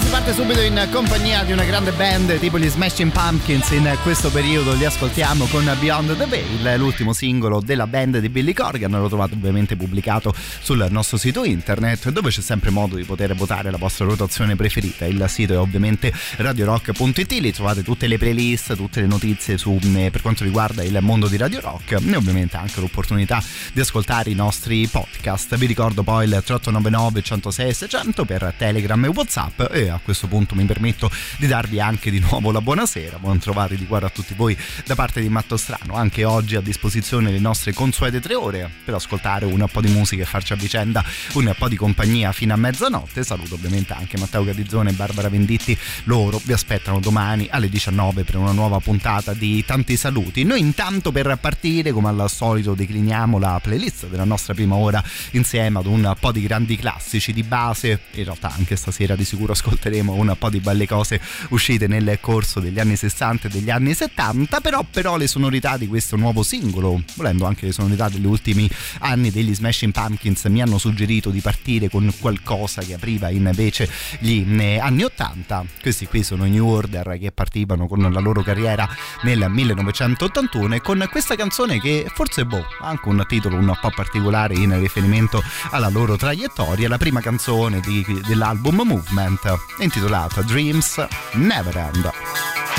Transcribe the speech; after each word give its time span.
Si 0.00 0.08
parte 0.08 0.32
subito 0.32 0.60
in 0.62 0.88
compagnia 0.90 1.44
di 1.44 1.52
una 1.52 1.64
grande 1.64 1.92
band 1.92 2.38
tipo 2.38 2.58
gli 2.58 2.68
Smashing 2.68 3.12
Pumpkins. 3.12 3.70
In 3.70 3.98
questo 4.02 4.30
periodo 4.30 4.72
li 4.74 4.84
ascoltiamo 4.84 5.44
con 5.46 5.70
Beyond 5.78 6.16
the 6.16 6.26
Veil, 6.26 6.78
l'ultimo 6.78 7.12
singolo 7.12 7.60
della 7.60 7.86
band 7.86 8.18
di 8.18 8.28
Billy 8.30 8.54
Corgan. 8.54 8.90
Lo 8.90 9.08
trovate 9.08 9.34
ovviamente 9.34 9.76
pubblicato 9.76 10.34
sul 10.60 10.86
nostro 10.90 11.18
sito 11.18 11.44
internet, 11.44 12.08
dove 12.10 12.30
c'è 12.30 12.40
sempre 12.40 12.70
modo 12.70 12.96
di 12.96 13.04
poter 13.04 13.34
votare 13.34 13.70
la 13.70 13.76
vostra 13.76 14.06
rotazione 14.06 14.56
preferita. 14.56 15.04
Il 15.04 15.22
sito 15.28 15.52
è 15.52 15.58
ovviamente 15.58 16.12
radiorock.it. 16.36 17.32
Lì 17.32 17.52
trovate 17.52 17.82
tutte 17.82 18.06
le 18.06 18.16
playlist, 18.16 18.74
tutte 18.76 19.02
le 19.02 19.06
notizie 19.06 19.58
su, 19.58 19.78
eh, 19.96 20.10
per 20.10 20.22
quanto 20.22 20.44
riguarda 20.44 20.82
il 20.82 20.96
mondo 21.02 21.28
di 21.28 21.36
Radio 21.36 21.60
Rock 21.60 21.92
e 21.92 22.16
ovviamente 22.16 22.56
anche 22.56 22.80
l'opportunità 22.80 23.42
di 23.72 23.80
ascoltare 23.80 24.30
i 24.30 24.34
nostri 24.34 24.86
podcast. 24.86 25.56
Vi 25.56 25.66
ricordo 25.66 26.02
poi 26.02 26.24
il 26.24 26.30
3899 26.30 27.22
106 27.22 27.74
600 27.74 28.24
per 28.24 28.54
Telegram 28.56 29.04
e 29.04 29.08
WhatsApp 29.08 29.60
e 29.70 29.89
a 29.90 30.00
questo 30.02 30.26
punto 30.26 30.54
mi 30.54 30.64
permetto 30.64 31.10
di 31.38 31.46
darvi 31.46 31.80
anche 31.80 32.10
di 32.10 32.18
nuovo 32.18 32.50
la 32.50 32.60
buonasera, 32.60 33.18
buon 33.18 33.38
trovati 33.38 33.76
di 33.76 33.86
cuore 33.86 34.06
a 34.06 34.10
tutti 34.10 34.34
voi 34.34 34.56
da 34.84 34.94
parte 34.94 35.20
di 35.20 35.28
Matto 35.28 35.56
Strano, 35.56 35.94
anche 35.94 36.24
oggi 36.24 36.56
a 36.56 36.60
disposizione 36.60 37.30
le 37.30 37.38
nostre 37.38 37.72
consuete 37.72 38.20
tre 38.20 38.34
ore 38.34 38.70
per 38.84 38.94
ascoltare 38.94 39.44
un 39.44 39.66
po' 39.70 39.80
di 39.80 39.88
musica 39.88 40.22
e 40.22 40.26
farci 40.26 40.52
a 40.52 40.56
vicenda 40.56 41.04
un 41.34 41.54
po' 41.56 41.68
di 41.68 41.76
compagnia 41.76 42.32
fino 42.32 42.54
a 42.54 42.56
mezzanotte, 42.56 43.24
saluto 43.24 43.54
ovviamente 43.54 43.92
anche 43.92 44.18
Matteo 44.18 44.44
Catizzone 44.44 44.90
e 44.90 44.92
Barbara 44.92 45.28
Venditti, 45.28 45.76
loro 46.04 46.40
vi 46.44 46.52
aspettano 46.52 47.00
domani 47.00 47.48
alle 47.50 47.68
19 47.68 48.24
per 48.24 48.36
una 48.36 48.52
nuova 48.52 48.78
puntata 48.78 49.34
di 49.34 49.64
tanti 49.64 49.96
saluti, 49.96 50.44
noi 50.44 50.60
intanto 50.60 51.12
per 51.12 51.36
partire 51.40 51.92
come 51.92 52.08
al 52.08 52.30
solito 52.30 52.74
decliniamo 52.74 53.38
la 53.38 53.58
playlist 53.62 54.08
della 54.08 54.24
nostra 54.24 54.54
prima 54.54 54.74
ora 54.74 55.02
insieme 55.32 55.78
ad 55.78 55.86
un 55.86 56.14
po' 56.18 56.32
di 56.32 56.42
grandi 56.42 56.76
classici 56.76 57.32
di 57.32 57.42
base, 57.42 58.00
in 58.12 58.24
realtà 58.24 58.52
anche 58.56 58.76
stasera 58.76 59.16
di 59.16 59.24
sicuro 59.24 59.54
ascolteremo 59.80 60.12
un 60.12 60.36
po' 60.38 60.50
di 60.50 60.60
belle 60.60 60.86
cose 60.86 61.20
uscite 61.48 61.86
nel 61.86 62.18
corso 62.20 62.60
degli 62.60 62.78
anni 62.78 62.96
60 62.96 63.48
e 63.48 63.50
degli 63.50 63.70
anni 63.70 63.94
70, 63.94 64.60
però, 64.60 64.84
però 64.88 65.16
le 65.16 65.26
sonorità 65.26 65.78
di 65.78 65.88
questo 65.88 66.16
nuovo 66.16 66.42
singolo, 66.42 67.02
volendo 67.14 67.46
anche 67.46 67.66
le 67.66 67.72
sonorità 67.72 68.08
degli 68.10 68.26
ultimi 68.26 68.68
anni 69.00 69.30
degli 69.30 69.54
Smashing 69.54 69.92
Pumpkins, 69.92 70.44
mi 70.44 70.60
hanno 70.60 70.76
suggerito 70.76 71.30
di 71.30 71.40
partire 71.40 71.88
con 71.88 72.12
qualcosa 72.20 72.82
che 72.82 72.94
apriva 72.94 73.30
invece 73.30 73.88
gli 74.18 74.44
eh, 74.60 74.78
anni 74.78 75.04
80. 75.04 75.64
Questi 75.80 76.06
qui 76.06 76.22
sono 76.22 76.44
New 76.44 76.66
Order 76.66 77.18
che 77.18 77.32
partivano 77.32 77.88
con 77.88 78.00
la 78.00 78.20
loro 78.20 78.42
carriera 78.42 78.88
nel 79.22 79.46
1981 79.48 80.74
e 80.74 80.80
con 80.80 81.06
questa 81.10 81.36
canzone 81.36 81.80
che 81.80 82.06
forse 82.12 82.44
boh, 82.44 82.64
anche 82.80 83.08
un 83.08 83.24
titolo 83.26 83.56
un 83.56 83.76
po' 83.80 83.90
particolare 83.94 84.54
in 84.54 84.78
riferimento 84.78 85.42
alla 85.70 85.88
loro 85.88 86.16
traiettoria, 86.16 86.88
la 86.88 86.98
prima 86.98 87.20
canzone 87.20 87.80
di, 87.80 88.04
dell'album 88.26 88.82
Movement 88.82 89.59
intitolata 89.78 90.42
Dreams 90.42 91.06
Never 91.32 91.76
End. 91.76 92.69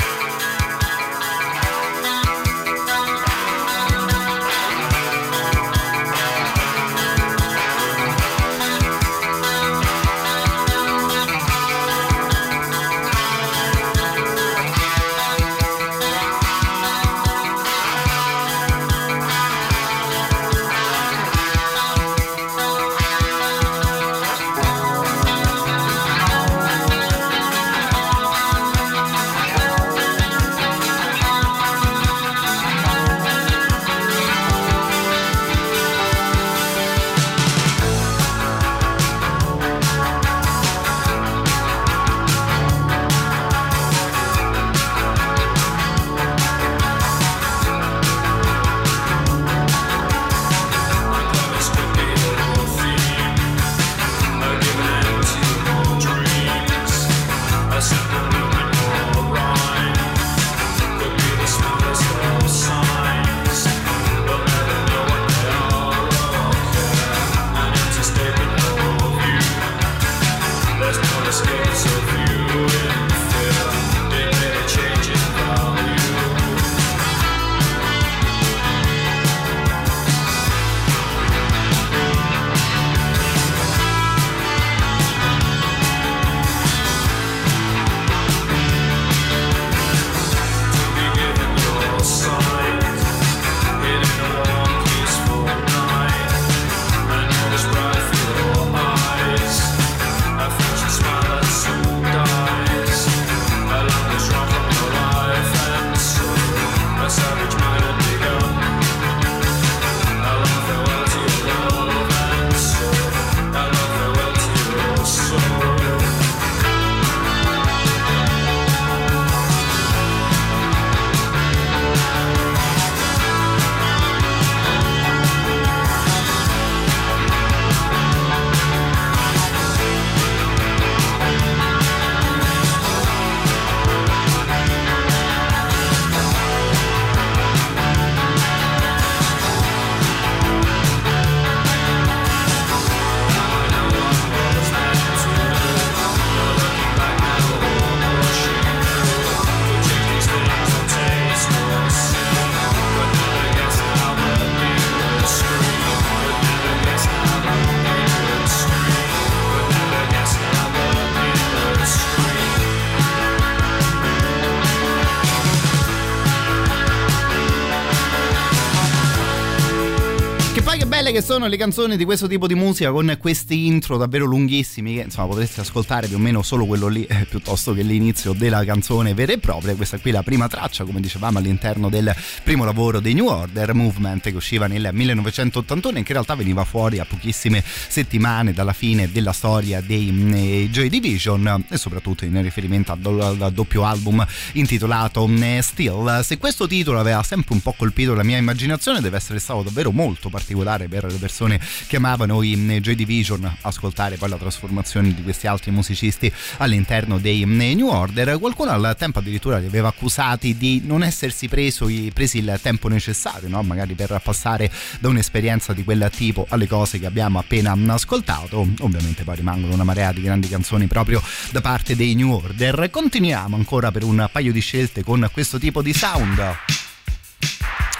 Belle 170.92 171.10
che 171.10 171.22
sono 171.22 171.46
le 171.46 171.56
canzoni 171.56 171.96
di 171.96 172.04
questo 172.04 172.26
tipo 172.26 172.46
di 172.46 172.54
musica 172.54 172.90
con 172.90 173.16
questi 173.18 173.66
intro 173.66 173.96
davvero 173.96 174.26
lunghissimi 174.26 174.96
che 174.96 175.00
insomma 175.00 175.26
potreste 175.26 175.62
ascoltare 175.62 176.06
più 176.06 176.16
o 176.16 176.18
meno 176.18 176.42
solo 176.42 176.66
quello 176.66 176.88
lì 176.88 177.06
eh, 177.06 177.24
piuttosto 177.24 177.72
che 177.72 177.80
l'inizio 177.80 178.34
della 178.34 178.62
canzone 178.62 179.14
vera 179.14 179.32
e 179.32 179.38
propria. 179.38 179.74
Questa 179.74 179.98
qui 179.98 180.10
è 180.10 180.12
la 180.12 180.22
prima 180.22 180.48
traccia, 180.48 180.84
come 180.84 181.00
dicevamo, 181.00 181.38
all'interno 181.38 181.88
del 181.88 182.14
primo 182.42 182.66
lavoro 182.66 183.00
dei 183.00 183.14
New 183.14 183.26
Order 183.26 183.72
Movement 183.72 184.20
che 184.24 184.36
usciva 184.36 184.66
nel 184.66 184.90
1981 184.92 185.92
e 185.96 186.02
che 186.02 186.08
in 186.08 186.12
realtà 186.12 186.34
veniva 186.34 186.62
fuori 186.66 186.98
a 186.98 187.06
pochissime 187.06 187.64
settimane 187.64 188.52
dalla 188.52 188.74
fine 188.74 189.10
della 189.10 189.32
storia 189.32 189.80
dei 189.80 190.10
eh, 190.34 190.68
Joy 190.70 190.90
Division 190.90 191.64
e 191.70 191.78
soprattutto 191.78 192.26
in 192.26 192.42
riferimento 192.42 192.92
al, 192.92 193.50
doppio 193.54 193.84
album 193.84 194.22
intitolato 194.52 195.26
eh, 195.26 195.60
Still. 195.62 196.20
Se 196.20 196.36
questo 196.36 196.66
titolo 196.66 197.00
aveva 197.00 197.22
sempre 197.22 197.54
un 197.54 197.62
po' 197.62 197.72
colpito 197.72 198.12
la 198.12 198.24
mia 198.24 198.36
immaginazione 198.36 199.00
deve 199.00 199.16
essere 199.16 199.38
stato 199.38 199.62
davvero 199.62 199.90
molto 199.90 200.28
particolare 200.28 200.80
per 200.88 201.04
le 201.04 201.18
persone 201.18 201.60
che 201.86 201.96
amavano 201.96 202.42
i 202.42 202.56
mm, 202.56 202.76
Joy 202.78 202.94
Division 202.94 203.56
ascoltare 203.62 204.16
poi 204.16 204.28
la 204.28 204.36
trasformazione 204.36 205.14
di 205.14 205.22
questi 205.22 205.46
altri 205.46 205.70
musicisti 205.70 206.32
all'interno 206.58 207.18
dei 207.18 207.44
mm, 207.44 207.60
New 207.72 207.88
Order. 207.88 208.38
Qualcuno 208.38 208.70
al 208.70 208.94
tempo 208.98 209.18
addirittura 209.18 209.58
li 209.58 209.66
aveva 209.66 209.88
accusati 209.88 210.56
di 210.56 210.82
non 210.84 211.02
essersi 211.02 211.48
preso, 211.48 211.88
presi 212.12 212.38
il 212.38 212.58
tempo 212.62 212.88
necessario 212.88 213.48
no? 213.48 213.62
magari 213.62 213.94
per 213.94 214.20
passare 214.22 214.70
da 215.00 215.08
un'esperienza 215.08 215.72
di 215.72 215.84
quel 215.84 216.10
tipo 216.14 216.46
alle 216.48 216.66
cose 216.66 216.98
che 216.98 217.06
abbiamo 217.06 217.38
appena 217.38 217.74
mm, 217.74 217.90
ascoltato. 217.90 218.66
Ovviamente 218.80 219.24
poi 219.24 219.36
rimangono 219.36 219.74
una 219.74 219.84
marea 219.84 220.12
di 220.12 220.22
grandi 220.22 220.48
canzoni 220.48 220.86
proprio 220.86 221.22
da 221.50 221.60
parte 221.60 221.96
dei 221.96 222.14
New 222.14 222.30
Order. 222.30 222.90
Continuiamo 222.90 223.56
ancora 223.56 223.90
per 223.90 224.04
un 224.04 224.28
paio 224.30 224.52
di 224.52 224.60
scelte 224.60 225.02
con 225.02 225.28
questo 225.32 225.58
tipo 225.58 225.82
di 225.82 225.92
sound 225.92 226.81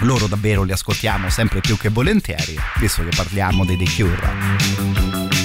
loro 0.01 0.27
davvero 0.27 0.63
li 0.63 0.73
ascoltiamo 0.73 1.29
sempre 1.31 1.61
più 1.61 1.77
che 1.77 1.89
volentieri, 1.89 2.57
visto 2.79 3.03
che 3.03 3.15
parliamo 3.15 3.65
dei 3.65 3.77
The 3.77 3.85
Cure. 3.95 5.42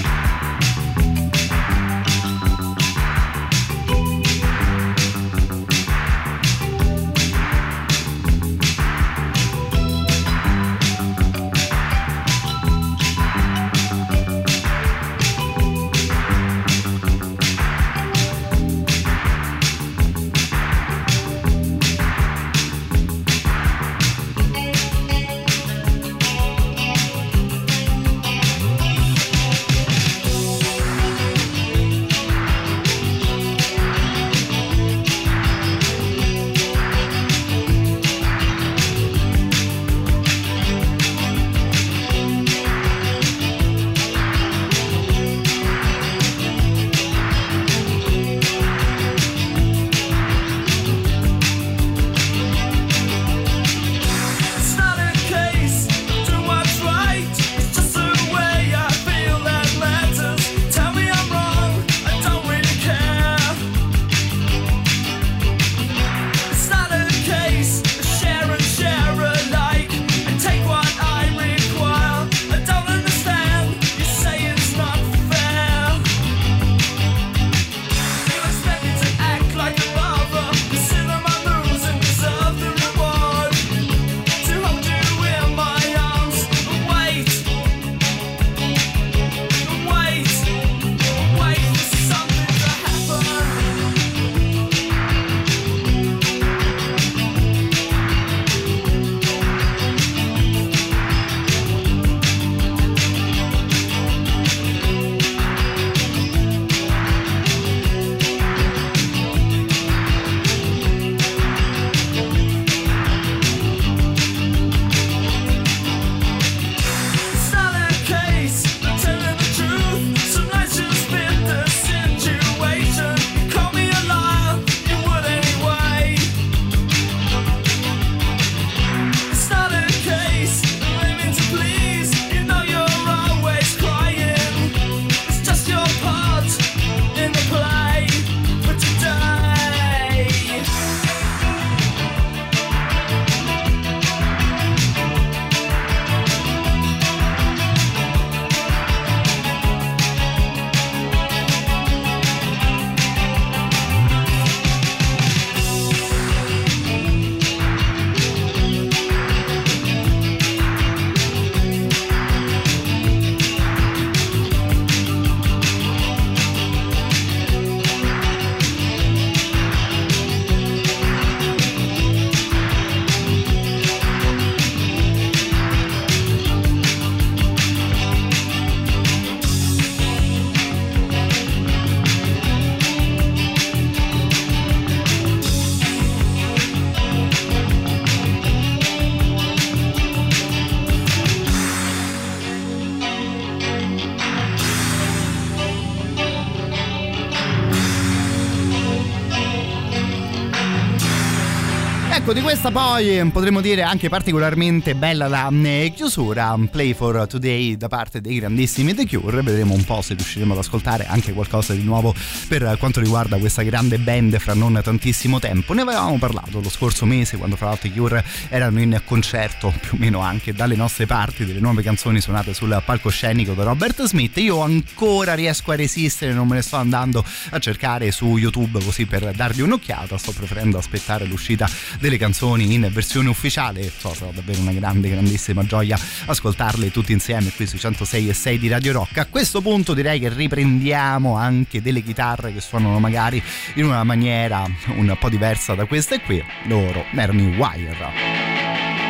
Questa 202.24 202.72
poi 202.72 203.30
potremmo 203.32 203.62
dire 203.62 203.84
anche 203.84 204.10
particolarmente 204.10 204.96
bella 204.96 205.28
la 205.28 205.50
eh, 205.64 205.92
chiusura 205.96 206.58
Play 206.70 206.94
for 206.94 207.28
Today 207.28 207.78
da 207.78 207.88
parte 207.88 208.22
dei 208.22 208.40
grandissimi 208.40 208.94
The 208.94 209.06
Cure. 209.08 209.42
Vedremo 209.42 209.74
un 209.74 209.84
po' 209.84 210.02
se 210.02 210.14
riusciremo 210.16 210.54
ad 210.54 210.60
ascoltare 210.60 211.06
anche 211.06 211.34
qualcosa 211.34 211.74
di 211.74 211.84
nuovo 211.84 212.16
per 212.48 212.76
quanto 212.80 213.00
riguarda 213.00 213.38
questa 213.38 213.62
grande 213.64 213.98
band 213.98 214.38
fra 214.40 214.54
non 214.54 214.80
tantissimo 214.84 215.40
tempo. 215.40 215.74
Ne 215.74 215.82
avevamo 215.82 216.18
parlato 216.18 216.60
lo 216.60 216.70
scorso 216.70 217.06
mese 217.06 217.38
quando 217.38 217.56
fra 217.56 217.68
l'altro 217.68 217.88
i 217.88 217.94
Cure 217.94 218.24
erano 218.50 218.80
in 218.82 219.02
concerto 219.06 219.74
più 219.80 219.92
o 219.94 219.98
meno 219.98 220.20
anche 220.20 220.54
dalle 220.54 220.76
nostre 220.76 221.06
parti 221.06 221.46
delle 221.46 221.60
nuove 221.60 221.84
canzoni 221.84 222.20
suonate 222.20 222.54
sul 222.54 222.82
palcoscenico 222.84 223.54
da 223.54 223.64
Robert 223.64 224.04
Smith. 224.04 224.38
Io 224.38 224.62
ancora 224.62 225.34
riesco 225.34 225.72
a 225.72 225.76
resistere 225.76 226.34
non 226.34 226.48
me 226.48 226.56
ne 226.56 226.62
sto 226.62 226.78
andando 226.78 227.24
a 227.52 227.60
cercare 227.60 228.12
su 228.12 228.38
YouTube 228.38 228.84
così 228.84 229.06
per 229.06 229.32
dargli 229.34 229.62
un'occhiata. 229.62 230.18
Sto 230.18 230.32
preferendo 230.32 230.78
aspettare 230.78 231.26
l'uscita 231.26 231.70
del 232.00 232.07
delle 232.08 232.18
canzoni 232.18 232.74
in 232.74 232.90
versione 232.92 233.28
ufficiale. 233.28 233.92
So, 233.96 234.14
sarà 234.14 234.32
davvero 234.32 234.62
una 234.62 234.72
grande, 234.72 235.10
grandissima 235.10 235.64
gioia 235.66 236.00
ascoltarle 236.26 236.90
tutti 236.90 237.12
insieme 237.12 237.52
qui 237.52 237.68
sui 237.68 237.80
106 237.80 238.30
e 238.30 238.34
6 238.34 238.60
di 238.60 238.68
Radio 238.70 238.94
Rock. 238.94 239.18
A 239.18 239.26
questo 239.26 239.62
punto 239.62 239.94
direi 239.94 240.20
che 240.20 240.30
riprendiamo 240.30 241.36
anche 241.36 241.82
delle 241.82 242.02
chitarre 242.02 242.54
che 242.54 242.62
suonano 242.62 243.00
magari 243.00 243.44
in 243.76 243.86
una 243.86 244.04
maniera 244.04 244.66
un 244.96 245.16
po' 245.20 245.30
diversa 245.30 245.76
da 245.76 245.86
queste 245.86 246.22
qui. 246.22 246.42
Loro 246.68 247.04
erano 247.14 247.42
i 247.42 247.56
Wire. 247.58 249.07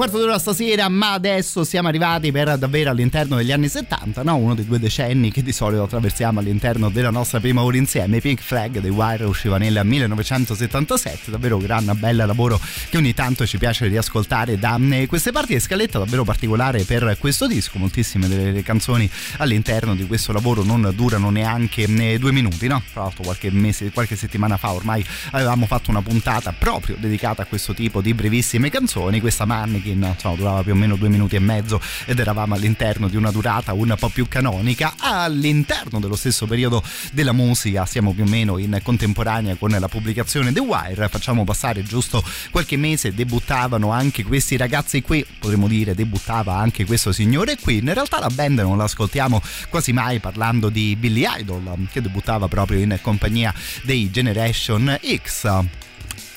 Quarto 0.00 0.16
d'ora 0.16 0.38
stasera, 0.38 0.88
ma 0.88 1.12
adesso 1.12 1.62
siamo 1.62 1.88
arrivati 1.88 2.32
per 2.32 2.56
davvero 2.56 2.88
all'interno 2.88 3.36
degli 3.36 3.52
anni 3.52 3.68
70, 3.68 4.22
no? 4.22 4.36
uno 4.36 4.54
dei 4.54 4.64
due 4.64 4.78
decenni 4.78 5.30
che 5.30 5.42
di 5.42 5.52
solito 5.52 5.82
attraversiamo 5.82 6.40
all'interno 6.40 6.88
della 6.88 7.10
nostra 7.10 7.38
prima 7.38 7.62
ora 7.62 7.76
insieme. 7.76 8.18
Pink 8.18 8.40
Flag 8.40 8.78
dei 8.78 8.90
Wire 8.90 9.24
usciva 9.24 9.58
nel 9.58 9.78
1977, 9.84 11.30
davvero 11.30 11.58
gran 11.58 11.94
bel 11.98 12.16
lavoro 12.16 12.58
che 12.88 12.96
ogni 12.96 13.12
tanto 13.12 13.44
ci 13.44 13.58
piace 13.58 13.88
riascoltare 13.88 14.58
da 14.58 14.78
eh, 14.90 15.06
queste 15.06 15.32
parti 15.32 15.52
e 15.52 15.60
scaletta 15.60 15.98
davvero 15.98 16.24
particolare 16.24 16.84
per 16.84 17.18
questo 17.18 17.46
disco. 17.46 17.78
Moltissime 17.78 18.26
delle 18.26 18.62
canzoni 18.62 19.06
all'interno 19.36 19.94
di 19.94 20.06
questo 20.06 20.32
lavoro 20.32 20.62
non 20.62 20.90
durano 20.94 21.28
neanche 21.28 21.82
eh, 21.82 22.18
due 22.18 22.32
minuti, 22.32 22.68
no? 22.68 22.82
Tra 22.90 23.02
l'altro 23.02 23.22
qualche 23.22 23.50
mese, 23.50 23.90
qualche 23.90 24.16
settimana 24.16 24.56
fa 24.56 24.72
ormai 24.72 25.04
avevamo 25.32 25.66
fatto 25.66 25.90
una 25.90 26.00
puntata 26.00 26.54
proprio 26.58 26.96
dedicata 26.98 27.42
a 27.42 27.44
questo 27.44 27.74
tipo 27.74 28.00
di 28.00 28.14
brevissime 28.14 28.70
canzoni. 28.70 29.20
Questa 29.20 29.44
Manny 29.44 29.89
Mannequin 29.90 30.04
insomma, 30.12 30.34
durava 30.36 30.62
più 30.62 30.72
o 30.72 30.76
meno 30.76 30.96
due 30.96 31.08
minuti 31.08 31.36
e 31.36 31.40
mezzo 31.40 31.80
ed 32.04 32.18
eravamo 32.18 32.54
all'interno 32.54 33.08
di 33.08 33.16
una 33.16 33.30
durata 33.30 33.72
un 33.72 33.94
po' 33.98 34.08
più 34.08 34.28
canonica. 34.28 34.94
All'interno 34.98 36.00
dello 36.00 36.16
stesso 36.16 36.46
periodo 36.46 36.82
della 37.12 37.32
musica 37.32 37.86
siamo 37.86 38.12
più 38.12 38.24
o 38.24 38.28
meno 38.28 38.58
in 38.58 38.78
contemporanea 38.82 39.56
con 39.56 39.70
la 39.70 39.88
pubblicazione 39.88 40.52
The 40.52 40.60
Wire. 40.60 41.08
Facciamo 41.08 41.44
passare 41.44 41.82
giusto 41.82 42.22
qualche 42.50 42.76
mese, 42.76 43.14
debuttavano 43.14 43.90
anche 43.90 44.24
questi 44.24 44.56
ragazzi 44.56 45.02
qui, 45.02 45.24
potremmo 45.38 45.68
dire 45.68 45.94
debuttava 45.94 46.56
anche 46.56 46.84
questo 46.84 47.12
signore 47.12 47.56
qui. 47.60 47.78
In 47.78 47.92
realtà 47.92 48.18
la 48.20 48.30
band 48.32 48.60
non 48.60 48.76
l'ascoltiamo 48.76 49.40
quasi 49.68 49.92
mai 49.92 50.18
parlando 50.18 50.68
di 50.68 50.96
Billy 50.96 51.24
Idol 51.38 51.88
che 51.90 52.00
debuttava 52.00 52.48
proprio 52.48 52.78
in 52.78 52.98
compagnia 53.00 53.52
dei 53.82 54.10
Generation 54.10 54.98
X 55.22 55.64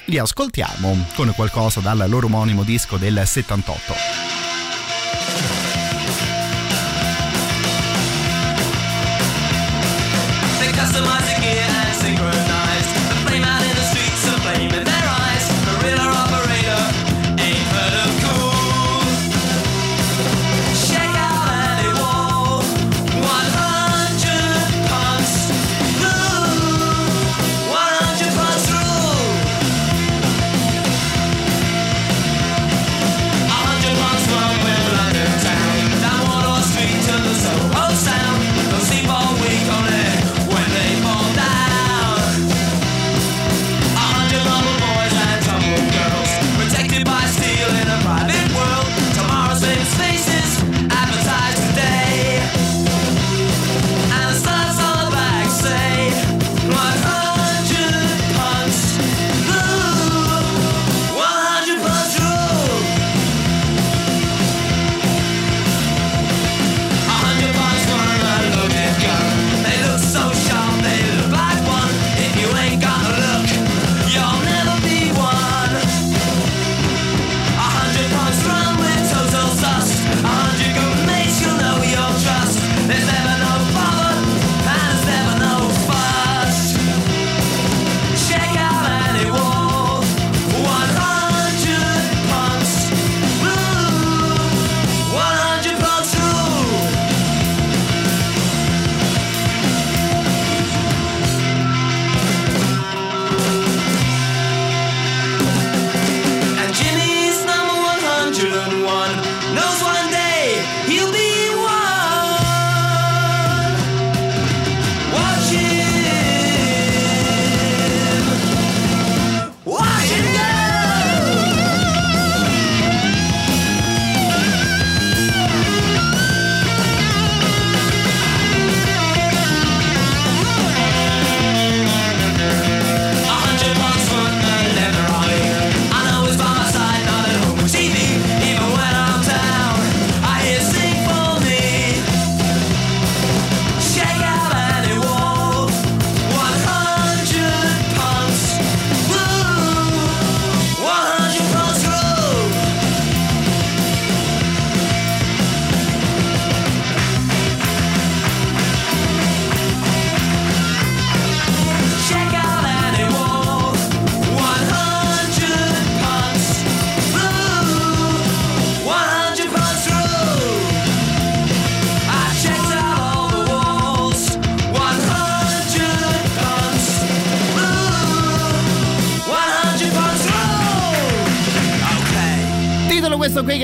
li 0.05 0.17
ascoltiamo 0.17 1.05
con 1.15 1.33
qualcosa 1.35 1.79
dal 1.79 2.05
loro 2.07 2.27
omonimo 2.27 2.63
disco 2.63 2.97
del 2.97 3.21
78. 3.25 3.93
customizing 10.73 11.42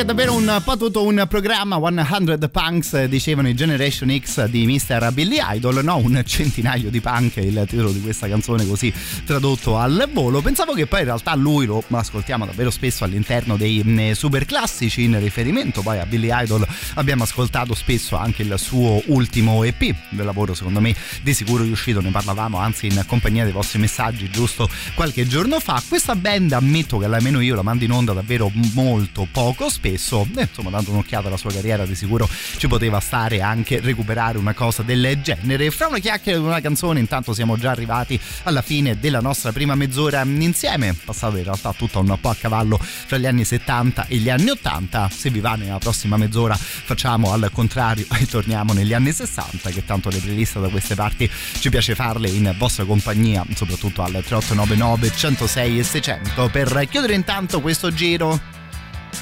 davvero 0.09 0.33
un 0.33 0.59
po' 0.63 0.75
tutto 0.75 1.03
un 1.03 1.23
programma 1.29 1.79
100 1.79 2.49
Punks 2.49 3.03
dicevano 3.03 3.47
i 3.47 3.53
Generation 3.53 4.19
X 4.19 4.45
di 4.47 4.65
Mr. 4.65 5.11
Billy 5.11 5.37
Idol 5.39 5.83
no 5.83 5.97
un 5.97 6.23
centinaio 6.25 6.89
di 6.89 6.99
punk 6.99 7.35
è 7.35 7.41
il 7.41 7.63
titolo 7.67 7.91
di 7.91 8.01
questa 8.01 8.27
canzone 8.27 8.65
così 8.65 8.91
tradotto 9.23 9.77
al 9.77 10.09
volo 10.11 10.41
pensavo 10.41 10.73
che 10.73 10.87
poi 10.87 11.01
in 11.01 11.05
realtà 11.05 11.35
lui 11.35 11.67
lo 11.67 11.83
ascoltiamo 11.91 12.47
davvero 12.47 12.71
spesso 12.71 13.03
all'interno 13.03 13.55
dei 13.55 13.83
mm, 13.85 14.13
super 14.13 14.45
classici 14.45 15.03
in 15.03 15.19
riferimento 15.19 15.83
poi 15.83 15.99
a 15.99 16.07
Billy 16.07 16.29
Idol 16.31 16.67
abbiamo 16.95 17.23
ascoltato 17.23 17.73
spesso 17.73 18.15
anche 18.15 18.43
il 18.43 18.53
suo 18.57 19.01
ultimo 19.07 19.63
EP 19.63 19.95
del 20.09 20.25
lavoro 20.25 20.53
secondo 20.53 20.79
me 20.79 20.95
di 21.21 21.33
sicuro 21.33 21.63
riuscito 21.63 22.01
ne 22.01 22.11
parlavamo 22.11 22.57
anzi 22.57 22.87
in 22.87 23.03
compagnia 23.05 23.43
dei 23.43 23.53
vostri 23.53 23.79
messaggi 23.79 24.29
giusto 24.29 24.69
qualche 24.95 25.27
giorno 25.27 25.59
fa. 25.59 25.81
Questa 25.87 26.15
band 26.15 26.51
ammetto 26.51 26.97
che 26.97 27.05
almeno 27.05 27.39
io 27.39 27.55
la 27.55 27.61
mando 27.61 27.83
in 27.83 27.91
onda 27.91 28.13
davvero 28.13 28.51
molto 28.73 29.27
poco 29.31 29.69
spesso 29.69 30.27
eh, 30.35 30.41
insomma 30.41 30.69
dando 30.69 30.91
un'occhiata 30.91 31.27
alla 31.27 31.37
sua 31.37 31.51
carriera 31.51 31.85
di 31.85 31.95
sicuro 31.95 32.27
ci 32.57 32.67
poteva 32.67 32.99
stare 32.99 33.41
anche 33.41 33.79
recuperare 33.79 34.37
una 34.37 34.53
cosa 34.53 34.83
del 34.83 35.19
genere. 35.21 35.71
Fra 35.71 35.87
una 35.87 35.99
chiacchiera 35.99 36.37
e 36.37 36.41
una 36.41 36.61
canzone 36.61 36.99
intanto 36.99 37.33
siamo 37.33 37.57
già 37.57 37.71
arrivati 37.71 38.19
alla 38.43 38.61
fine 38.61 38.99
della 38.99 39.19
nostra 39.19 39.51
prima 39.51 39.75
mezz'ora 39.75 40.23
insieme. 40.23 40.93
Passato 40.93 41.37
in 41.37 41.43
realtà 41.43 41.73
tutto 41.73 41.99
un 41.99 42.17
po' 42.19 42.29
a 42.29 42.35
cavallo 42.35 42.77
fra 42.79 43.17
gli 43.17 43.25
anni 43.25 43.45
70 43.45 44.07
e 44.07 44.17
gli 44.17 44.29
anni 44.29 44.49
80 44.49 45.09
se 45.09 45.29
vi 45.29 45.39
va 45.39 45.55
nella 45.55 45.77
prossima 45.77 46.17
mezz'ora 46.17 46.57
facciamo 46.83 47.31
al 47.31 47.49
contrario 47.51 48.05
e 48.19 48.25
torniamo 48.25 48.73
negli 48.73 48.93
anni 48.93 49.11
60 49.11 49.69
che 49.69 49.85
tanto 49.85 50.09
le 50.09 50.17
playlist 50.17 50.59
da 50.59 50.69
queste 50.69 50.95
parti 50.95 51.29
ci 51.59 51.69
piace 51.69 51.95
farle 51.95 52.29
in 52.29 52.53
vostra 52.57 52.85
compagnia 52.85 53.45
soprattutto 53.53 54.01
al 54.01 54.11
3899 54.11 55.11
106 55.15 55.79
e 55.79 55.83
600 55.83 56.49
per 56.49 56.87
chiudere 56.89 57.13
intanto 57.13 57.61
questo 57.61 57.93
giro 57.93 58.57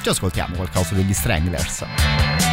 ci 0.01 0.09
ascoltiamo 0.09 0.55
qualcosa 0.55 0.93
degli 0.95 1.13
Stranglers. 1.13 2.46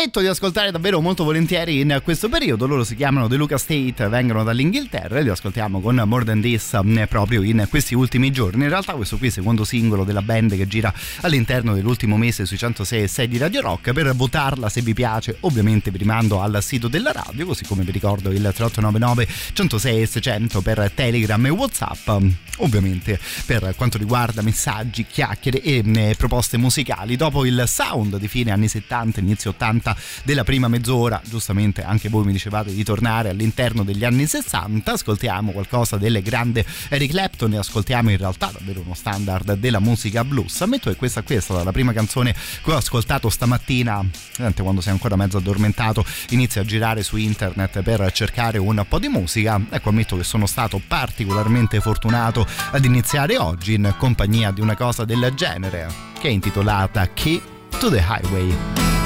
Ammetto 0.00 0.20
di 0.20 0.28
ascoltare 0.28 0.70
davvero 0.70 0.98
molto 1.02 1.24
volentieri 1.24 1.80
in 1.80 2.00
questo 2.02 2.30
periodo. 2.30 2.66
Loro 2.66 2.84
si 2.84 2.96
chiamano 2.96 3.28
The 3.28 3.36
Luca 3.36 3.58
State, 3.58 4.08
vengono 4.08 4.42
dall'Inghilterra 4.42 5.18
e 5.18 5.22
li 5.22 5.28
ascoltiamo 5.28 5.82
con 5.82 6.02
More 6.06 6.24
Than 6.24 6.40
This 6.40 6.72
eh, 6.72 7.06
proprio 7.06 7.42
in 7.42 7.66
questi 7.68 7.94
ultimi 7.94 8.32
giorni. 8.32 8.62
In 8.62 8.70
realtà 8.70 8.94
questo 8.94 9.18
qui 9.18 9.26
è 9.26 9.28
il 9.28 9.34
secondo 9.34 9.62
singolo 9.62 10.04
della 10.04 10.22
band 10.22 10.56
che 10.56 10.66
gira 10.66 10.90
all'interno 11.20 11.74
dell'ultimo 11.74 12.16
mese 12.16 12.46
sui 12.46 12.56
106 12.56 13.02
e 13.02 13.08
6 13.08 13.28
di 13.28 13.36
Radio 13.36 13.60
Rock. 13.60 13.92
Per 13.92 14.14
votarla 14.14 14.70
se 14.70 14.80
vi 14.80 14.94
piace 14.94 15.36
ovviamente 15.40 15.90
vi 15.90 15.98
rimando 15.98 16.40
al 16.40 16.62
sito 16.62 16.88
della 16.88 17.12
radio, 17.12 17.44
così 17.44 17.66
come 17.66 17.82
vi 17.84 17.90
ricordo 17.90 18.30
il 18.30 18.40
3899 18.40 19.28
106 19.52 20.00
e 20.00 20.06
600 20.06 20.62
per 20.62 20.90
Telegram 20.94 21.44
e 21.44 21.50
Whatsapp. 21.50 22.08
Ovviamente 22.62 23.18
per 23.44 23.74
quanto 23.76 23.98
riguarda 23.98 24.40
messaggi, 24.40 25.04
chiacchiere 25.06 25.60
e 25.60 25.82
eh, 25.84 26.14
proposte 26.16 26.56
musicali. 26.56 27.16
Dopo 27.16 27.44
il 27.44 27.64
sound 27.66 28.16
di 28.16 28.28
fine 28.28 28.50
anni 28.50 28.68
70 28.68 29.20
inizio 29.20 29.50
80 29.50 29.89
della 30.22 30.44
prima 30.44 30.68
mezz'ora, 30.68 31.20
giustamente 31.24 31.82
anche 31.82 32.08
voi 32.08 32.24
mi 32.24 32.32
dicevate 32.32 32.72
di 32.72 32.84
tornare 32.84 33.30
all'interno 33.30 33.84
degli 33.84 34.04
anni 34.04 34.26
60, 34.26 34.92
ascoltiamo 34.92 35.52
qualcosa 35.52 35.96
del 35.96 36.22
grande 36.22 36.64
Eric 36.88 37.10
Clapton 37.10 37.52
e 37.54 37.58
ascoltiamo 37.58 38.10
in 38.10 38.16
realtà 38.16 38.50
davvero 38.52 38.80
uno 38.80 38.94
standard 38.94 39.54
della 39.54 39.80
musica 39.80 40.24
blues. 40.24 40.60
Ammetto 40.60 40.90
che 40.90 40.96
questa 40.96 41.22
qui 41.22 41.36
è 41.36 41.40
stata 41.40 41.62
la 41.64 41.72
prima 41.72 41.92
canzone 41.92 42.34
che 42.62 42.72
ho 42.72 42.76
ascoltato 42.76 43.28
stamattina, 43.28 44.04
quando 44.56 44.80
sei 44.80 44.92
ancora 44.92 45.16
mezzo 45.16 45.38
addormentato, 45.38 46.04
inizio 46.30 46.60
a 46.60 46.64
girare 46.64 47.02
su 47.02 47.16
internet 47.16 47.82
per 47.82 48.10
cercare 48.12 48.58
un 48.58 48.84
po' 48.88 48.98
di 48.98 49.08
musica. 49.08 49.60
Ecco, 49.70 49.88
ammetto 49.88 50.16
che 50.16 50.24
sono 50.24 50.46
stato 50.46 50.80
particolarmente 50.86 51.80
fortunato 51.80 52.46
ad 52.70 52.84
iniziare 52.84 53.38
oggi 53.38 53.74
in 53.74 53.94
compagnia 53.96 54.50
di 54.50 54.60
una 54.60 54.76
cosa 54.76 55.04
del 55.04 55.32
genere, 55.34 55.88
che 56.18 56.28
è 56.28 56.30
intitolata 56.30 57.08
Key 57.12 57.40
to 57.78 57.88
the 57.90 58.04
Highway. 58.06 58.99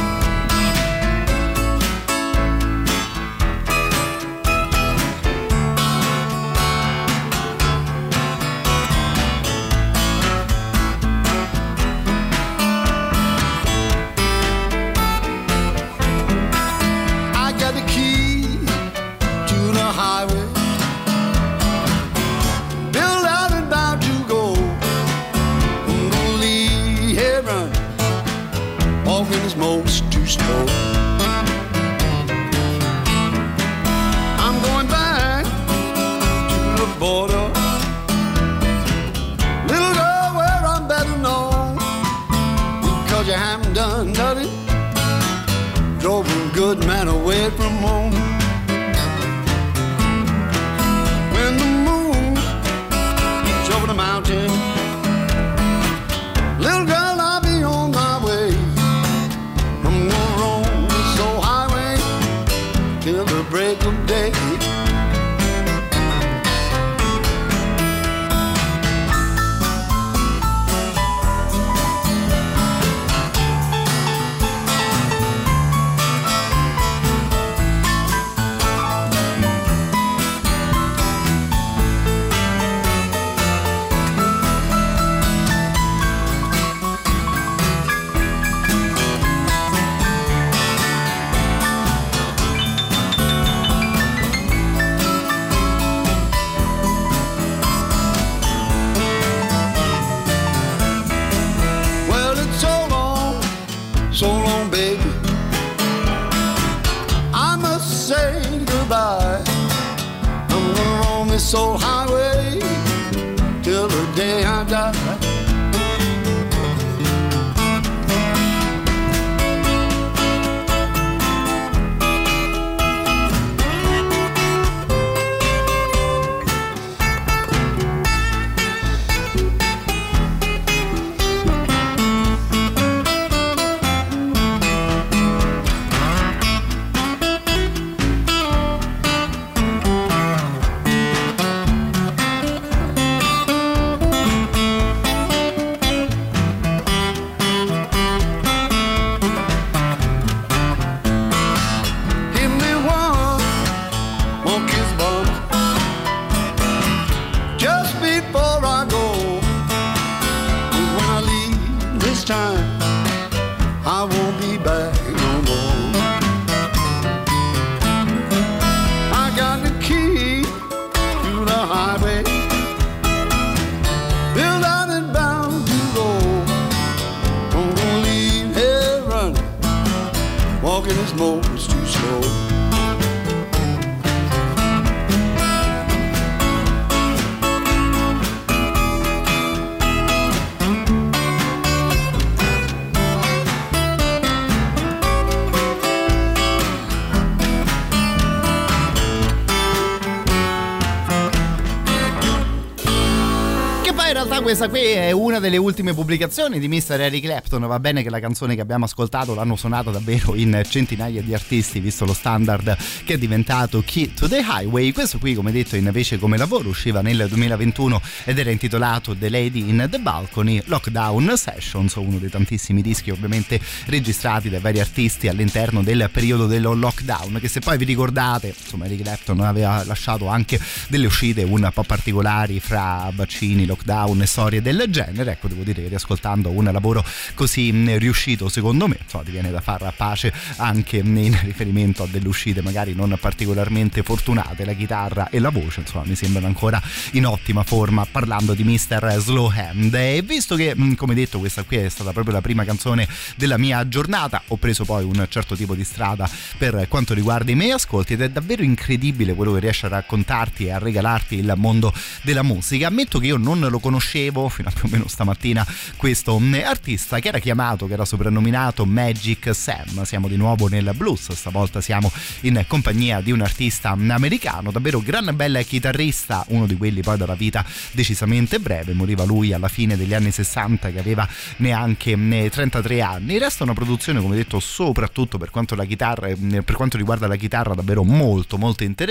Questa 204.64 204.68
qui 204.68 204.80
è 204.80 205.10
una 205.10 205.38
delle 205.38 205.56
ultime 205.56 205.94
pubblicazioni 205.94 206.58
di 206.58 206.68
Mr. 206.68 207.00
Eric 207.00 207.24
Clapton. 207.24 207.66
Va 207.66 207.78
bene 207.80 208.02
che 208.02 208.10
la 208.10 208.20
canzone 208.20 208.54
che 208.54 208.60
abbiamo 208.60 208.84
ascoltato 208.84 209.34
l'hanno 209.34 209.56
suonata 209.56 209.90
davvero 209.90 210.34
in 210.34 210.62
centinaia 210.68 211.22
di 211.22 211.34
artisti, 211.34 211.80
visto 211.80 212.04
lo 212.04 212.12
standard 212.12 212.76
che 213.04 213.14
è 213.14 213.18
diventato 213.18 213.82
Key 213.84 214.14
to 214.14 214.28
the 214.28 214.38
Highway. 214.38 214.92
Questo 214.92 215.18
qui, 215.18 215.34
come 215.34 215.52
detto, 215.52 215.76
invece 215.76 216.18
come 216.18 216.36
lavoro 216.36 216.68
usciva 216.68 217.00
nel 217.02 217.26
2021 217.28 218.00
ed 218.24 218.38
era 218.38 218.50
intitolato 218.50 219.16
The 219.16 219.28
Lady 219.28 219.68
in 219.68 219.86
the 219.90 219.98
Balcony 219.98 220.62
Lockdown 220.64 221.32
Sessions, 221.36 221.94
uno 221.96 222.18
dei 222.18 222.30
tantissimi 222.30 222.80
dischi 222.80 223.10
ovviamente 223.10 223.60
registrati 223.86 224.48
dai 224.48 224.60
vari 224.60 224.80
artisti 224.80 225.28
all'interno 225.28 225.82
del 225.82 226.08
periodo 226.12 226.46
del 226.46 226.62
lockdown, 226.62 227.38
che 227.40 227.48
se 227.48 227.60
poi 227.60 227.76
vi 227.76 227.84
ricordate, 227.84 228.54
insomma 228.56 228.86
Eric 228.86 229.02
Clapton 229.02 229.23
aveva 229.26 229.84
lasciato 229.84 230.28
anche 230.28 230.60
delle 230.88 231.06
uscite 231.06 231.42
un 231.42 231.70
po' 231.72 231.82
particolari 231.82 232.60
fra 232.60 233.10
vaccini, 233.14 233.66
lockdown 233.66 234.22
e 234.22 234.26
storie 234.26 234.62
del 234.62 234.84
genere. 234.88 235.32
Ecco, 235.32 235.48
devo 235.48 235.62
dire 235.62 235.82
che 235.82 235.88
riascoltando 235.88 236.50
un 236.50 236.64
lavoro 236.64 237.04
così 237.34 237.70
riuscito, 237.98 238.48
secondo 238.48 238.86
me, 238.86 238.98
insomma, 239.02 239.24
ti 239.24 239.30
viene 239.30 239.50
da 239.50 239.60
far 239.60 239.92
pace 239.96 240.32
anche 240.56 240.98
in 240.98 241.38
riferimento 241.42 242.02
a 242.02 242.06
delle 242.06 242.28
uscite 242.28 242.62
magari 242.62 242.94
non 242.94 243.16
particolarmente 243.20 244.02
fortunate. 244.02 244.64
La 244.64 244.74
chitarra 244.74 245.28
e 245.30 245.38
la 245.38 245.50
voce, 245.50 245.80
insomma, 245.80 246.04
mi 246.06 246.14
sembrano 246.14 246.46
ancora 246.46 246.80
in 247.12 247.26
ottima 247.26 247.62
forma 247.62 248.06
parlando 248.10 248.54
di 248.54 248.64
Mr. 248.64 249.16
Slowhand. 249.18 249.94
E 249.94 250.22
visto 250.22 250.56
che, 250.56 250.74
come 250.96 251.14
detto, 251.14 251.38
questa 251.38 251.62
qui 251.62 251.76
è 251.76 251.88
stata 251.88 252.12
proprio 252.12 252.34
la 252.34 252.40
prima 252.40 252.64
canzone 252.64 253.08
della 253.36 253.58
mia 253.58 253.86
giornata, 253.88 254.42
ho 254.48 254.56
preso 254.56 254.84
poi 254.84 255.04
un 255.04 255.26
certo 255.28 255.56
tipo 255.56 255.74
di 255.74 255.84
strada 255.84 256.28
per 256.58 256.86
quanto 256.88 257.14
riguarda 257.14 257.50
i 257.50 257.54
miei 257.54 257.70
ascolti 257.70 258.14
ed 258.14 258.20
è 258.20 258.28
davvero 258.28 258.62
incredibile 258.62 259.13
quello 259.34 259.52
che 259.52 259.60
riesce 259.60 259.86
a 259.86 259.90
raccontarti 259.90 260.66
e 260.66 260.72
a 260.72 260.78
regalarti 260.78 261.36
il 261.36 261.52
mondo 261.56 261.92
della 262.22 262.42
musica. 262.42 262.88
Ammetto 262.88 263.18
che 263.18 263.26
io 263.26 263.36
non 263.36 263.60
lo 263.60 263.78
conoscevo 263.78 264.48
fino 264.48 264.68
a 264.68 264.72
più 264.72 264.84
o 264.86 264.88
meno 264.90 265.06
stamattina 265.06 265.66
questo 265.96 266.38
mm, 266.38 266.54
artista 266.64 267.18
che 267.20 267.28
era 267.28 267.38
chiamato, 267.38 267.86
che 267.86 267.92
era 267.92 268.04
soprannominato 268.04 268.84
Magic 268.84 269.54
Sam. 269.54 270.02
Siamo 270.02 270.28
di 270.28 270.36
nuovo 270.36 270.68
nel 270.68 270.90
blues, 270.96 271.32
stavolta 271.32 271.80
siamo 271.80 272.10
in 272.40 272.64
compagnia 272.66 273.20
di 273.20 273.30
un 273.30 273.40
artista 273.40 273.90
americano, 273.90 274.70
davvero 274.70 275.00
gran 275.00 275.30
bella 275.34 275.62
chitarrista, 275.62 276.44
uno 276.48 276.66
di 276.66 276.76
quelli 276.76 277.00
poi 277.00 277.16
dalla 277.16 277.34
vita 277.34 277.64
decisamente 277.92 278.58
breve, 278.58 278.92
moriva 278.92 279.24
lui 279.24 279.52
alla 279.52 279.68
fine 279.68 279.96
degli 279.96 280.14
anni 280.14 280.30
60 280.30 280.90
che 280.90 280.98
aveva 280.98 281.28
neanche 281.58 282.16
33 282.50 282.96
mm, 282.96 283.00
anni. 283.00 283.38
Resta 283.38 283.62
una 283.62 283.74
produzione, 283.74 284.20
come 284.20 284.36
detto, 284.36 284.58
soprattutto 284.60 285.38
per 285.38 285.50
quanto, 285.50 285.76
chitarra, 285.76 286.28
mm, 286.28 286.58
per 286.60 286.74
quanto 286.74 286.96
riguarda 286.96 287.26
la 287.26 287.36
chitarra 287.36 287.74
davvero 287.74 288.02
molto 288.02 288.56
molto 288.56 288.82
interessante. 288.82 289.03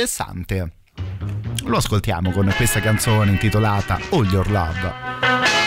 Lo 1.66 1.78
ascoltiamo 1.78 2.32
con 2.32 2.52
questa 2.58 2.80
canzone 2.80 3.32
intitolata 3.32 4.00
All 4.10 4.26
Your 4.26 4.50
Love. 4.50 5.63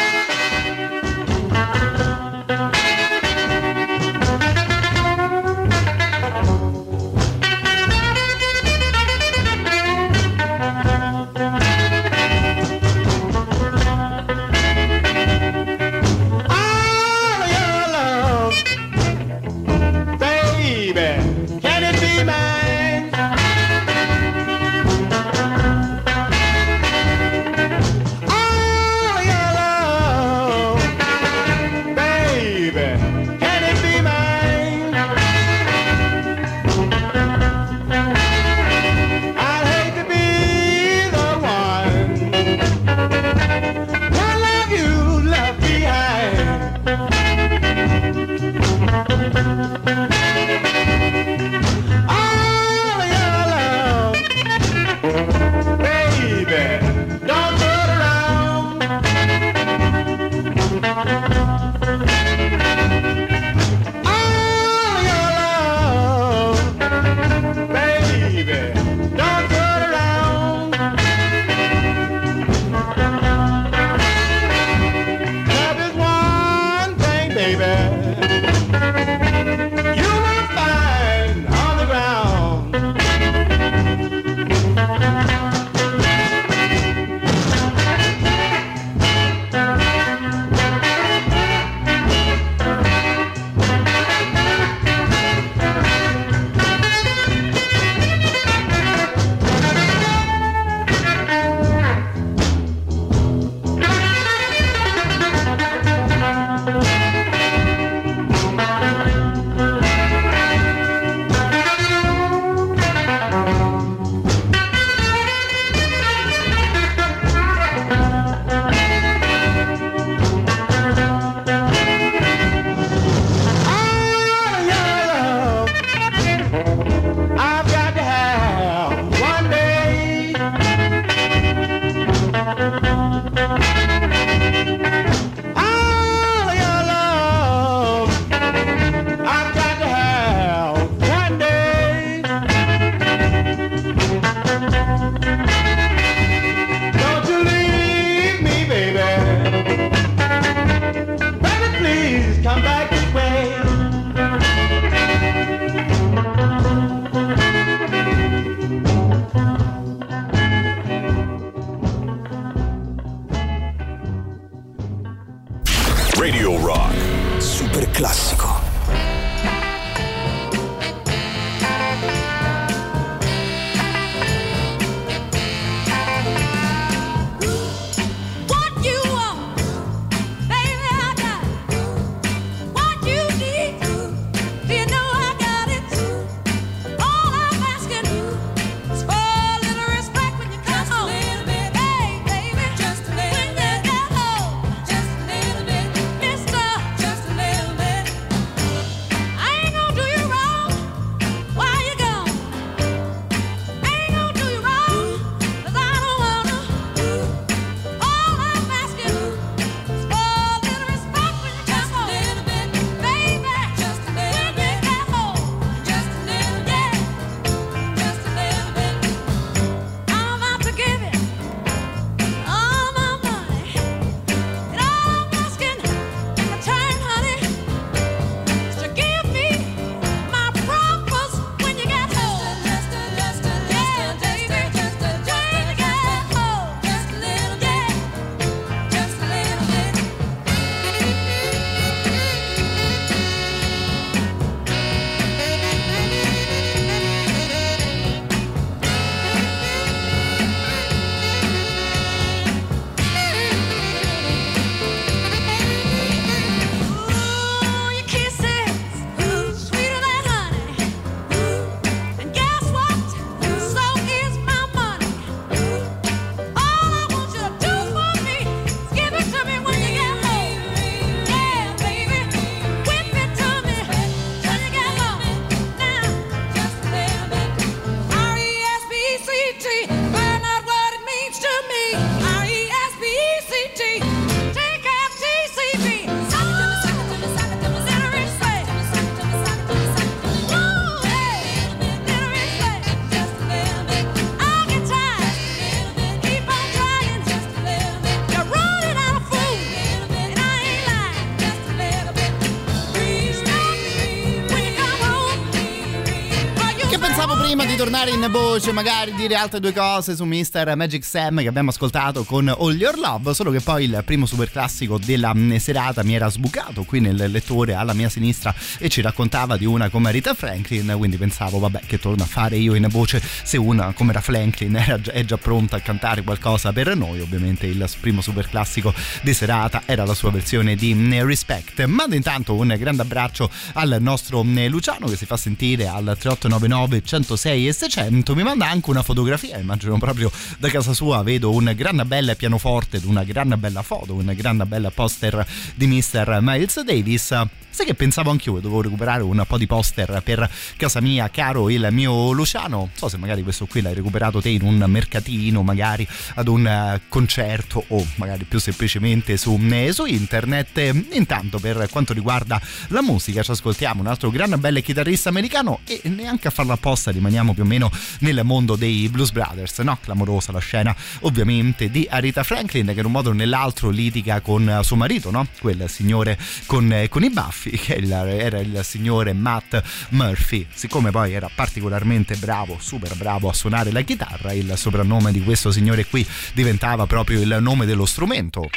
Tornare 308.06 308.10
in 308.10 308.30
voce, 308.30 308.72
magari 308.72 309.12
dire 309.14 309.34
altre 309.34 309.58
due 309.58 309.72
cose 309.72 310.14
su 310.14 310.24
Mr. 310.24 310.74
Magic 310.76 311.04
Sam 311.04 311.40
che 311.40 311.48
abbiamo 311.48 311.70
ascoltato 311.70 312.24
con 312.24 312.48
All 312.48 312.76
Your 312.76 312.96
Love, 312.98 313.34
solo 313.34 313.50
che 313.50 313.60
poi 313.60 313.84
il 313.84 314.02
primo 314.04 314.26
super 314.26 314.50
classico 314.50 314.98
della 314.98 315.34
mm, 315.34 315.56
serata 315.56 316.02
mi 316.04 316.14
era 316.14 316.28
sbucato 316.28 316.84
qui 316.84 317.00
nel 317.00 317.30
lettore 317.30 317.74
alla 317.74 317.94
mia 317.94 318.08
sinistra 318.08 318.54
e 318.78 318.88
ci 318.88 319.00
raccontava 319.00 319.56
di 319.56 319.64
una 319.64 319.88
come 319.88 320.12
Rita 320.12 320.34
Franklin, 320.34 320.94
quindi 320.96 321.16
pensavo 321.16 321.58
vabbè 321.58 321.80
che 321.86 321.98
torno 321.98 322.22
a 322.22 322.26
fare 322.26 322.56
io 322.56 322.74
in 322.74 322.86
voce 322.88 323.20
se 323.42 323.56
una 323.56 323.92
come 323.92 324.12
Rita 324.12 324.22
Franklin 324.22 324.72
già, 325.02 325.12
è 325.12 325.24
già 325.24 325.36
pronta 325.36 325.76
a 325.76 325.80
cantare 325.80 326.22
qualcosa 326.22 326.72
per 326.72 326.94
noi, 326.96 327.20
ovviamente 327.20 327.66
il 327.66 327.88
primo 328.00 328.20
super 328.20 328.48
classico 328.48 328.94
di 329.22 329.34
serata 329.34 329.82
era 329.84 330.04
la 330.04 330.14
sua 330.14 330.30
versione 330.30 330.76
di 330.76 330.94
mm, 330.94 331.22
Respect. 331.22 331.84
Mando 331.84 332.14
intanto 332.14 332.54
un 332.54 332.74
grande 332.78 333.02
abbraccio 333.02 333.50
al 333.74 333.96
nostro 334.00 334.44
mm, 334.44 334.66
Luciano 334.66 335.06
che 335.06 335.16
si 335.16 335.26
fa 335.26 335.36
sentire 335.36 335.86
al 335.86 336.16
3899 336.18 337.02
106 337.02 337.68
e 337.68 337.72
600 337.72 337.95
mi 338.08 338.42
manda 338.42 338.68
anche 338.68 338.90
una 338.90 339.02
fotografia 339.02 339.58
immagino 339.58 339.96
proprio 339.98 340.30
da 340.58 340.68
casa 340.68 340.92
sua 340.92 341.22
vedo 341.22 341.50
un 341.52 341.72
gran 341.74 342.02
bel 342.06 342.34
pianoforte 342.36 343.00
una 343.04 343.24
gran 343.24 343.54
bella 343.58 343.82
foto 343.82 344.14
un 344.14 344.32
gran 344.36 344.62
bel 344.66 344.90
poster 344.94 345.46
di 345.74 345.86
Mr. 345.86 346.38
Miles 346.42 346.82
Davis 346.82 347.34
Sai 347.76 347.84
che 347.84 347.94
pensavo 347.94 348.30
anch'io 348.30 348.52
dovevo 348.54 348.80
recuperare 348.80 349.22
un 349.22 349.44
po' 349.46 349.58
di 349.58 349.66
poster 349.66 350.22
per 350.24 350.50
casa 350.78 351.02
mia, 351.02 351.28
caro 351.28 351.68
il 351.68 351.86
mio 351.90 352.32
Luciano. 352.32 352.78
Non 352.78 352.90
so 352.94 353.10
se 353.10 353.18
magari 353.18 353.42
questo 353.42 353.66
qui 353.66 353.82
l'hai 353.82 353.92
recuperato 353.92 354.40
te 354.40 354.48
in 354.48 354.62
un 354.62 354.82
mercatino, 354.86 355.62
magari 355.62 356.08
ad 356.36 356.48
un 356.48 356.66
eh, 356.66 357.02
concerto 357.10 357.84
o 357.88 358.06
magari 358.14 358.44
più 358.44 358.58
semplicemente 358.60 359.36
su, 359.36 359.60
eh, 359.70 359.92
su 359.92 360.06
internet. 360.06 360.78
Intanto, 361.12 361.58
per 361.58 361.86
quanto 361.90 362.14
riguarda 362.14 362.58
la 362.88 363.02
musica, 363.02 363.42
ci 363.42 363.50
ascoltiamo 363.50 364.00
un 364.00 364.06
altro 364.06 364.30
gran 364.30 364.58
bel 364.58 364.82
chitarrista 364.82 365.28
americano 365.28 365.80
e 365.84 366.00
neanche 366.04 366.48
a 366.48 366.52
farla 366.52 366.72
apposta 366.72 367.10
rimaniamo 367.10 367.52
più 367.52 367.64
o 367.64 367.66
meno 367.66 367.85
nel 368.20 368.40
mondo 368.44 368.76
dei 368.76 369.08
Blues 369.08 369.30
Brothers, 369.32 369.78
no? 369.78 369.98
Clamorosa 370.00 370.52
la 370.52 370.58
scena, 370.58 370.94
ovviamente, 371.20 371.90
di 371.90 372.06
Arita 372.08 372.42
Franklin 372.42 372.86
che 372.86 373.00
in 373.00 373.06
un 373.06 373.12
modo 373.12 373.30
o 373.30 373.32
nell'altro 373.32 373.90
litiga 373.90 374.40
con 374.40 374.80
suo 374.82 374.96
marito, 374.96 375.30
no? 375.30 375.46
Quel 375.60 375.88
signore 375.88 376.38
con, 376.66 376.92
eh, 376.92 377.08
con 377.08 377.24
i 377.24 377.30
baffi 377.30 377.70
che 377.78 377.94
era 377.96 378.58
il 378.58 378.80
signore 378.82 379.32
Matt 379.32 379.82
Murphy. 380.10 380.66
Siccome 380.72 381.10
poi 381.10 381.32
era 381.32 381.50
particolarmente 381.54 382.36
bravo, 382.36 382.78
super 382.80 383.14
bravo 383.16 383.48
a 383.48 383.52
suonare 383.52 383.90
la 383.92 384.02
chitarra, 384.02 384.52
il 384.52 384.72
soprannome 384.76 385.32
di 385.32 385.42
questo 385.42 385.70
signore 385.70 386.06
qui 386.06 386.26
diventava 386.52 387.06
proprio 387.06 387.40
il 387.40 387.58
nome 387.60 387.86
dello 387.86 388.06
strumento. 388.06 388.68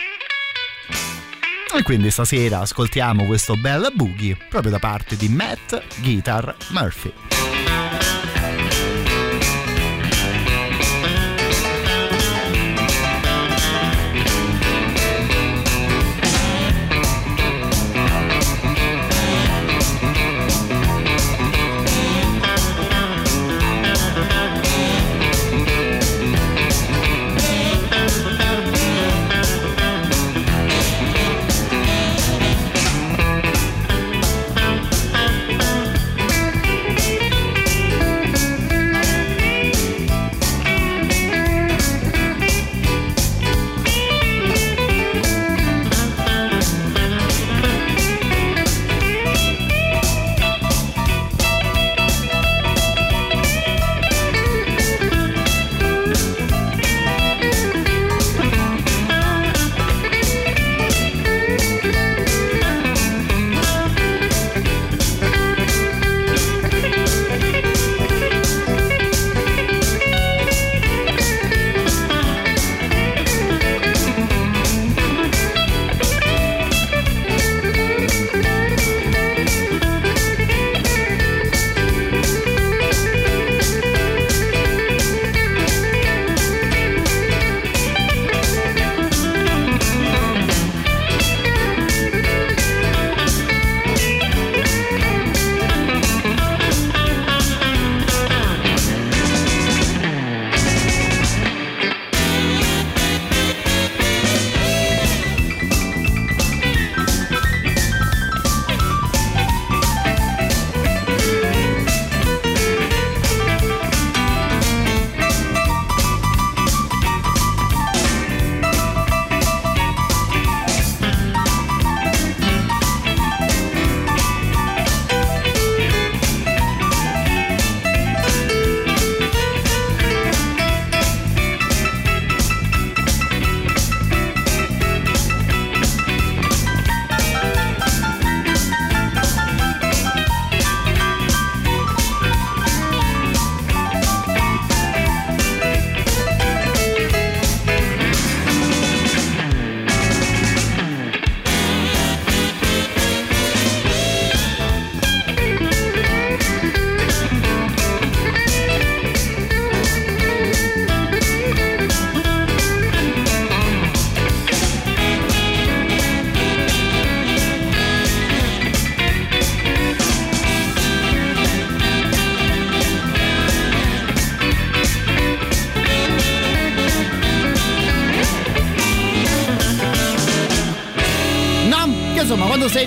E 1.71 1.83
quindi 1.83 2.09
stasera 2.09 2.61
ascoltiamo 2.61 3.25
questo 3.25 3.55
bel 3.55 3.91
boogie 3.93 4.35
proprio 4.49 4.71
da 4.71 4.79
parte 4.79 5.15
di 5.15 5.29
Matt 5.29 5.79
Guitar 6.01 6.55
Murphy. 6.69 7.58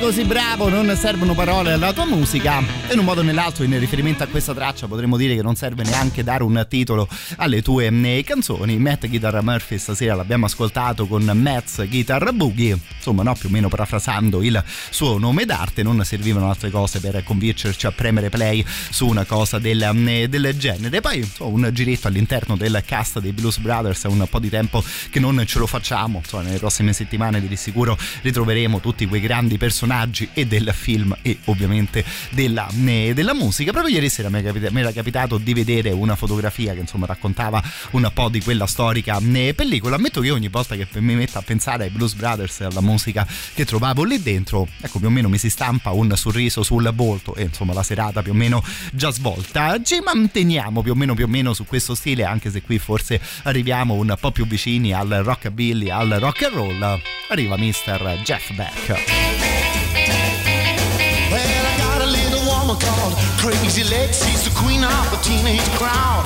Così 0.02 0.24
bravo, 0.62 0.68
non 0.68 0.96
servono 0.96 1.34
parole 1.34 1.72
alla 1.72 1.92
tua 1.92 2.04
musica. 2.04 2.62
In 2.92 2.98
un 2.98 3.04
modo 3.04 3.20
o 3.20 3.22
nell'altro, 3.22 3.64
in 3.64 3.78
riferimento 3.78 4.22
a 4.22 4.26
questa 4.26 4.52
traccia, 4.52 4.86
potremmo 4.86 5.16
dire 5.16 5.34
che 5.34 5.42
non 5.42 5.56
serve 5.56 5.82
neanche 5.82 6.22
dare 6.22 6.42
un 6.42 6.64
titolo 6.68 7.08
alle 7.36 7.62
tue 7.62 7.86
eh, 7.86 8.22
canzoni. 8.24 8.76
Matt 8.78 9.06
Guitar 9.06 9.42
Murphy 9.42 9.78
stasera 9.78 10.14
l'abbiamo 10.14 10.46
ascoltato 10.46 11.06
con 11.06 11.24
Matt's 11.24 11.88
Guitar 11.88 12.32
Boogie. 12.32 12.78
Insomma, 12.96 13.22
no, 13.22 13.34
più 13.34 13.48
o 13.48 13.52
meno 13.52 13.68
parafrasando 13.68 14.42
il 14.42 14.62
suo 14.90 15.18
nome 15.18 15.44
d'arte, 15.46 15.82
non 15.82 16.04
servivano 16.04 16.48
altre 16.48 16.70
cose 16.70 17.00
per 17.00 17.22
convincerci 17.24 17.86
a 17.86 17.92
premere 17.92 18.28
play 18.28 18.64
su 18.90 19.06
una 19.06 19.24
cosa 19.24 19.58
del, 19.58 19.82
eh, 19.82 20.28
del 20.28 20.54
genere. 20.58 21.00
Poi 21.00 21.18
insomma, 21.18 21.66
un 21.66 21.70
giretto 21.72 22.08
all'interno 22.08 22.56
del 22.56 22.82
cast 22.84 23.20
dei 23.20 23.32
Blues 23.32 23.58
Brothers 23.58 24.04
è 24.04 24.08
un 24.08 24.26
po' 24.28 24.38
di 24.38 24.50
tempo 24.50 24.84
che 25.10 25.18
non 25.18 25.42
ce 25.46 25.58
lo 25.58 25.66
facciamo. 25.66 26.18
Insomma, 26.18 26.44
nelle 26.44 26.58
prossime 26.58 26.92
settimane 26.92 27.40
di 27.40 27.56
sicuro 27.56 27.96
ritroveremo 28.20 28.80
tutti 28.80 29.06
quei 29.06 29.20
grandi 29.20 29.56
personaggi 29.56 30.28
e 30.34 30.46
del 30.58 30.72
film 30.74 31.16
e 31.22 31.38
ovviamente 31.46 32.04
della, 32.30 32.68
della 32.74 33.32
musica. 33.32 33.72
Proprio 33.72 33.94
ieri 33.94 34.10
sera 34.10 34.28
mi, 34.28 34.42
capita, 34.42 34.70
mi, 34.70 34.80
era 34.80 34.92
capitato 34.92 35.38
di 35.38 35.54
vedere 35.54 35.90
una 35.90 36.14
fotografia 36.14 36.74
che 36.74 36.80
insomma 36.80 37.06
raccontava 37.06 37.62
un 37.92 38.10
po' 38.12 38.28
di 38.28 38.42
quella 38.42 38.66
storica 38.66 39.18
pellicola. 39.54 39.96
Ammetto 39.96 40.20
che 40.20 40.30
ogni 40.30 40.48
volta 40.48 40.76
che 40.76 40.86
mi 41.00 41.14
metto 41.14 41.38
a 41.38 41.42
pensare 41.42 41.84
ai 41.84 41.90
Blues 41.90 42.12
Brothers 42.12 42.60
e 42.60 42.64
alla 42.64 42.82
musica 42.82 43.26
che 43.54 43.64
trovavo 43.64 44.04
lì 44.04 44.20
dentro, 44.20 44.68
ecco 44.80 44.98
più 44.98 45.08
o 45.08 45.10
meno 45.10 45.28
mi 45.28 45.38
si 45.38 45.48
stampa 45.48 45.90
un 45.92 46.14
sorriso 46.16 46.62
sul 46.62 46.92
volto 46.94 47.34
e 47.34 47.44
insomma 47.44 47.72
la 47.72 47.82
serata 47.82 48.22
più 48.22 48.32
o 48.32 48.34
meno 48.34 48.62
già 48.92 49.10
svolta. 49.10 49.80
Ci 49.82 50.00
manteniamo 50.04 50.82
più 50.82 50.92
o 50.92 50.94
meno 50.94 51.14
più 51.14 51.24
o 51.24 51.28
meno 51.28 51.54
su 51.54 51.64
questo 51.64 51.94
stile, 51.94 52.24
anche 52.24 52.50
se 52.50 52.60
qui 52.60 52.78
forse 52.78 53.20
arriviamo 53.44 53.94
un 53.94 54.14
po' 54.20 54.32
più 54.32 54.46
vicini 54.46 54.92
al 54.92 55.08
rockabilly, 55.08 55.88
al 55.88 56.16
rock 56.18 56.42
and 56.42 56.54
roll. 56.54 57.00
Arriva 57.28 57.56
Mr. 57.56 58.20
Jeff 58.22 58.52
Beck. 58.52 59.51
Crazy 63.42 63.82
Legs. 63.90 64.22
She's 64.22 64.44
the 64.44 64.54
queen 64.54 64.84
of 64.84 65.10
the 65.10 65.18
teenage 65.18 65.66
crowd. 65.74 66.22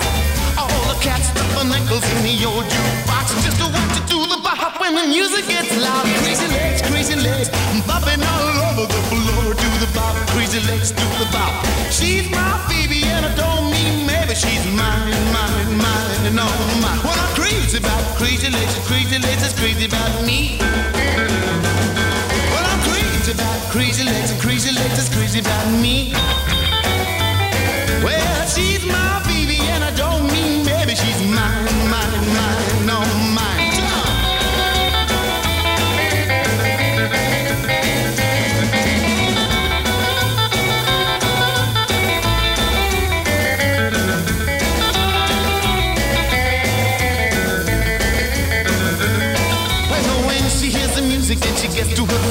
All 0.58 0.68
the 0.92 1.00
cats 1.00 1.28
stuff 1.28 1.48
their 1.56 1.64
nickels 1.64 2.04
in 2.12 2.28
the 2.28 2.44
old 2.44 2.64
jukebox 2.64 3.32
just 3.40 3.56
to 3.56 3.68
watch 3.72 3.96
it 3.96 4.04
do 4.04 4.20
the 4.28 4.36
bop 4.44 4.80
when 4.80 4.94
the 4.94 5.06
music 5.08 5.48
gets 5.48 5.72
loud. 5.80 6.04
Crazy 6.20 6.48
legs, 6.48 6.82
crazy 6.82 7.16
legs, 7.16 7.48
bopping 7.88 8.20
all 8.20 8.56
over 8.68 8.84
the 8.84 9.02
floor. 9.08 9.54
Do 9.56 9.70
the 9.80 9.88
bop, 9.96 10.16
crazy 10.36 10.60
legs, 10.68 10.92
do 10.92 11.06
the 11.16 11.28
bop. 11.32 11.52
She's 11.90 12.28
my 12.28 12.52
Phoebe 12.68 13.04
and 13.04 13.24
I 13.24 13.32
don't 13.34 13.72
mean 13.72 14.06
maybe 14.06 14.34
she's 14.34 14.64
mine, 14.76 15.16
mine, 15.32 15.72
mine, 15.76 16.20
and 16.28 16.38
all 16.38 16.68
mine. 16.84 17.00
What 17.00 17.16
I'm 17.16 17.32
crazy 17.32 17.78
about 17.78 18.04
crazy 18.20 18.50
legs, 18.50 18.76
crazy 18.88 19.18
legs 19.18 19.42
is 19.44 19.54
crazy 19.56 19.86
about 19.86 20.24
me. 20.24 20.60
About 23.36 23.70
crazy 23.70 24.04
legs 24.04 24.30
and 24.30 24.40
crazy 24.40 24.72
legs 24.72 24.98
is 24.98 25.14
crazy 25.14 25.40
about 25.40 25.70
me. 25.82 26.65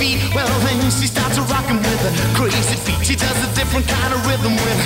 Feet, 0.05 0.21
well, 0.35 0.47
then 0.65 0.77
she 0.91 1.07
starts 1.07 1.37
rocking 1.51 1.77
with 1.77 2.09
a 2.09 2.13
crazy 2.37 2.77
feet. 2.85 3.01
She 3.01 3.15
does 3.15 3.37
a 3.41 3.49
different 3.57 3.87
kind 3.87 4.11
of 4.13 4.19
rhythm 4.29 4.53
with 4.53 4.79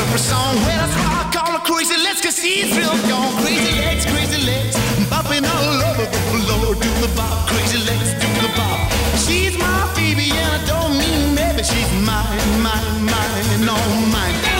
every 0.00 0.18
song. 0.18 0.56
Well, 0.64 0.78
that's 0.80 0.96
why 0.96 1.12
I 1.20 1.24
call 1.36 1.50
her 1.56 1.64
crazy 1.68 1.98
legs, 2.04 2.20
cause 2.24 2.36
she's 2.40 2.70
real 2.76 2.96
gone. 3.08 3.32
Crazy 3.42 3.72
legs, 3.84 4.04
crazy 4.06 4.40
legs, 4.48 4.74
bopping 5.12 5.44
all 5.44 5.76
over 5.88 6.06
the 6.14 6.22
floor. 6.30 6.74
Do 6.84 6.90
the 7.04 7.10
bop, 7.16 7.48
crazy 7.48 7.80
legs, 7.88 8.08
do 8.22 8.28
the 8.44 8.50
bop. 8.56 8.78
She's 9.24 9.54
my 9.58 9.78
Phoebe, 9.94 10.30
and 10.40 10.48
I 10.56 10.58
don't 10.70 10.94
mean 11.00 11.34
maybe 11.34 11.62
she's 11.62 11.90
mine, 12.08 12.50
mine, 12.66 12.96
mine, 13.12 13.66
no 13.68 13.76
mine. 14.14 14.51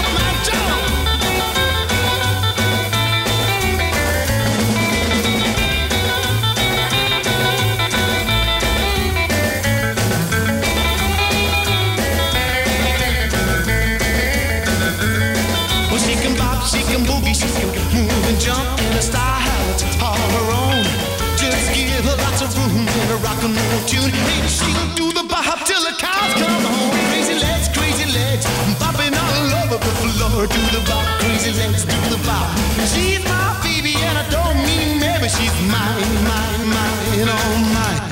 Hey, 24.11 24.49
she'll 24.49 24.95
do 24.95 25.13
the 25.13 25.23
bop 25.29 25.65
till 25.65 25.83
the 25.85 25.95
cows 25.99 26.35
come 26.35 26.65
home. 26.67 26.91
Crazy 27.11 27.39
legs, 27.39 27.69
crazy 27.69 28.07
legs, 28.11 28.45
bopping 28.83 29.15
all 29.15 29.63
over 29.63 29.79
the 29.79 29.95
floor. 30.03 30.47
Do 30.47 30.63
the 30.75 30.83
bop, 30.91 31.07
crazy 31.21 31.53
legs, 31.53 31.85
do 31.85 31.99
the 32.11 32.19
bop. 32.27 32.51
She's 32.91 33.23
my 33.25 33.43
and 33.63 34.19
I 34.19 34.25
don't 34.29 34.57
mean 34.67 34.99
maybe 34.99 35.29
she's 35.29 35.55
mine, 35.71 36.15
mine, 36.27 36.65
mine, 36.75 37.29
oh 37.31 37.59
mine. 37.75 38.03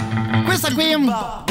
È 1.46 1.49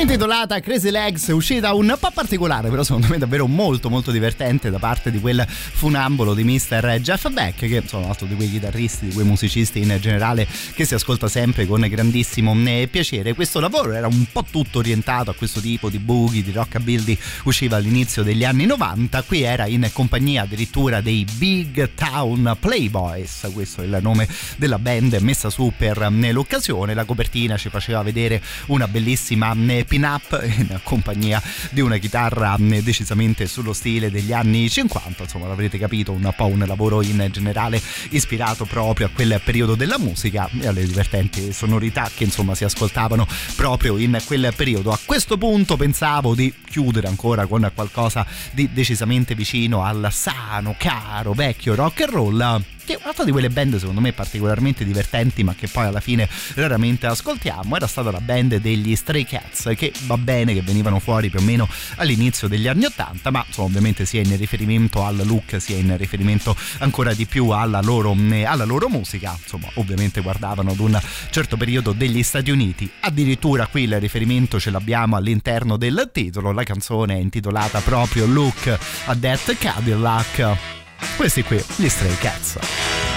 intitolata 0.00 0.60
Crazy 0.60 0.90
Legs, 0.90 1.28
uscita 1.28 1.72
un 1.72 1.96
po' 1.98 2.10
particolare, 2.12 2.68
però 2.68 2.82
secondo 2.82 3.06
me 3.08 3.16
davvero 3.16 3.46
molto 3.46 3.88
molto 3.88 4.10
divertente 4.10 4.68
da 4.68 4.78
parte 4.78 5.10
di 5.10 5.18
quel 5.20 5.44
funambolo 5.48 6.34
di 6.34 6.44
Mr. 6.44 6.98
Jeff 7.00 7.30
Beck, 7.30 7.60
che 7.60 7.82
un 7.92 8.04
altro 8.04 8.26
di 8.26 8.34
quei 8.34 8.50
chitarristi, 8.50 9.06
di 9.06 9.14
quei 9.14 9.24
musicisti 9.24 9.80
in 9.80 9.96
generale 9.98 10.46
che 10.74 10.84
si 10.84 10.92
ascolta 10.92 11.28
sempre 11.28 11.66
con 11.66 11.80
grandissimo 11.80 12.54
eh, 12.66 12.88
piacere. 12.90 13.32
Questo 13.32 13.58
lavoro 13.58 13.92
era 13.92 14.06
un 14.06 14.26
po' 14.30 14.44
tutto 14.50 14.80
orientato 14.80 15.30
a 15.30 15.34
questo 15.34 15.60
tipo 15.60 15.88
di 15.88 15.98
boogie, 15.98 16.42
di 16.42 16.52
rockabilly, 16.52 17.18
usciva 17.44 17.76
all'inizio 17.76 18.22
degli 18.22 18.44
anni 18.44 18.66
90, 18.66 19.22
qui 19.22 19.42
era 19.42 19.64
in 19.64 19.88
compagnia 19.94 20.42
addirittura 20.42 21.00
dei 21.00 21.24
Big 21.36 21.90
Town 21.94 22.54
Playboys, 22.60 23.48
questo 23.52 23.80
è 23.80 23.84
il 23.84 23.98
nome 24.02 24.28
della 24.56 24.78
band 24.78 25.14
messa 25.20 25.48
su 25.48 25.72
per 25.74 26.02
eh, 26.02 26.32
l'occasione, 26.32 26.92
la 26.92 27.04
copertina 27.04 27.56
ci 27.56 27.70
faceva 27.70 28.02
vedere 28.02 28.42
una 28.66 28.86
bellissima 28.86 29.56
eh, 29.66 29.84
pin-up 29.86 30.40
in 30.44 30.80
compagnia 30.82 31.42
di 31.70 31.80
una 31.80 31.96
chitarra 31.96 32.56
eh, 32.56 32.82
decisamente 32.82 33.46
sullo 33.46 33.72
stile 33.72 34.10
degli 34.10 34.32
anni 34.32 34.68
50, 34.68 35.22
insomma 35.22 35.46
l'avrete 35.48 35.78
capito, 35.78 36.12
un 36.12 36.32
po' 36.36 36.46
un 36.46 36.64
lavoro 36.66 37.02
in 37.02 37.28
generale 37.30 37.80
ispirato 38.10 38.64
proprio 38.64 39.06
a 39.06 39.10
quel 39.10 39.40
periodo 39.42 39.74
della 39.74 39.98
musica 39.98 40.48
e 40.60 40.66
alle 40.66 40.84
divertenti 40.84 41.52
sonorità 41.52 42.10
che 42.14 42.24
insomma 42.24 42.54
si 42.54 42.64
ascoltavano 42.64 43.26
proprio 43.54 43.96
in 43.98 44.18
quel 44.24 44.52
periodo. 44.54 44.92
A 44.92 44.98
questo 45.04 45.38
punto 45.38 45.76
pensavo 45.76 46.34
di 46.34 46.52
chiudere 46.68 47.08
ancora 47.08 47.46
con 47.46 47.70
qualcosa 47.74 48.26
di 48.52 48.68
decisamente 48.72 49.34
vicino 49.34 49.84
al 49.84 50.08
sano, 50.10 50.74
caro, 50.78 51.32
vecchio 51.32 51.74
rock 51.74 52.02
and 52.02 52.10
roll 52.10 52.64
che 52.86 52.94
è 52.94 52.98
un'altra 53.02 53.24
di 53.24 53.32
quelle 53.32 53.50
band 53.50 53.76
secondo 53.76 54.00
me 54.00 54.12
particolarmente 54.12 54.84
divertenti 54.84 55.44
ma 55.44 55.54
che 55.54 55.68
poi 55.68 55.86
alla 55.86 56.00
fine 56.00 56.28
raramente 56.54 57.06
ascoltiamo 57.06 57.76
era 57.76 57.86
stata 57.86 58.10
la 58.10 58.20
band 58.20 58.56
degli 58.56 58.96
Stray 58.96 59.24
Cats 59.24 59.72
che 59.76 59.92
va 60.06 60.16
bene 60.16 60.54
che 60.54 60.62
venivano 60.62 60.98
fuori 61.00 61.28
più 61.28 61.40
o 61.40 61.42
meno 61.42 61.68
all'inizio 61.96 62.48
degli 62.48 62.68
anni 62.68 62.84
80 62.86 63.30
ma 63.30 63.44
insomma 63.46 63.68
ovviamente 63.68 64.06
sia 64.06 64.22
in 64.22 64.36
riferimento 64.36 65.04
al 65.04 65.20
look 65.24 65.60
sia 65.60 65.76
in 65.76 65.96
riferimento 65.96 66.56
ancora 66.78 67.12
di 67.12 67.26
più 67.26 67.48
alla 67.50 67.80
loro, 67.80 68.16
alla 68.44 68.64
loro 68.64 68.88
musica. 68.88 69.36
Insomma 69.40 69.68
ovviamente 69.74 70.20
guardavano 70.20 70.70
ad 70.70 70.78
un 70.78 71.00
certo 71.30 71.56
periodo 71.56 71.92
degli 71.92 72.22
Stati 72.22 72.50
Uniti. 72.50 72.90
Addirittura 73.00 73.66
qui 73.66 73.82
il 73.82 73.98
riferimento 74.00 74.60
ce 74.60 74.70
l'abbiamo 74.70 75.16
all'interno 75.16 75.76
del 75.76 76.10
titolo. 76.12 76.52
La 76.52 76.64
canzone 76.64 77.16
è 77.16 77.18
intitolata 77.18 77.80
proprio 77.80 78.26
Look 78.26 78.78
a 79.06 79.16
That 79.16 79.56
Cadillac 79.58 80.84
questi 81.16 81.42
qui, 81.42 81.62
gli 81.76 81.88
Stray 81.88 82.16
Cats. 82.18 83.15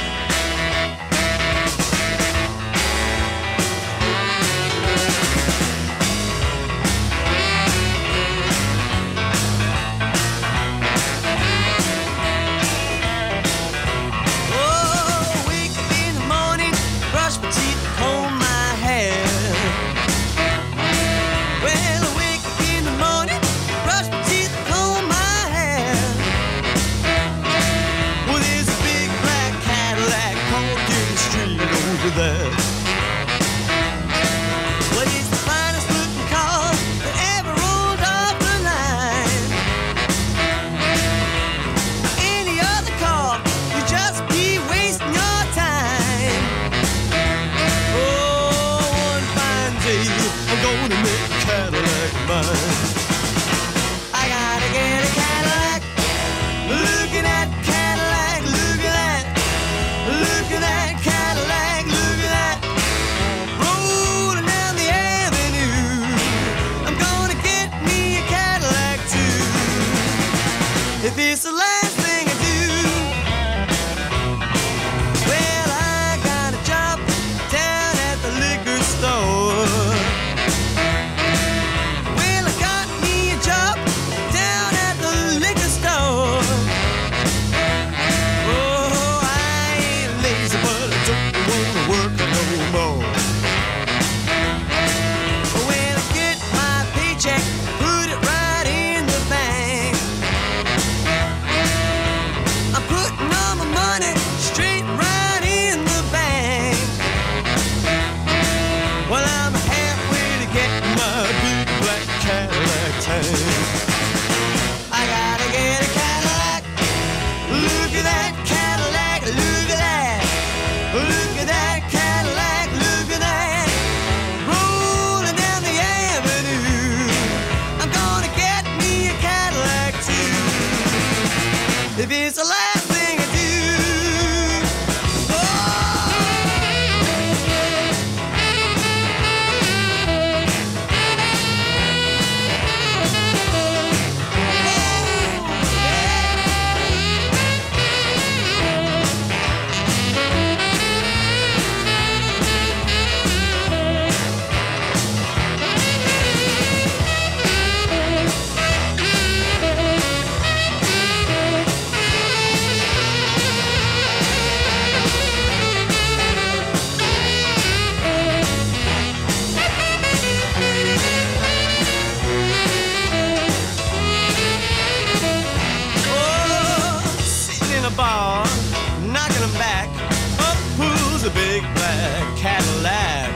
was 181.21 181.31
a 181.31 181.35
big 181.35 181.61
black 181.73 182.37
Cadillac. 182.37 183.29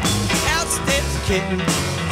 Out 0.51 0.67
steps 0.67 1.17
a 1.17 1.21
kitten. 1.25 2.02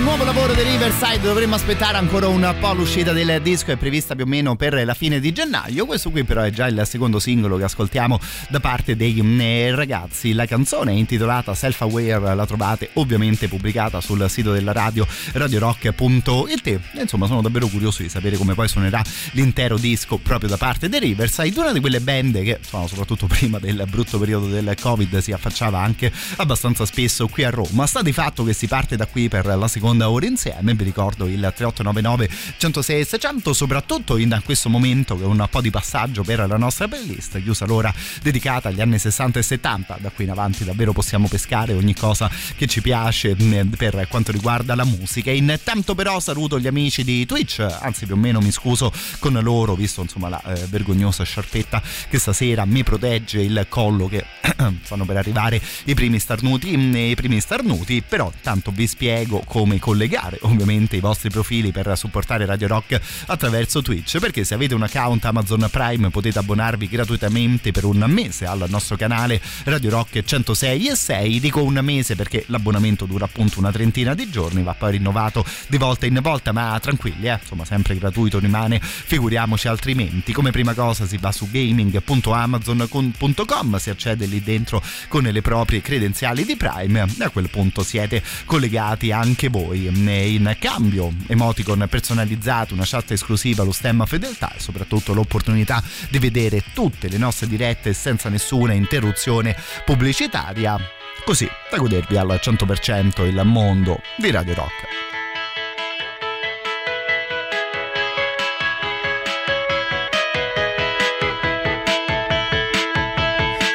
L'intero 0.00 0.04
nuovo 0.04 0.24
lavoro 0.24 0.54
di 0.54 0.62
Riverside 0.62 1.20
dovremmo 1.20 1.54
aspettare 1.54 1.96
ancora 1.98 2.26
un 2.26 2.54
po' 2.58 2.72
l'uscita 2.72 3.12
del 3.12 3.40
disco, 3.42 3.70
è 3.70 3.76
prevista 3.76 4.14
più 4.14 4.24
o 4.24 4.26
meno 4.26 4.56
per 4.56 4.82
la 4.84 4.94
fine 4.94 5.20
di 5.20 5.30
gennaio. 5.32 5.84
Questo 5.84 6.10
qui 6.10 6.24
però 6.24 6.42
è 6.42 6.50
già 6.50 6.66
il 6.66 6.82
secondo 6.86 7.18
singolo 7.18 7.56
che 7.56 7.64
ascoltiamo 7.64 8.18
da 8.48 8.60
parte 8.60 8.96
dei 8.96 9.20
mm, 9.22 9.74
ragazzi. 9.74 10.32
La 10.32 10.46
canzone 10.46 10.92
è 10.92 10.94
intitolata 10.94 11.54
Self 11.54 11.82
Aware, 11.82 12.34
la 12.34 12.46
trovate 12.46 12.90
ovviamente 12.94 13.48
pubblicata 13.48 14.00
sul 14.00 14.24
sito 14.28 14.52
della 14.52 14.72
radio 14.72 15.06
radiorock.it. 15.32 16.80
Insomma, 16.94 17.26
sono 17.26 17.42
davvero 17.42 17.66
curioso 17.66 18.02
di 18.02 18.08
sapere 18.08 18.36
come 18.36 18.54
poi 18.54 18.68
suonerà 18.68 19.02
l'intero 19.32 19.76
disco 19.76 20.16
proprio 20.16 20.48
da 20.48 20.56
parte 20.56 20.88
dei 20.88 21.00
Riverside, 21.00 21.60
una 21.60 21.72
di 21.72 21.80
quelle 21.80 22.00
band 22.00 22.42
che, 22.42 22.58
insomma, 22.58 22.86
soprattutto 22.86 23.26
prima 23.26 23.58
del 23.58 23.84
brutto 23.88 24.18
periodo 24.18 24.46
del 24.46 24.74
Covid, 24.80 25.18
si 25.18 25.32
affacciava 25.32 25.78
anche 25.80 26.10
abbastanza 26.36 26.86
spesso 26.86 27.28
qui 27.28 27.44
a 27.44 27.50
Roma. 27.50 27.86
Sta 27.86 28.02
di 28.02 28.12
fatto 28.12 28.44
che 28.44 28.54
si 28.54 28.66
parte 28.66 28.96
da 28.96 29.06
qui 29.06 29.28
per 29.28 29.46
la 29.46 29.68
seconda 29.68 29.89
ora 29.98 30.26
insieme. 30.26 30.74
Vi 30.74 30.84
ricordo 30.84 31.26
il 31.26 31.40
3899 31.40 32.28
106 32.58 33.04
600, 33.04 33.52
soprattutto 33.52 34.16
in 34.16 34.40
questo 34.44 34.68
momento 34.68 35.16
che 35.16 35.24
è 35.24 35.26
un 35.26 35.46
po' 35.50 35.60
di 35.60 35.70
passaggio 35.70 36.22
per 36.22 36.46
la 36.46 36.56
nostra 36.56 36.88
playlist, 36.88 37.42
chiusa 37.42 37.66
l'ora 37.66 37.92
dedicata 38.22 38.68
agli 38.68 38.80
anni 38.80 38.98
60 38.98 39.38
e 39.38 39.42
70. 39.42 39.98
Da 40.00 40.10
qui 40.10 40.24
in 40.24 40.30
avanti 40.30 40.64
davvero 40.64 40.92
possiamo 40.92 41.28
pescare 41.28 41.72
ogni 41.72 41.94
cosa 41.94 42.30
che 42.56 42.66
ci 42.66 42.80
piace 42.80 43.34
mh, 43.34 43.70
per 43.76 44.06
quanto 44.08 44.32
riguarda 44.32 44.74
la 44.74 44.84
musica. 44.84 45.30
Intanto 45.30 45.94
però 45.94 46.20
saluto 46.20 46.58
gli 46.58 46.66
amici 46.66 47.02
di 47.04 47.26
Twitch, 47.26 47.60
anzi 47.60 48.06
più 48.06 48.14
o 48.14 48.18
meno 48.18 48.40
mi 48.40 48.52
scuso 48.52 48.92
con 49.18 49.38
loro, 49.42 49.74
visto 49.74 50.02
insomma 50.02 50.28
la 50.28 50.42
eh, 50.42 50.66
vergognosa 50.66 51.24
sciarpetta 51.24 51.82
che 52.08 52.18
stasera 52.18 52.64
mi 52.64 52.82
protegge 52.84 53.40
il 53.40 53.66
collo 53.68 54.06
che 54.06 54.24
fanno 54.82 55.04
per 55.04 55.16
arrivare 55.16 55.60
i 55.84 55.94
primi 55.94 56.18
starnuti, 56.18 56.76
mh, 56.76 56.96
i 56.96 57.14
primi 57.14 57.40
starnuti, 57.40 58.02
però 58.06 58.32
tanto 58.42 58.70
vi 58.70 58.86
spiego 58.86 59.42
come 59.44 59.78
collegare 59.80 60.38
ovviamente 60.42 60.94
i 60.94 61.00
vostri 61.00 61.30
profili 61.30 61.72
per 61.72 61.92
supportare 61.96 62.46
Radio 62.46 62.68
Rock 62.68 63.00
attraverso 63.26 63.82
Twitch. 63.82 64.20
Perché 64.20 64.44
se 64.44 64.54
avete 64.54 64.74
un 64.74 64.84
account 64.84 65.24
Amazon 65.24 65.66
Prime 65.70 66.10
potete 66.10 66.38
abbonarvi 66.38 66.86
gratuitamente 66.86 67.72
per 67.72 67.84
un 67.84 68.04
mese 68.06 68.46
al 68.46 68.66
nostro 68.68 68.96
canale 68.96 69.40
Radio 69.64 69.90
Rock 69.90 70.22
106 70.22 70.86
e 70.86 70.94
6 70.94 71.40
dico 71.40 71.64
un 71.64 71.80
mese 71.82 72.14
perché 72.14 72.44
l'abbonamento 72.46 73.06
dura 73.06 73.24
appunto 73.24 73.58
una 73.58 73.72
trentina 73.72 74.14
di 74.14 74.30
giorni 74.30 74.62
va 74.62 74.74
poi 74.74 74.92
rinnovato 74.92 75.44
di 75.66 75.78
volta 75.78 76.06
in 76.06 76.20
volta 76.22 76.52
ma 76.52 76.78
tranquilli 76.80 77.26
eh, 77.28 77.38
insomma 77.40 77.64
sempre 77.64 77.96
gratuito 77.96 78.38
rimane 78.38 78.78
figuriamoci 78.80 79.66
altrimenti. 79.68 80.32
Come 80.32 80.50
prima 80.50 80.74
cosa 80.74 81.06
si 81.06 81.16
va 81.16 81.30
su 81.32 81.48
gaming.amazon.com 81.50 83.78
si 83.78 83.88
accede 83.90 84.26
lì 84.26 84.42
dentro 84.42 84.82
con 85.08 85.22
le 85.22 85.40
proprie 85.40 85.80
credenziali 85.80 86.44
di 86.44 86.56
Prime 86.56 87.06
e 87.18 87.24
a 87.24 87.30
quel 87.30 87.48
punto 87.48 87.82
siete 87.82 88.22
collegati 88.44 89.12
anche 89.12 89.48
voi 89.48 89.69
in 89.78 90.56
cambio. 90.58 91.12
Emoticon 91.26 91.86
personalizzato 91.88 92.74
una 92.74 92.84
chat 92.86 93.10
esclusiva 93.12 93.62
lo 93.62 93.72
stemma 93.72 94.06
fedeltà 94.06 94.52
e 94.54 94.60
soprattutto 94.60 95.12
l'opportunità 95.12 95.82
di 96.08 96.18
vedere 96.18 96.62
tutte 96.72 97.08
le 97.08 97.18
nostre 97.18 97.46
dirette 97.46 97.92
senza 97.92 98.28
nessuna 98.28 98.72
interruzione 98.72 99.56
pubblicitaria. 99.84 100.78
Così 101.24 101.48
da 101.70 101.76
godervi 101.76 102.16
al 102.16 102.38
100% 102.42 103.26
il 103.26 103.40
mondo 103.44 104.00
di 104.16 104.30
Radio 104.30 104.54
Rock. 104.54 105.08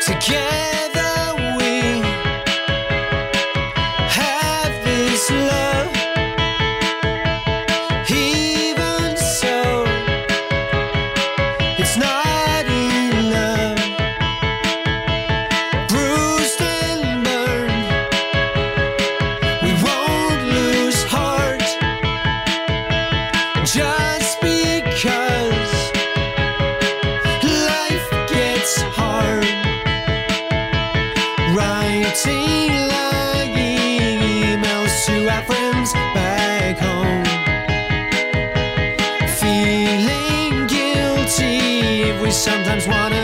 Together 0.06 0.55
just 42.86 42.95
wanna 42.95 43.14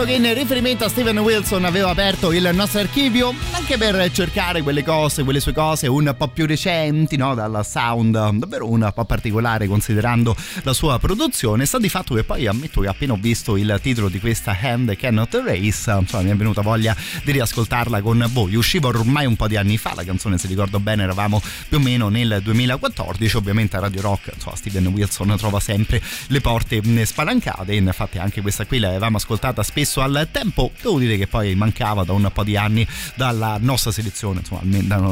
ammetto 0.00 0.04
che 0.04 0.12
in 0.12 0.34
riferimento 0.34 0.84
a 0.84 0.88
Steven 0.88 1.18
Wilson 1.18 1.64
avevo 1.64 1.88
aperto 1.88 2.32
il 2.32 2.50
nostro 2.52 2.80
archivio 2.80 3.34
anche 3.52 3.76
per 3.76 4.10
cercare 4.12 4.62
quelle 4.62 4.82
cose, 4.82 5.24
quelle 5.24 5.40
sue 5.40 5.52
cose 5.52 5.86
un 5.86 6.14
po' 6.16 6.28
più 6.28 6.46
recenti, 6.46 7.16
no? 7.16 7.34
dal 7.34 7.64
sound 7.66 8.12
davvero 8.12 8.70
un 8.70 8.90
po' 8.94 9.04
particolare 9.04 9.66
considerando 9.66 10.36
la 10.62 10.72
sua 10.72 10.98
produzione. 10.98 11.66
Sta 11.66 11.78
di 11.78 11.88
fatto 11.88 12.14
che 12.14 12.24
poi 12.24 12.46
ammetto 12.46 12.80
che 12.80 12.88
appena 12.88 13.14
ho 13.14 13.18
visto 13.20 13.56
il 13.56 13.78
titolo 13.82 14.08
di 14.08 14.20
questa 14.20 14.56
Hand 14.60 14.96
Cannot 14.96 15.42
Race, 15.44 15.90
insomma 15.90 16.22
mi 16.22 16.30
è 16.30 16.36
venuta 16.36 16.62
voglia 16.62 16.96
di 17.24 17.32
riascoltarla 17.32 18.00
con 18.00 18.26
voi. 18.32 18.54
Usciva 18.54 18.88
ormai 18.88 19.26
un 19.26 19.36
po' 19.36 19.48
di 19.48 19.56
anni 19.56 19.76
fa, 19.76 19.94
la 19.94 20.04
canzone 20.04 20.38
se 20.38 20.46
ricordo 20.46 20.80
bene 20.80 21.02
eravamo 21.02 21.42
più 21.68 21.78
o 21.78 21.80
meno 21.80 22.08
nel 22.08 22.40
2014, 22.42 23.36
ovviamente 23.36 23.76
a 23.76 23.80
Radio 23.80 24.02
Rock, 24.02 24.32
insomma 24.34 24.56
Steven 24.56 24.86
Wilson 24.88 25.34
trova 25.36 25.60
sempre 25.60 26.00
le 26.28 26.40
porte 26.40 26.80
spalancate, 27.04 27.74
infatti 27.74 28.18
anche 28.18 28.40
questa 28.40 28.64
qui 28.66 28.78
l'avevamo 28.78 29.16
ascoltata 29.16 29.62
spesso 29.62 29.89
al 29.98 30.28
tempo, 30.30 30.70
devo 30.80 30.98
dire 30.98 31.16
che 31.16 31.26
poi 31.26 31.54
mancava 31.54 32.04
da 32.04 32.12
un 32.12 32.30
po' 32.32 32.44
di 32.44 32.56
anni 32.56 32.86
dalla 33.16 33.56
nostra 33.60 33.90
selezione, 33.90 34.40
insomma 34.40 34.60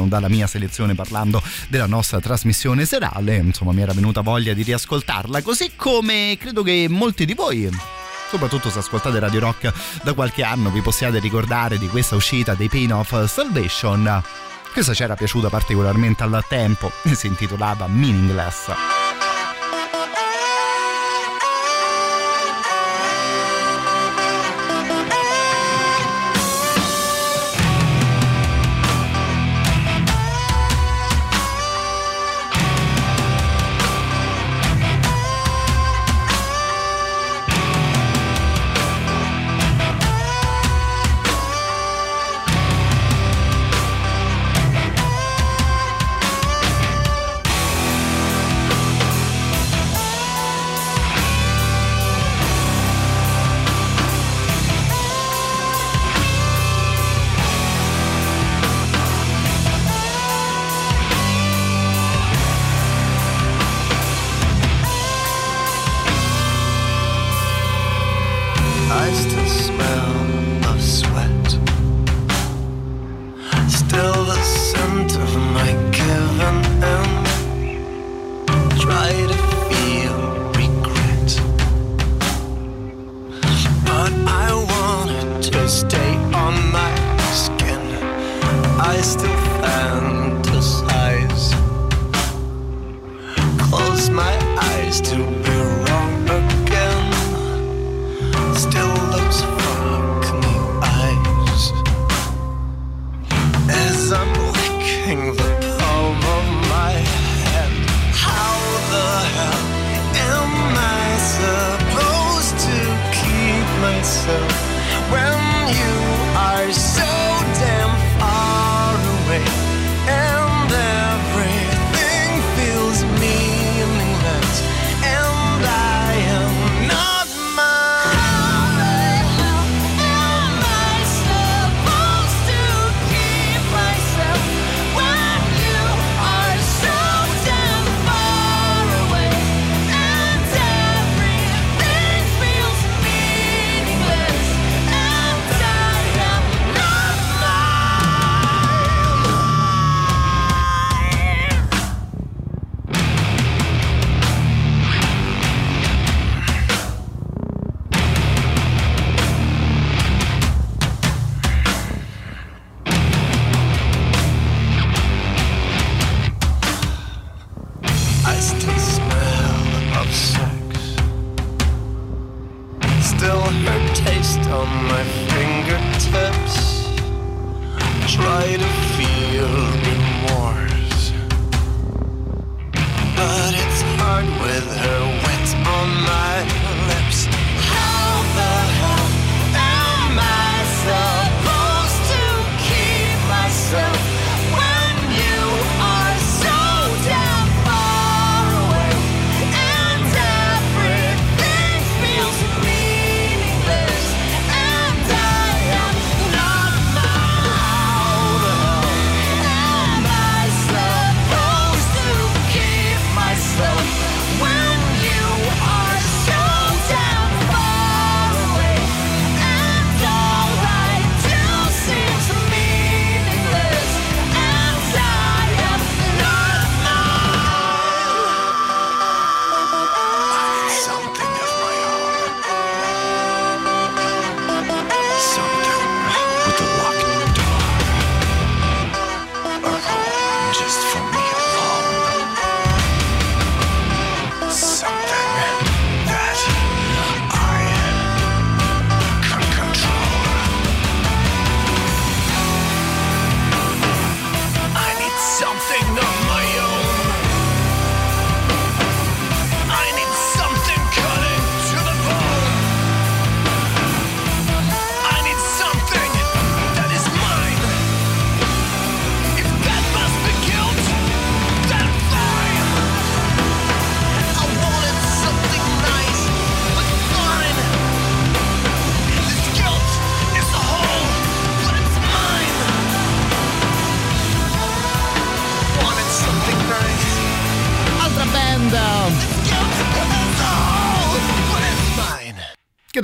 dalla 0.05 0.29
mia 0.29 0.47
selezione 0.47 0.95
parlando 0.95 1.41
della 1.67 1.85
nostra 1.85 2.19
trasmissione 2.19 2.85
serale, 2.85 3.35
insomma 3.35 3.73
mi 3.73 3.81
era 3.81 3.93
venuta 3.93 4.21
voglia 4.21 4.53
di 4.53 4.63
riascoltarla, 4.63 5.41
così 5.41 5.71
come 5.75 6.37
credo 6.39 6.63
che 6.63 6.87
molti 6.89 7.25
di 7.25 7.33
voi 7.33 7.69
soprattutto 8.29 8.69
se 8.69 8.77
ascoltate 8.77 9.17
Radio 9.17 9.39
Rock 9.39 9.73
da 10.03 10.13
qualche 10.13 10.43
anno 10.43 10.69
vi 10.69 10.81
possiate 10.81 11.17
ricordare 11.17 11.79
di 11.79 11.87
questa 11.87 12.15
uscita 12.15 12.53
dei 12.53 12.69
Pain 12.69 12.93
of 12.93 13.25
Salvation. 13.25 14.23
Questa 14.71 14.93
ci 14.93 15.01
era 15.01 15.15
piaciuta 15.15 15.49
particolarmente 15.49 16.21
al 16.21 16.45
tempo 16.47 16.91
e 17.03 17.15
si 17.15 17.25
intitolava 17.25 17.87
Meaningless 17.87 19.08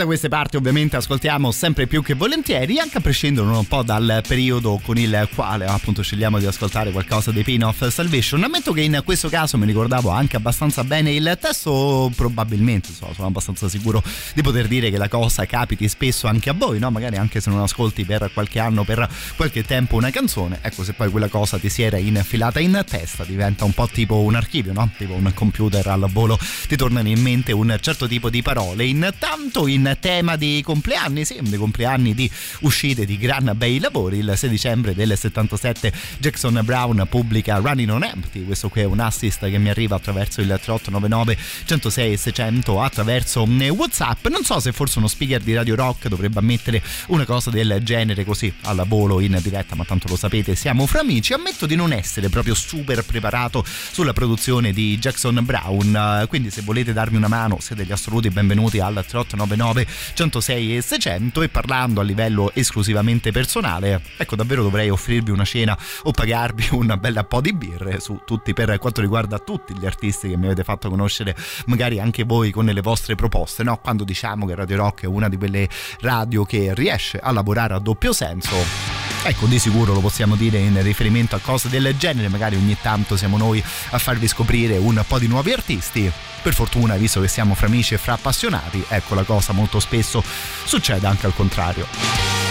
da 0.05 0.11
queste 0.11 0.29
parti 0.29 0.55
ovviamente 0.55 0.95
ascoltiamo 0.95 1.51
sempre 1.51 1.87
più 1.87 2.03
che 2.03 2.13
volentieri, 2.13 2.79
anche 2.79 2.99
a 2.99 3.01
prescindere 3.01 3.47
un 3.47 3.65
po' 3.65 3.81
dal 3.81 4.21
periodo 4.25 4.79
con 4.83 4.97
il 4.97 5.27
quale 5.33 5.65
appunto 5.65 6.03
scegliamo 6.03 6.37
di 6.37 6.45
ascoltare 6.45 6.91
qualcosa 6.91 7.31
dei 7.31 7.43
Pain 7.43 7.63
of 7.63 7.87
Salvation. 7.87 8.43
Ammetto 8.43 8.71
che 8.71 8.81
in 8.81 9.01
questo 9.03 9.29
caso 9.29 9.57
mi 9.57 9.65
ricordavo 9.65 10.09
anche 10.09 10.35
abbastanza 10.35 10.83
bene 10.83 11.11
il 11.11 11.37
testo, 11.41 12.11
probabilmente 12.15 12.89
so, 12.93 13.11
sono 13.15 13.27
abbastanza 13.27 13.67
sicuro 13.67 14.03
di 14.33 14.43
poter 14.43 14.67
dire 14.67 14.91
che 14.91 14.97
la 14.97 15.09
cosa 15.09 15.45
capiti 15.45 15.87
spesso 15.87 16.27
anche 16.27 16.51
a 16.51 16.53
voi, 16.53 16.77
no? 16.77 16.91
magari 16.91 17.17
anche 17.17 17.41
se 17.41 17.49
non 17.49 17.61
ascolti 17.61 18.05
per 18.05 18.29
qualche 18.31 18.59
anno, 18.59 18.83
per 18.83 19.09
qualche 19.35 19.63
tempo 19.63 19.95
una 19.95 20.11
canzone, 20.11 20.59
ecco 20.61 20.83
se 20.83 20.93
poi 20.93 21.09
quella 21.09 21.29
cosa 21.29 21.57
ti 21.57 21.69
si 21.69 21.81
era 21.81 21.97
infilata 21.97 22.59
in 22.59 22.83
testa 22.87 23.23
diventa 23.23 23.65
un 23.65 23.73
po' 23.73 23.87
tipo 23.91 24.19
un 24.19 24.35
archivio, 24.35 24.71
no? 24.71 24.87
tipo 24.97 25.13
un 25.13 25.31
computer 25.33 25.87
al 25.87 26.05
volo, 26.11 26.37
ti 26.67 26.75
tornano 26.75 27.07
in 27.07 27.21
mente 27.21 27.51
un 27.51 27.75
certo 27.81 28.07
tipo 28.07 28.29
di 28.29 28.43
parole. 28.43 28.85
Intanto 28.85 29.65
in 29.65 29.94
tema 29.99 30.35
di 30.35 30.61
compleanni, 30.63 31.25
sì, 31.25 31.39
dei 31.41 31.57
compleanni 31.57 32.13
di 32.13 32.29
uscite 32.61 33.05
di 33.05 33.17
gran 33.17 33.51
bei 33.55 33.79
lavori, 33.79 34.19
il 34.19 34.33
6 34.35 34.49
dicembre 34.49 34.93
del 34.93 35.17
77 35.17 35.91
Jackson 36.19 36.59
Brown 36.63 37.05
pubblica 37.09 37.57
Running 37.57 37.89
on 37.89 38.03
Empty, 38.03 38.43
questo 38.45 38.69
qui 38.69 38.81
è 38.81 38.85
un 38.85 38.99
assist 38.99 39.49
che 39.49 39.57
mi 39.57 39.69
arriva 39.69 39.95
attraverso 39.95 40.41
il 40.41 40.47
3899 40.47 41.37
106 41.65 42.17
600 42.17 42.81
attraverso 42.81 43.43
Whatsapp, 43.45 44.27
non 44.27 44.43
so 44.43 44.59
se 44.59 44.71
forse 44.71 44.99
uno 44.99 45.07
speaker 45.07 45.41
di 45.41 45.53
Radio 45.53 45.75
Rock 45.75 46.07
dovrebbe 46.07 46.39
ammettere 46.39 46.81
una 47.07 47.25
cosa 47.25 47.49
del 47.49 47.79
genere 47.83 48.23
così 48.25 48.53
alla 48.61 48.83
volo 48.83 49.19
in 49.19 49.39
diretta, 49.41 49.75
ma 49.75 49.85
tanto 49.85 50.07
lo 50.07 50.15
sapete, 50.15 50.55
siamo 50.55 50.85
fra 50.85 50.99
amici, 51.01 51.33
ammetto 51.33 51.65
di 51.65 51.75
non 51.75 51.91
essere 51.93 52.29
proprio 52.29 52.53
super 52.53 53.03
preparato 53.03 53.63
sulla 53.65 54.13
produzione 54.13 54.71
di 54.71 54.97
Jackson 54.97 55.39
Brown, 55.43 56.25
quindi 56.27 56.49
se 56.49 56.61
volete 56.61 56.93
darmi 56.93 57.17
una 57.17 57.27
mano 57.27 57.57
siete 57.59 57.85
gli 57.85 57.91
assoluti 57.91 58.29
benvenuti 58.29 58.79
al 58.79 58.93
3899 58.93 59.84
106 60.13 60.77
e 60.77 60.81
600 60.81 61.41
e 61.41 61.49
parlando 61.49 62.01
a 62.01 62.03
livello 62.03 62.51
esclusivamente 62.53 63.31
personale, 63.31 64.01
ecco 64.17 64.35
davvero 64.35 64.63
dovrei 64.63 64.89
offrirvi 64.89 65.31
una 65.31 65.45
cena 65.45 65.77
o 66.03 66.11
pagarvi 66.11 66.69
un 66.75 66.97
bel 66.99 67.25
po' 67.27 67.41
di 67.41 67.53
birre 67.53 67.99
su 67.99 68.21
tutti 68.25 68.53
per 68.53 68.77
quanto 68.77 69.01
riguarda 69.01 69.39
tutti 69.39 69.77
gli 69.77 69.85
artisti 69.85 70.29
che 70.29 70.37
mi 70.37 70.45
avete 70.45 70.63
fatto 70.63 70.89
conoscere, 70.89 71.35
magari 71.65 71.99
anche 71.99 72.23
voi 72.23 72.51
con 72.51 72.65
le 72.65 72.81
vostre 72.81 73.15
proposte, 73.15 73.63
no? 73.63 73.77
Quando 73.77 74.03
diciamo 74.03 74.45
che 74.45 74.55
Radio 74.55 74.77
Rock 74.77 75.03
è 75.03 75.07
una 75.07 75.29
di 75.29 75.37
quelle 75.37 75.69
radio 76.01 76.43
che 76.43 76.73
riesce 76.73 77.19
a 77.19 77.31
lavorare 77.31 77.73
a 77.73 77.79
doppio 77.79 78.13
senso. 78.13 79.14
Ecco, 79.27 79.47
di 79.47 79.57
sicuro 79.57 79.91
lo 79.91 80.01
possiamo 80.01 80.35
dire 80.35 80.59
in 80.59 80.79
riferimento 80.83 81.35
a 81.35 81.39
cose 81.39 81.67
del 81.67 81.95
genere, 81.97 82.29
magari 82.29 82.57
ogni 82.57 82.77
tanto 82.79 83.17
siamo 83.17 83.37
noi 83.37 83.61
a 83.89 83.97
farvi 83.97 84.27
scoprire 84.27 84.77
un 84.77 85.03
po' 85.07 85.17
di 85.17 85.25
nuovi 85.25 85.51
artisti. 85.51 86.11
Per 86.43 86.53
fortuna, 86.53 86.95
visto 86.95 87.21
che 87.21 87.27
siamo 87.27 87.55
fra 87.55 87.65
amici 87.65 87.95
e 87.95 87.97
fra 87.97 88.13
appassionati, 88.13 88.85
ecco 88.87 89.15
la 89.15 89.23
cosa 89.23 89.51
molto 89.51 89.79
spesso 89.79 90.23
succede 90.63 91.07
anche 91.07 91.25
al 91.25 91.33
contrario. 91.33 92.44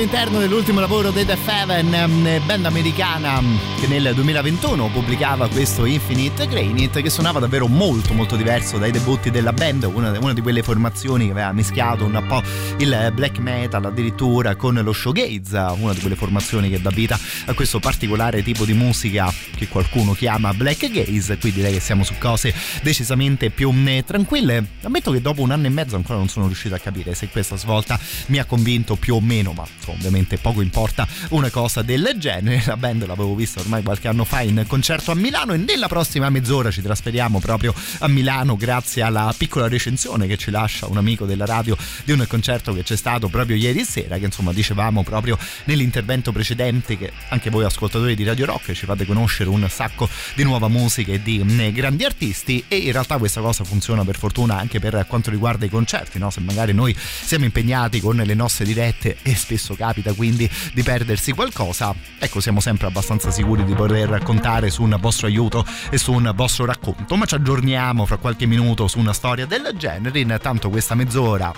All'interno 0.00 0.38
dell'ultimo 0.38 0.80
lavoro 0.80 1.10
dei 1.10 1.26
Def 1.26 1.46
Heaven, 1.46 1.92
ehm, 1.92 2.46
band 2.46 2.64
americana 2.64 3.42
che 3.78 3.86
nel 3.86 4.12
2021 4.14 4.88
pubblicava 4.88 5.46
questo 5.48 5.84
Infinite 5.84 6.46
Granite 6.46 7.02
che 7.02 7.10
suonava 7.10 7.38
davvero 7.38 7.66
molto 7.66 8.14
molto 8.14 8.34
diverso 8.34 8.78
dai 8.78 8.92
debutti 8.92 9.30
della 9.30 9.52
band, 9.52 9.82
una, 9.82 10.18
una 10.18 10.32
di 10.32 10.40
quelle 10.40 10.62
formazioni 10.62 11.26
che 11.26 11.32
aveva 11.32 11.52
mischiato 11.52 12.06
un 12.06 12.24
po' 12.26 12.42
il 12.78 13.12
black 13.14 13.40
metal 13.40 13.84
addirittura 13.84 14.56
con 14.56 14.80
lo 14.82 14.92
showgaze, 14.92 15.74
una 15.78 15.92
di 15.92 16.00
quelle 16.00 16.16
formazioni 16.16 16.70
che 16.70 16.80
dà 16.80 16.90
vita 16.90 17.18
a 17.46 17.52
questo 17.52 17.78
particolare 17.78 18.42
tipo 18.42 18.64
di 18.64 18.72
musica 18.72 19.30
che 19.54 19.68
qualcuno 19.68 20.12
chiama 20.12 20.54
black 20.54 20.90
gaze, 20.90 21.36
qui 21.36 21.52
direi 21.52 21.74
che 21.74 21.80
siamo 21.80 22.04
su 22.04 22.14
cose 22.18 22.54
decisamente 22.82 23.50
più 23.50 23.70
mm, 23.70 23.98
tranquille. 24.06 24.64
Ammetto 24.82 25.10
che 25.10 25.20
dopo 25.20 25.42
un 25.42 25.50
anno 25.50 25.66
e 25.66 25.70
mezzo 25.70 25.96
ancora 25.96 26.18
non 26.18 26.28
sono 26.28 26.46
riuscito 26.46 26.74
a 26.74 26.78
capire 26.78 27.14
se 27.14 27.28
questa 27.28 27.56
svolta 27.56 27.98
mi 28.26 28.38
ha 28.38 28.46
convinto 28.46 28.96
più 28.96 29.16
o 29.16 29.20
meno, 29.20 29.52
ma 29.52 29.66
insomma, 29.76 29.89
ovviamente 29.90 30.38
poco 30.38 30.60
importa 30.60 31.06
una 31.30 31.50
cosa 31.50 31.82
del 31.82 32.14
genere. 32.16 32.62
La 32.66 32.76
band 32.76 33.06
l'avevo 33.06 33.34
vista 33.34 33.60
ormai 33.60 33.82
qualche 33.82 34.08
anno 34.08 34.24
fa 34.24 34.42
in 34.42 34.64
concerto 34.66 35.10
a 35.10 35.14
Milano 35.14 35.52
e 35.52 35.56
nella 35.56 35.88
prossima 35.88 36.30
mezz'ora 36.30 36.70
ci 36.70 36.82
trasferiamo 36.82 37.40
proprio 37.40 37.74
a 37.98 38.08
Milano 38.08 38.56
grazie 38.56 39.02
alla 39.02 39.32
piccola 39.36 39.68
recensione 39.68 40.26
che 40.26 40.36
ci 40.36 40.50
lascia 40.50 40.86
un 40.86 40.96
amico 40.96 41.26
della 41.26 41.44
radio 41.44 41.76
di 42.04 42.12
un 42.12 42.24
concerto 42.28 42.72
che 42.72 42.82
c'è 42.82 42.96
stato 42.96 43.28
proprio 43.28 43.56
ieri 43.56 43.84
sera, 43.84 44.18
che 44.18 44.24
insomma 44.26 44.52
dicevamo 44.52 45.02
proprio 45.02 45.38
nell'intervento 45.64 46.32
precedente 46.32 46.96
che 46.96 47.12
anche 47.28 47.50
voi 47.50 47.64
ascoltatori 47.64 48.14
di 48.14 48.24
Radio 48.24 48.46
Rock 48.46 48.72
ci 48.72 48.86
fate 48.86 49.04
conoscere 49.06 49.48
un 49.48 49.66
sacco 49.68 50.08
di 50.34 50.42
nuova 50.42 50.68
musica 50.68 51.12
e 51.12 51.22
di 51.22 51.42
grandi 51.72 52.04
artisti 52.04 52.64
e 52.68 52.76
in 52.76 52.92
realtà 52.92 53.18
questa 53.18 53.40
cosa 53.40 53.64
funziona 53.64 54.04
per 54.04 54.16
fortuna 54.16 54.58
anche 54.58 54.78
per 54.80 55.04
quanto 55.06 55.30
riguarda 55.30 55.64
i 55.64 55.68
concerti, 55.68 56.18
no? 56.18 56.30
se 56.30 56.40
magari 56.40 56.72
noi 56.72 56.96
siamo 56.96 57.44
impegnati 57.44 58.00
con 58.00 58.16
le 58.16 58.34
nostre 58.34 58.64
dirette 58.64 59.18
e 59.22 59.34
spesso 59.34 59.74
capita 59.80 60.12
quindi 60.12 60.48
di 60.74 60.82
perdersi 60.82 61.32
qualcosa, 61.32 61.94
ecco 62.18 62.40
siamo 62.40 62.60
sempre 62.60 62.86
abbastanza 62.86 63.30
sicuri 63.30 63.64
di 63.64 63.72
poter 63.72 64.20
contare 64.22 64.68
su 64.68 64.82
un 64.82 64.94
vostro 65.00 65.26
aiuto 65.26 65.64
e 65.88 65.96
su 65.96 66.12
un 66.12 66.30
vostro 66.34 66.66
racconto, 66.66 67.16
ma 67.16 67.24
ci 67.24 67.34
aggiorniamo 67.34 68.04
fra 68.04 68.18
qualche 68.18 68.44
minuto 68.44 68.86
su 68.88 68.98
una 68.98 69.14
storia 69.14 69.46
del 69.46 69.72
genere, 69.78 70.20
intanto 70.20 70.68
questa 70.68 70.94
mezz'ora 70.94 71.50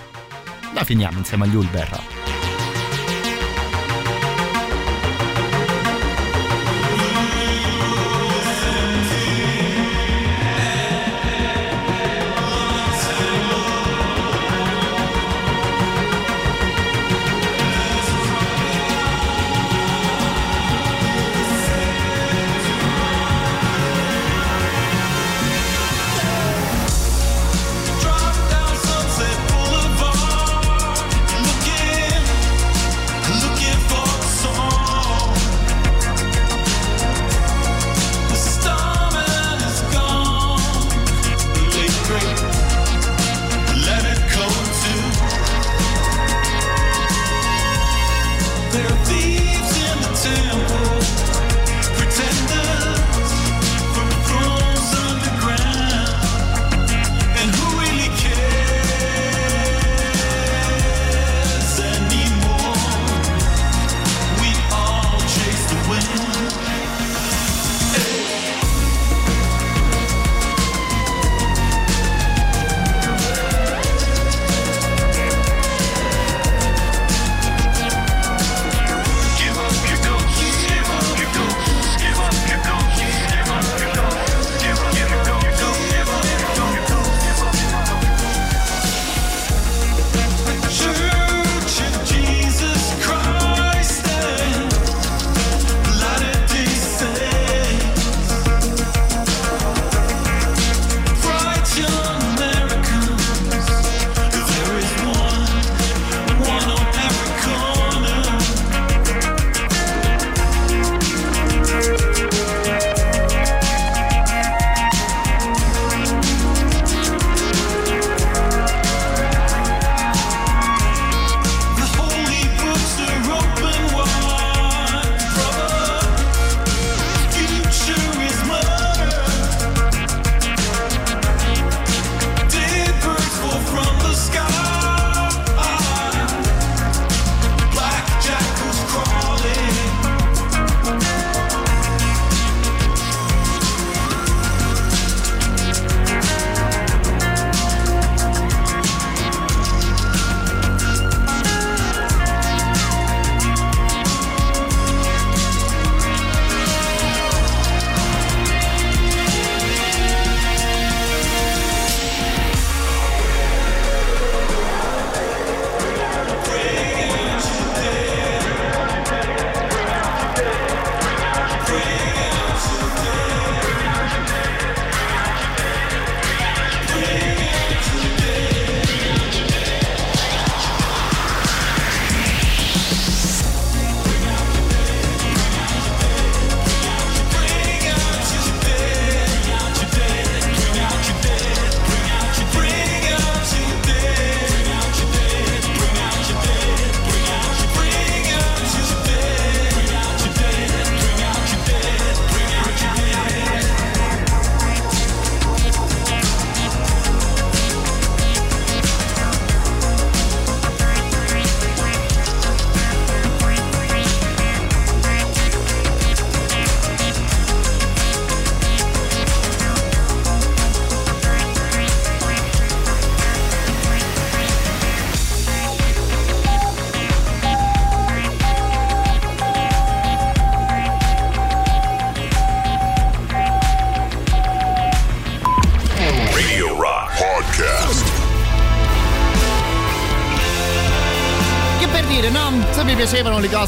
la 0.73 0.83
finiamo 0.85 1.17
insieme 1.17 1.43
agli 1.43 1.55
Ulver. 1.55 2.52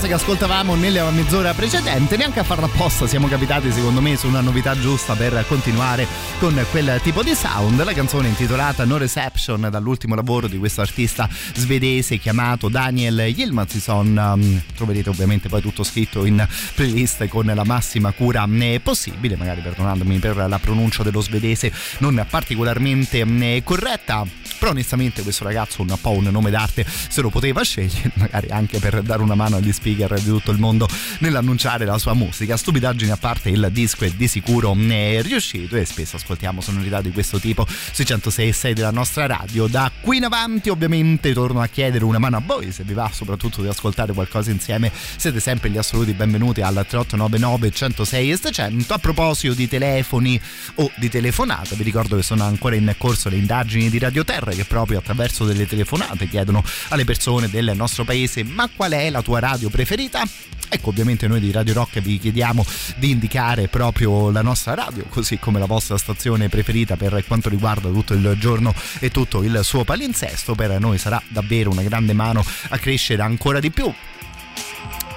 Che 0.07 0.14
ascoltavamo 0.14 0.76
nella 0.76 1.10
mezz'ora 1.10 1.53
precedente, 1.53 2.18
neanche 2.18 2.40
a 2.40 2.44
farla 2.44 2.65
apposta 2.65 3.07
siamo 3.07 3.27
capitati 3.27 3.72
secondo 3.72 4.02
me 4.02 4.15
su 4.15 4.27
una 4.27 4.41
novità 4.41 4.77
giusta 4.80 5.15
per 5.15 5.45
continuare 5.48 6.06
con 6.40 6.64
quel 6.69 6.99
tipo 7.02 7.23
di 7.23 7.34
sound. 7.34 7.84
La 7.84 7.94
canzone 7.94 8.27
intitolata 8.27 8.86
No 8.86 8.98
Reception 8.98 9.68
dall'ultimo 9.72 10.14
lavoro 10.14 10.48
di 10.48 10.57
questo 10.57 10.82
artista 10.82 11.27
svedese 11.56 12.18
chiamato 12.18 12.68
Daniel 12.68 13.19
Yilmazison. 13.19 14.34
Um, 14.36 14.61
troverete 14.76 15.10
ovviamente 15.10 15.49
poi 15.49 15.61
tutto 15.61 15.84
scritto 15.84 16.26
in 16.26 16.45
playlist 16.76 17.27
con 17.27 17.45
la 17.45 17.64
massima 17.64 18.11
cura 18.11 18.48
eh, 18.60 18.80
possibile, 18.84 19.36
magari 19.36 19.61
perdonandomi 19.61 20.19
per 20.19 20.36
la 20.36 20.60
pronuncia 20.60 21.03
dello 21.03 21.22
svedese 21.22 21.72
non 21.99 22.26
particolarmente 22.30 23.22
eh, 23.22 23.61
corretta. 23.64 24.26
Però 24.57 24.72
onestamente 24.72 25.22
questo 25.22 25.44
ragazzo 25.44 25.82
un 25.82 25.95
po' 25.99 26.11
un 26.11 26.23
nome 26.26 26.49
d'arte 26.49 26.86
se 26.86 27.22
lo 27.22 27.30
poteva 27.30 27.64
scegliere, 27.64 28.11
magari 28.15 28.49
anche 28.49 28.80
per 28.80 29.02
dare 29.02 29.22
una 29.22 29.36
mano 29.36 29.57
agli 29.57 29.72
speaker 29.72 30.14
di 30.19 30.26
tutto 30.26 30.52
il 30.52 30.60
mondo 30.60 30.88
nell'annunciare 31.19 31.86
la 31.86 31.98
sua 31.98 32.14
musica. 32.14 32.57
Stupidaggini 32.57 33.11
a 33.11 33.18
parte, 33.18 33.49
il 33.49 33.69
disco 33.72 34.06
è 34.06 34.10
di 34.10 34.27
sicuro 34.27 34.73
è 34.76 35.22
riuscito 35.22 35.76
e 35.76 35.86
spesso 35.86 36.15
ascoltiamo 36.15 36.61
sonorità 36.61 37.02
di 37.02 37.11
questo 37.11 37.40
tipo 37.40 37.65
sui 37.68 38.06
106 38.06 38.48
e 38.48 38.53
6 38.53 38.73
della 38.73 38.91
nostra 38.91 39.26
radio. 39.26 39.68
Da 39.68 39.91
qui 39.99 40.18
in 40.18 40.26
avanti 40.26 40.69
ovviamente 40.69 41.34
torno 41.34 41.61
a 41.61 41.68
chiedere 41.68 42.03
una 42.06 42.19
mano 42.19 42.38
a 42.38 42.41
voi 42.45 42.72
se 42.72 42.84
vi 42.84 42.94
va 42.94 43.10
soprattutto 43.11 43.61
di 43.61 43.68
ascoltare 43.68 44.14
qualcosa 44.14 44.52
insieme. 44.52 44.91
Siete 44.94 45.40
sempre 45.40 45.69
gli 45.69 45.77
assoluti 45.77 46.14
benvenuti 46.14 46.61
al 46.61 46.73
3899 46.73 47.72
106 47.72 48.32
e 48.32 48.38
600. 48.38 48.94
A 48.94 48.98
proposito 48.98 49.53
di 49.53 49.68
telefoni 49.68 50.40
o 50.76 50.91
di 50.95 51.10
telefonate, 51.10 51.76
vi 51.76 51.84
ricordo 51.84 52.15
che 52.15 52.23
sono 52.23 52.44
ancora 52.44 52.76
in 52.76 52.94
corso 52.98 53.30
le 53.30 53.38
indagini 53.38 53.90
di 53.90 53.99
Radio 53.99 54.23
Terra 54.23 54.44
che 54.53 54.65
proprio 54.65 54.99
attraverso 54.99 55.45
delle 55.45 55.65
telefonate 55.65 56.27
chiedono 56.27 56.63
alle 56.89 57.05
persone 57.05 57.49
del 57.49 57.72
nostro 57.76 58.03
paese 58.03 58.43
ma 58.43 58.69
qual 58.73 58.91
è 58.91 59.09
la 59.09 59.22
tua 59.22 59.39
radio 59.39 59.69
preferita? 59.69 60.23
Ecco, 60.67 60.89
ovviamente 60.89 61.27
noi 61.27 61.39
di 61.39 61.51
Radio 61.51 61.73
Rock 61.73 61.99
vi 61.99 62.17
chiediamo 62.17 62.65
di 62.97 63.11
indicare 63.11 63.67
proprio 63.67 64.31
la 64.31 64.41
nostra 64.41 64.73
radio, 64.73 65.05
così 65.09 65.38
come 65.38 65.59
la 65.59 65.67
vostra 65.67 65.97
stazione 65.97 66.49
preferita 66.49 66.97
per 66.97 67.23
quanto 67.27 67.49
riguarda 67.49 67.89
tutto 67.89 68.13
il 68.13 68.35
giorno 68.39 68.73
e 68.99 69.09
tutto 69.11 69.43
il 69.43 69.59
suo 69.63 69.84
palinsesto. 69.84 70.55
Per 70.55 70.80
noi 70.80 70.97
sarà 70.97 71.22
davvero 71.27 71.69
una 71.69 71.84
grande 71.84 72.13
mano 72.13 72.43
a 72.69 72.77
crescere 72.77 73.22
ancora 73.22 73.59
di 73.59 73.72
più 73.72 73.93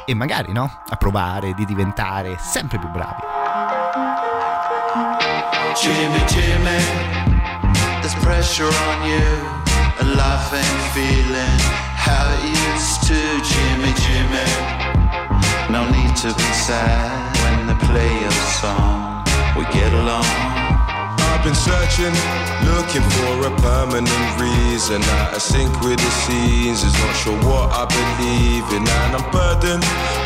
e 0.08 0.14
magari 0.14 0.52
no, 0.52 0.82
a 0.88 0.96
provare 0.96 1.52
di 1.54 1.66
diventare 1.66 2.38
sempre 2.40 2.78
più 2.78 2.88
bravi. 2.88 3.22
Jimmy, 5.74 6.24
Jimmy, 6.24 7.17
pressure 8.28 8.64
on 8.64 8.98
you, 9.08 9.30
A 10.00 10.06
life 10.20 10.52
feeling 10.92 11.60
how 12.04 12.28
it 12.36 12.44
used 12.44 13.00
to. 13.08 13.18
Jimmy, 13.50 13.92
Jimmy, 14.04 14.50
no 15.72 15.88
need 15.88 16.14
to 16.16 16.28
be 16.34 16.50
sad 16.52 17.34
when 17.42 17.68
they 17.68 17.78
play 17.86 18.24
a 18.24 18.32
song. 18.60 19.24
We 19.56 19.64
get 19.72 19.94
along. 19.94 20.77
I've 21.38 21.44
been 21.44 21.54
searching, 21.54 22.10
looking 22.66 23.06
for 23.14 23.46
a 23.46 23.50
permanent 23.62 24.10
reason. 24.42 25.00
Of 25.30 25.40
sync 25.40 25.70
with 25.82 25.98
the 26.02 26.10
seasons, 26.26 26.92
not 26.98 27.14
sure 27.14 27.38
what 27.46 27.70
I 27.70 27.86
believe 27.86 28.66
in, 28.74 28.82
and 28.82 29.14
I'm 29.14 29.30
burdened. 29.30 29.84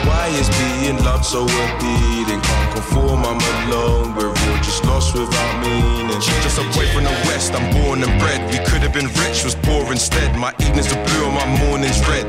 Why 0.08 0.32
is 0.40 0.48
being 0.56 0.96
loved 1.04 1.26
so 1.26 1.44
appealing? 1.44 2.40
Can't 2.40 2.72
conform, 2.72 3.26
I'm 3.28 3.40
alone. 3.68 4.14
We're 4.16 4.32
all 4.32 4.58
just 4.64 4.86
lost 4.86 5.12
without 5.12 5.60
meaning. 5.60 6.18
Just 6.40 6.56
a 6.56 6.64
boy 6.72 6.88
from 6.94 7.04
the 7.04 7.16
west, 7.28 7.52
I'm 7.52 7.68
born 7.76 8.02
and 8.02 8.18
bred. 8.18 8.50
We 8.50 8.64
could 8.64 8.80
have 8.80 8.94
been 8.94 9.12
rich, 9.20 9.44
was 9.44 9.54
poor 9.54 9.92
instead. 9.92 10.34
My 10.38 10.54
evenings 10.60 10.90
are 10.94 11.04
blue 11.04 11.28
and 11.28 11.34
my 11.34 11.46
mornings 11.68 12.00
red. 12.08 12.24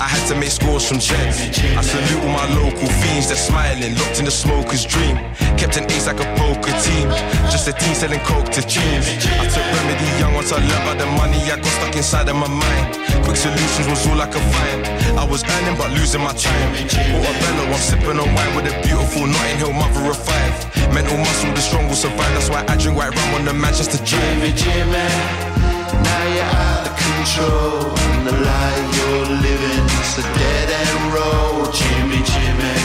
I 0.00 0.08
had 0.08 0.26
to 0.28 0.34
make 0.34 0.50
scores 0.50 0.86
from 0.88 0.98
jets. 0.98 1.40
I 1.62 1.80
salute 1.80 2.22
all 2.24 2.32
my 2.34 2.46
local 2.58 2.88
fiends, 3.00 3.28
they're 3.28 3.36
smiling, 3.36 3.94
locked 3.94 4.18
in 4.18 4.24
the 4.24 4.30
smoker's 4.30 4.84
dream. 4.84 5.16
Kept 5.56 5.78
an 5.78 5.90
ace 5.90 6.06
like 6.06 6.20
a 6.20 6.28
poker 6.36 6.74
team, 6.84 7.08
just 7.48 7.66
a 7.66 7.72
team 7.72 7.94
selling 7.94 8.15
coke 8.24 8.50
to 8.56 8.62
teens. 8.62 9.06
I 9.26 9.46
took 9.50 9.66
remedy 9.76 10.08
young 10.20 10.34
once 10.34 10.52
I 10.52 10.58
learned 10.58 10.82
about 10.84 10.98
the 10.98 11.06
money 11.18 11.38
I 11.50 11.56
got 11.56 11.64
stuck 11.64 11.96
inside 11.96 12.28
of 12.28 12.36
my 12.36 12.48
mind. 12.48 12.86
Quick 13.24 13.36
solutions 13.36 13.86
was 13.88 14.06
all 14.06 14.20
I 14.20 14.28
could 14.30 14.46
find. 14.54 14.80
I 15.18 15.24
was 15.24 15.42
earning 15.44 15.76
but 15.76 15.90
losing 15.92 16.22
my 16.22 16.32
time. 16.32 16.70
Portobello, 16.76 17.64
I'm 17.68 17.82
sipping 17.82 18.18
on 18.22 18.28
wine 18.34 18.52
with 18.54 18.72
a 18.72 18.74
beautiful 18.86 19.26
Notting 19.26 19.58
Hill 19.58 19.72
mother 19.72 20.10
of 20.10 20.16
five. 20.16 20.54
Mental 20.94 21.18
muscle, 21.18 21.52
the 21.52 21.60
strong 21.60 21.88
will 21.88 21.98
survive. 21.98 22.32
That's 22.36 22.48
why 22.48 22.64
I 22.68 22.76
drink 22.76 22.96
white 22.96 23.14
rum 23.14 23.34
on 23.34 23.44
the 23.44 23.52
Manchester 23.52 23.98
Drive. 24.04 24.22
Jimmy, 24.22 24.52
Jimmy, 24.54 25.08
now 26.06 26.24
you're 26.34 26.52
out 26.64 26.86
of 26.88 26.94
control. 26.96 27.90
And 28.14 28.26
the 28.28 28.32
lie 28.32 28.80
you're 28.96 29.28
living's 29.42 30.12
a 30.18 30.24
dead 30.38 30.68
end 30.70 30.96
road. 31.12 31.74
Jimmy, 31.74 32.20
Jimmy, 32.22 32.76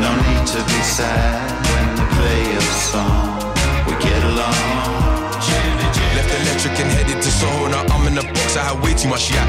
no 0.00 0.10
need 0.26 0.44
to 0.54 0.60
be 0.64 0.80
sad 0.86 1.50
when 1.68 1.86
they 1.98 2.06
play 2.14 2.56
a 2.56 2.60
song. 2.62 3.25
shook 6.66 6.80
and 6.80 6.90
headed 6.90 7.22
to 7.22 7.30
Soho. 7.30 7.68
Now 7.68 7.95
the 8.16 8.24
box, 8.32 8.56
I 8.56 8.64
had 8.72 8.80
way 8.82 8.96
too 8.96 9.08
much 9.08 9.28
yak. 9.30 9.46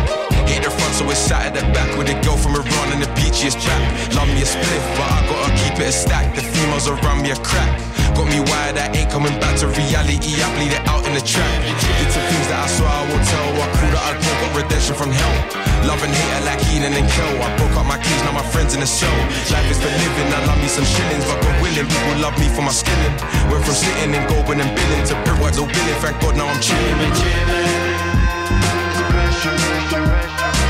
Hit 0.48 0.64
the 0.64 0.72
front, 0.72 0.94
so 0.95 1.07
it's 1.10 1.19
sat 1.19 1.48
at 1.48 1.53
the 1.56 1.64
back 1.72 1.88
with 1.98 2.11
a 2.11 2.18
girl 2.19 2.35
from 2.35 2.56
Iran 2.56 2.88
and 2.91 3.02
the 3.02 3.11
beachiest 3.15 3.64
trap. 3.64 3.81
Love 4.15 4.27
me 4.27 4.44
a 4.44 4.48
spliff, 4.48 4.84
but 4.99 5.07
I 5.07 5.19
gotta 5.27 5.52
keep 5.56 5.76
it 5.80 5.88
a 5.88 5.95
stack. 5.95 6.35
The 6.35 6.44
females 6.44 6.88
around 6.88 7.23
me 7.23 7.31
a 7.31 7.39
crack. 7.39 7.72
Got 8.15 8.27
me 8.27 8.44
wired, 8.44 8.76
I 8.76 8.91
ain't 8.91 9.10
coming 9.10 9.35
back 9.39 9.56
to 9.64 9.68
reality. 9.72 10.41
I 10.44 10.48
bleed 10.60 10.73
it 10.76 10.84
out 10.88 11.06
in 11.07 11.14
the 11.15 11.23
trap. 11.23 11.48
Did 11.64 12.10
some 12.11 12.26
things 12.27 12.48
that 12.52 12.60
I 12.60 12.68
swear 12.68 12.91
I 12.91 13.03
won't 13.07 13.23
tell. 13.23 13.48
I 13.56 13.68
cool 13.77 13.91
that 13.95 14.03
I 14.03 14.11
broke, 14.19 14.39
got 14.41 14.52
redemption 14.57 14.95
from 14.99 15.11
hell. 15.15 15.35
Love 15.88 16.03
and 16.03 16.11
hate 16.11 16.34
are 16.35 16.45
like 16.49 16.61
Eden 16.73 16.91
and 16.91 17.07
Kel. 17.07 17.30
I 17.39 17.48
broke 17.56 17.76
up 17.80 17.88
my 17.88 17.99
keys, 18.02 18.22
now 18.27 18.35
my 18.35 18.44
friends 18.52 18.76
in 18.76 18.81
the 18.84 18.89
cell. 18.89 19.14
Life 19.53 19.69
is 19.72 19.80
for 19.80 19.91
living, 19.91 20.27
I 20.34 20.39
love 20.49 20.60
me 20.60 20.68
some 20.68 20.84
shillings, 20.84 21.23
but 21.23 21.39
God 21.39 21.56
willing, 21.64 21.88
people 21.88 22.18
love 22.19 22.35
me 22.41 22.52
for 22.52 22.65
my 22.65 22.73
skilling. 22.73 23.15
Went 23.48 23.64
from 23.64 23.77
sitting 23.77 24.11
and 24.11 24.26
going 24.27 24.60
and 24.60 24.72
billing 24.76 25.06
to 25.07 25.15
brickwork, 25.23 25.56
no 25.56 25.69
billing. 25.69 25.99
Thank 26.03 26.19
God 26.19 26.35
now 26.35 26.49
I'm 26.49 26.60
chilling. 26.60 27.14
Jimmy, 27.15 27.86
Jimmy, 29.39 29.53
it's 29.53 30.66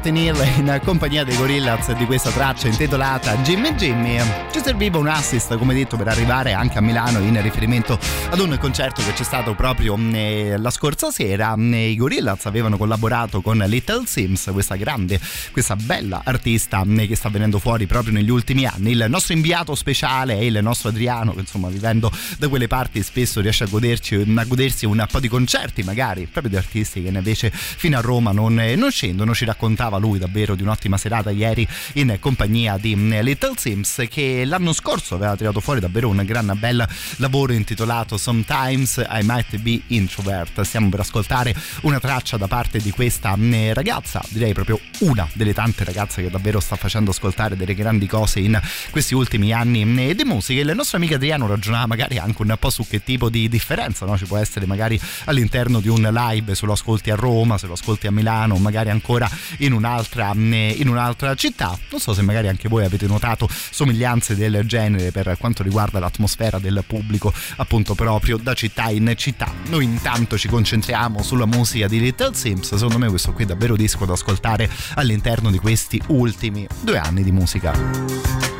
Notting 0.00 0.16
Hill 0.16 0.56
in 0.56 0.80
compagnia 0.82 1.24
dei 1.24 1.36
Gorillaz 1.36 1.92
di 1.92 2.06
questa 2.06 2.30
traccia 2.30 2.68
intitolata 2.68 3.36
Jimmy 3.42 3.74
Jimmy. 3.74 4.18
Ci 4.50 4.60
serviva 4.62 4.96
un 4.96 5.08
assist, 5.08 5.58
come 5.58 5.74
detto, 5.74 5.98
per 5.98 6.08
arrivare 6.08 6.54
anche 6.54 6.78
a 6.78 6.80
Milano 6.80 7.18
in 7.18 7.38
riferimento 7.42 7.98
ad 8.30 8.38
un 8.38 8.56
concerto 8.58 9.02
che 9.02 9.12
c'è 9.12 9.24
stato 9.24 9.54
proprio 9.54 9.98
mm, 9.98 10.14
eh, 10.14 10.56
la 10.56 10.70
scorsa 10.70 11.10
sera. 11.10 11.54
Mm, 11.54 11.74
I 11.74 11.96
Gorillaz 11.96 12.46
avevano 12.46 12.78
collaborato 12.78 13.42
con 13.42 13.58
Little 13.58 14.06
Sims, 14.06 14.48
questa 14.52 14.76
grande, 14.76 15.20
questa 15.52 15.76
bella 15.76 16.22
artista 16.24 16.82
mm, 16.82 17.00
che 17.00 17.14
sta 17.14 17.28
venendo 17.28 17.58
fuori 17.58 17.86
proprio 17.86 18.14
negli 18.14 18.30
ultimi 18.30 18.64
anni. 18.64 18.92
Il 18.92 19.04
nostro 19.06 19.34
inviato 19.34 19.74
speciale 19.74 20.38
è 20.38 20.40
il 20.40 20.60
nostro 20.62 20.88
Adriano, 20.88 21.34
che 21.34 21.40
insomma 21.40 21.68
vivendo 21.68 22.10
da 22.38 22.48
quelle 22.48 22.68
parti 22.68 23.02
spesso 23.02 23.42
riesce 23.42 23.64
a, 23.64 23.66
goderci, 23.66 24.14
a 24.34 24.44
godersi 24.44 24.86
un 24.86 25.04
po' 25.10 25.20
di 25.20 25.28
concerti, 25.28 25.82
magari 25.82 26.22
proprio 26.22 26.52
di 26.52 26.56
artisti 26.56 27.02
che 27.02 27.08
invece 27.08 27.50
fino 27.50 27.98
a 27.98 28.00
Roma 28.00 28.32
non, 28.32 28.54
non 28.54 28.90
scendono. 28.90 29.34
Ci 29.34 29.44
raccontava 29.44 29.89
lui 29.98 30.18
davvero 30.18 30.54
di 30.54 30.62
un'ottima 30.62 30.96
serata 30.96 31.30
ieri 31.30 31.66
in 31.94 32.16
compagnia 32.20 32.76
di 32.76 32.94
Little 33.22 33.54
Sims 33.56 34.04
che 34.08 34.44
l'anno 34.44 34.72
scorso 34.72 35.14
aveva 35.14 35.36
tirato 35.36 35.60
fuori 35.60 35.80
davvero 35.80 36.08
un 36.08 36.22
gran 36.24 36.52
bel 36.58 36.86
lavoro 37.16 37.52
intitolato 37.52 38.16
Sometimes 38.16 38.96
I 39.08 39.20
Might 39.22 39.56
Be 39.58 39.80
Introvert. 39.88 40.60
Stiamo 40.62 40.88
per 40.88 41.00
ascoltare 41.00 41.54
una 41.82 42.00
traccia 42.00 42.36
da 42.36 42.46
parte 42.46 42.78
di 42.78 42.90
questa 42.90 43.36
ragazza, 43.72 44.22
direi 44.28 44.52
proprio 44.52 44.78
una 45.00 45.28
delle 45.32 45.54
tante 45.54 45.84
ragazze 45.84 46.22
che 46.22 46.30
davvero 46.30 46.60
sta 46.60 46.76
facendo 46.76 47.10
ascoltare 47.10 47.56
delle 47.56 47.74
grandi 47.74 48.06
cose 48.06 48.40
in 48.40 48.60
questi 48.90 49.14
ultimi 49.14 49.52
anni 49.52 50.14
di 50.14 50.24
musica. 50.24 50.60
Il 50.60 50.74
nostro 50.74 50.96
amico 50.96 51.14
Adriano 51.14 51.46
ragionava 51.46 51.86
magari 51.86 52.18
anche 52.18 52.42
un 52.42 52.54
po' 52.58 52.70
su 52.70 52.86
che 52.86 53.02
tipo 53.02 53.28
di 53.28 53.48
differenza 53.48 54.06
no? 54.06 54.16
ci 54.16 54.26
può 54.26 54.36
essere 54.36 54.66
magari 54.66 55.00
all'interno 55.24 55.80
di 55.80 55.88
un 55.88 56.00
live 56.00 56.54
se 56.54 56.66
lo 56.66 56.72
ascolti 56.72 57.10
a 57.10 57.14
Roma, 57.14 57.58
se 57.58 57.66
lo 57.66 57.74
ascolti 57.74 58.06
a 58.06 58.12
Milano, 58.12 58.56
magari 58.56 58.90
ancora 58.90 59.28
in 59.58 59.72
un'altra, 59.80 60.32
mm, 60.34 60.52
in 60.76 60.88
un'altra 60.88 61.34
città. 61.34 61.76
Non 61.90 62.00
so 62.00 62.14
se 62.14 62.22
magari 62.22 62.48
anche 62.48 62.68
voi 62.68 62.84
avete 62.84 63.06
notato 63.06 63.48
somiglianze 63.50 64.36
del 64.36 64.62
genere 64.66 65.10
per 65.10 65.36
quanto 65.38 65.62
riguarda 65.62 65.98
l'atmosfera 65.98 66.58
del 66.58 66.84
pubblico, 66.86 67.32
appunto 67.56 67.94
proprio 67.94 68.36
da 68.36 68.54
città 68.54 68.90
in 68.90 69.12
città. 69.16 69.52
Noi 69.68 69.84
intanto 69.84 70.38
ci 70.38 70.48
concentriamo 70.48 71.22
sulla 71.22 71.46
musica 71.46 71.88
di 71.88 72.00
Little 72.00 72.34
Sims, 72.34 72.74
secondo 72.74 72.98
me 72.98 73.08
questo 73.08 73.32
qui 73.32 73.44
è 73.44 73.46
davvero 73.46 73.76
disco 73.76 74.04
da 74.04 74.12
ascoltare 74.12 74.68
all'interno 74.94 75.50
di 75.50 75.58
questi 75.58 76.00
ultimi 76.08 76.66
due 76.82 76.98
anni 76.98 77.22
di 77.22 77.32
musica. 77.32 78.59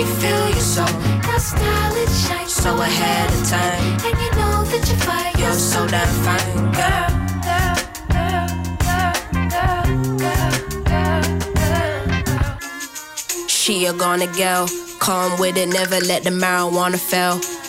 They 0.00 0.06
feel 0.06 0.48
your 0.48 0.60
soul. 0.60 0.86
your 1.28 1.38
style 1.38 1.94
it 1.94 2.08
shines 2.08 2.54
So 2.54 2.70
ahead 2.80 3.28
of 3.34 3.48
time. 3.50 3.82
and 4.06 4.18
you 4.18 4.30
know 4.40 4.64
that 4.64 4.88
you're 4.88 4.96
fire. 4.96 5.30
You're 5.36 5.52
so 5.52 5.86
damn 5.86 6.08
fine, 6.24 6.72
girl. 6.72 7.20
She 13.46 13.84
a 13.84 13.92
gonna 13.92 14.26
girl, 14.26 14.68
calm 15.00 15.38
with 15.38 15.58
it, 15.58 15.68
never 15.68 16.00
let 16.00 16.24
the 16.24 16.30
marijuana 16.30 16.98
fail. 16.98 17.59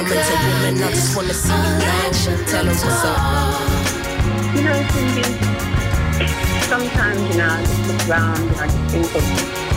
Woman 0.00 0.04
to 0.06 0.14
woman, 0.16 0.82
I 0.82 0.90
just 0.92 1.16
wanna 1.16 1.34
see 1.34 1.52
you 1.52 1.74
glow. 1.80 2.46
Tell 2.46 2.66
'em 2.68 2.68
what's 2.68 3.04
up. 3.04 3.18
You 4.54 4.62
know, 4.62 4.78
Cindy, 4.92 5.24
sometimes, 6.68 7.20
you 7.30 7.38
know, 7.38 7.48
I 7.48 7.62
just 7.62 7.86
look 7.86 8.08
around 8.08 8.38
and 8.38 8.60
I 8.60 8.66
just 8.66 8.92
think 8.92 9.14
of 9.14 9.69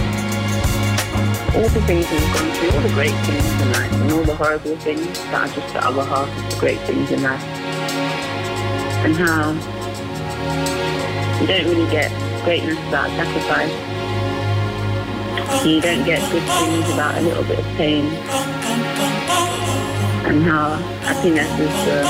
all 1.56 1.70
the 1.70 1.82
things 1.86 2.10
we've 2.10 2.34
gone 2.34 2.52
through, 2.56 2.72
all 2.72 2.82
the 2.82 2.94
great 2.94 3.15
things 3.26 3.61
in 3.61 3.72
life, 3.74 3.91
and 3.94 4.11
all 4.11 4.24
the 4.24 4.36
horrible 4.36 4.76
things 4.78 5.06
that 5.06 5.49
are 5.49 5.53
just 5.53 5.74
the 5.74 5.86
other 5.86 6.03
half 6.03 6.28
of 6.28 6.53
the 6.53 6.60
great 6.60 6.80
things 6.82 7.11
in 7.11 7.22
life. 7.22 7.44
And 9.06 9.15
how 9.15 9.52
you 11.41 11.48
don't 11.48 11.65
really 11.65 11.90
get 11.91 12.10
greatness 12.44 12.78
without 12.86 13.10
sacrifice. 13.10 13.72
You 15.65 15.82
don't 15.82 16.06
get 16.06 16.22
good 16.32 16.44
things 16.44 16.88
without 16.88 17.18
a 17.18 17.22
little 17.22 17.44
bit 17.44 17.60
of 17.60 17.65
pain. 17.76 18.06
And 20.26 20.44
how 20.44 20.76
happiness 21.03 21.52
is 21.60 21.74
the 21.86 22.03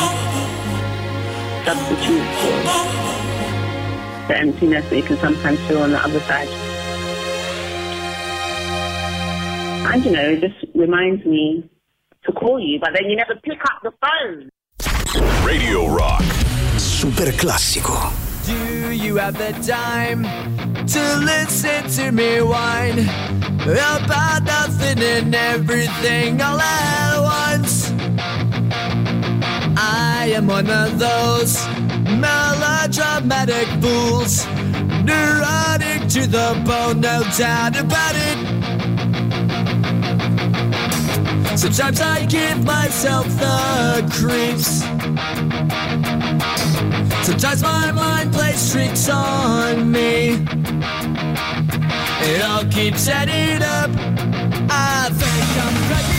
substitute 1.65 2.27
for 2.39 2.57
the 4.27 4.37
emptiness 4.37 4.89
that 4.89 4.95
you 4.95 5.03
can 5.03 5.17
sometimes 5.17 5.59
feel 5.61 5.81
on 5.81 5.91
the 5.91 5.99
other 5.99 6.19
side. 6.21 6.72
And 9.85 10.05
you 10.05 10.11
know, 10.11 10.29
it 10.29 10.41
just 10.41 10.65
reminds 10.75 11.25
me 11.25 11.69
to 12.25 12.31
call 12.31 12.59
you, 12.59 12.79
but 12.79 12.91
then 12.93 13.09
you 13.09 13.15
never 13.15 13.35
pick 13.43 13.59
up 13.65 13.81
the 13.83 13.91
phone. 14.01 14.49
Radio 15.45 15.87
Rock. 15.87 16.23
Super 16.77 17.31
classico. 17.31 18.11
Do 18.45 18.91
you 18.91 19.17
have 19.17 19.37
the 19.37 19.51
time 19.65 20.23
to 20.87 21.17
listen 21.17 21.89
to 21.97 22.11
me 22.11 22.41
whine 22.41 22.99
about 23.61 24.43
nothing 24.43 24.99
and 24.99 25.33
everything 25.35 26.41
all 26.41 26.59
at 26.59 27.19
once? 27.21 27.91
I 29.77 30.31
am 30.35 30.47
one 30.47 30.69
of 30.69 30.99
those 30.99 31.65
melodramatic 32.19 33.67
fools. 33.81 34.45
Neurotic 35.03 36.07
to 36.09 36.27
the 36.27 36.61
bone, 36.65 37.01
no 37.01 37.23
doubt 37.37 37.77
about 37.79 38.15
it. 38.15 38.63
Sometimes 41.55 42.01
I 42.01 42.25
give 42.25 42.65
myself 42.65 43.27
the 43.39 44.03
creeps. 44.11 44.81
Sometimes 47.25 47.61
my 47.63 47.91
mind 47.91 48.33
plays 48.33 48.71
tricks 48.71 49.07
on 49.09 49.91
me. 49.91 50.45
It 52.25 52.41
all 52.41 52.65
keeps 52.65 53.07
adding 53.07 53.61
up. 53.61 53.89
I 54.69 55.09
think 55.11 55.63
I'm 55.63 55.87
cracking 55.87 56.12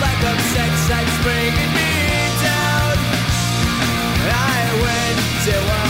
says 0.00 0.34
it's 0.34 0.42
sex 0.56 0.88
that's 0.88 1.22
bringing 1.22 1.72
me 1.76 1.92
down. 2.42 2.96
I 4.32 4.60
went 4.82 5.18
to 5.44 5.89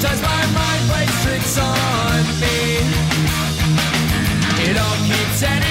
Sometimes 0.00 0.22
my 0.22 0.46
mind 0.58 0.82
plays 0.88 1.22
tricks 1.22 1.58
on 1.58 2.24
me. 2.40 2.78
It 4.64 4.78
all 4.78 4.96
keeps 5.06 5.42
adding 5.42 5.69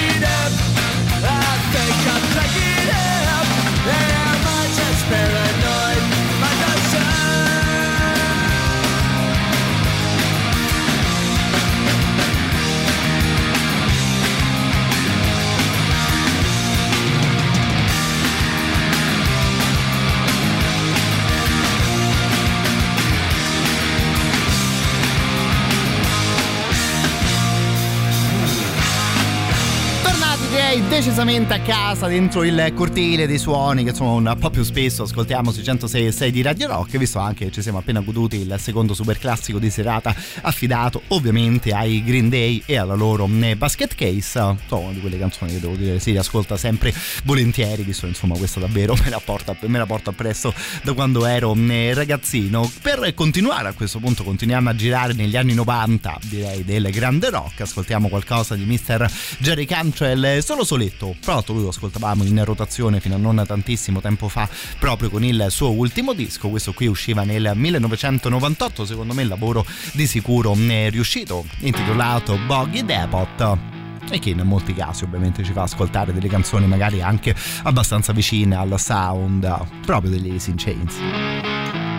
direi 30.70 30.88
decisamente 30.88 31.52
a 31.52 31.60
casa 31.60 32.06
dentro 32.06 32.44
il 32.44 32.72
cortile 32.76 33.26
dei 33.26 33.38
suoni 33.38 33.82
che 33.82 33.90
insomma 33.90 34.30
un 34.30 34.38
po' 34.38 34.50
più 34.50 34.62
spesso 34.62 35.02
ascoltiamo 35.02 35.50
sui 35.50 35.64
106 35.64 36.06
e 36.06 36.12
6 36.12 36.30
di 36.30 36.42
Radio 36.42 36.68
Rock. 36.68 36.96
Visto 36.96 37.18
anche 37.18 37.46
che 37.46 37.50
ci 37.50 37.60
siamo 37.60 37.78
appena 37.78 37.98
goduti 38.00 38.36
il 38.36 38.54
secondo 38.58 38.94
super 38.94 39.18
classico 39.18 39.58
di 39.58 39.68
serata 39.68 40.14
affidato 40.42 41.02
ovviamente 41.08 41.72
ai 41.72 42.04
Green 42.04 42.28
Day 42.28 42.62
e 42.66 42.76
alla 42.76 42.94
loro 42.94 43.28
eh, 43.40 43.56
Basket 43.56 43.94
Case. 43.96 44.38
Insomma 44.38 44.58
una 44.70 44.92
di 44.92 45.00
quelle 45.00 45.18
canzoni 45.18 45.54
che 45.54 45.60
devo 45.60 45.74
dire 45.74 45.98
si 45.98 46.12
riascolta 46.12 46.56
sempre 46.56 46.94
volentieri 47.24 47.82
visto 47.82 48.06
insomma 48.06 48.36
questa 48.36 48.60
davvero 48.60 48.94
me 49.02 49.10
la 49.10 49.20
porta, 49.24 49.56
me 49.62 49.78
la 49.78 49.86
porto 49.86 50.10
appresso 50.10 50.54
da 50.82 50.92
quando 50.92 51.26
ero 51.26 51.52
eh, 51.54 51.94
ragazzino. 51.94 52.70
Per 52.80 53.12
continuare 53.14 53.68
a 53.68 53.72
questo 53.72 53.98
punto 53.98 54.22
continuiamo 54.22 54.68
a 54.68 54.74
girare 54.76 55.14
negli 55.14 55.36
anni 55.36 55.54
90 55.54 56.18
direi 56.22 56.64
del 56.64 56.90
grande 56.92 57.28
rock. 57.30 57.62
Ascoltiamo 57.62 58.08
qualcosa 58.08 58.54
di 58.54 58.64
Mr. 58.64 59.10
Jerry 59.38 59.64
Cantrell. 59.64 60.38
Solo 60.38 60.59
soletto 60.64 61.16
tra 61.20 61.34
l'altro 61.34 61.54
lui 61.54 61.62
lo 61.62 61.68
ascoltavamo 61.68 62.24
in 62.24 62.44
rotazione 62.44 63.00
fino 63.00 63.14
a 63.14 63.18
non 63.18 63.42
tantissimo 63.46 64.00
tempo 64.00 64.28
fa 64.28 64.48
proprio 64.78 65.10
con 65.10 65.24
il 65.24 65.46
suo 65.50 65.70
ultimo 65.70 66.12
disco 66.12 66.48
questo 66.48 66.72
qui 66.72 66.86
usciva 66.86 67.22
nel 67.24 67.52
1998 67.54 68.84
secondo 68.84 69.14
me 69.14 69.22
il 69.22 69.28
lavoro 69.28 69.64
di 69.92 70.06
sicuro 70.06 70.54
è 70.54 70.90
riuscito 70.90 71.44
intitolato 71.60 72.38
Boggy 72.46 72.84
Depot 72.84 73.58
e 74.10 74.18
che 74.18 74.30
in 74.30 74.40
molti 74.40 74.74
casi 74.74 75.04
ovviamente 75.04 75.44
ci 75.44 75.52
fa 75.52 75.62
ascoltare 75.62 76.12
delle 76.12 76.28
canzoni 76.28 76.66
magari 76.66 77.00
anche 77.00 77.34
abbastanza 77.62 78.12
vicine 78.12 78.56
al 78.56 78.78
sound 78.78 79.84
proprio 79.84 80.10
degli 80.10 80.26
in 80.30 80.54
Chains. 80.56 81.89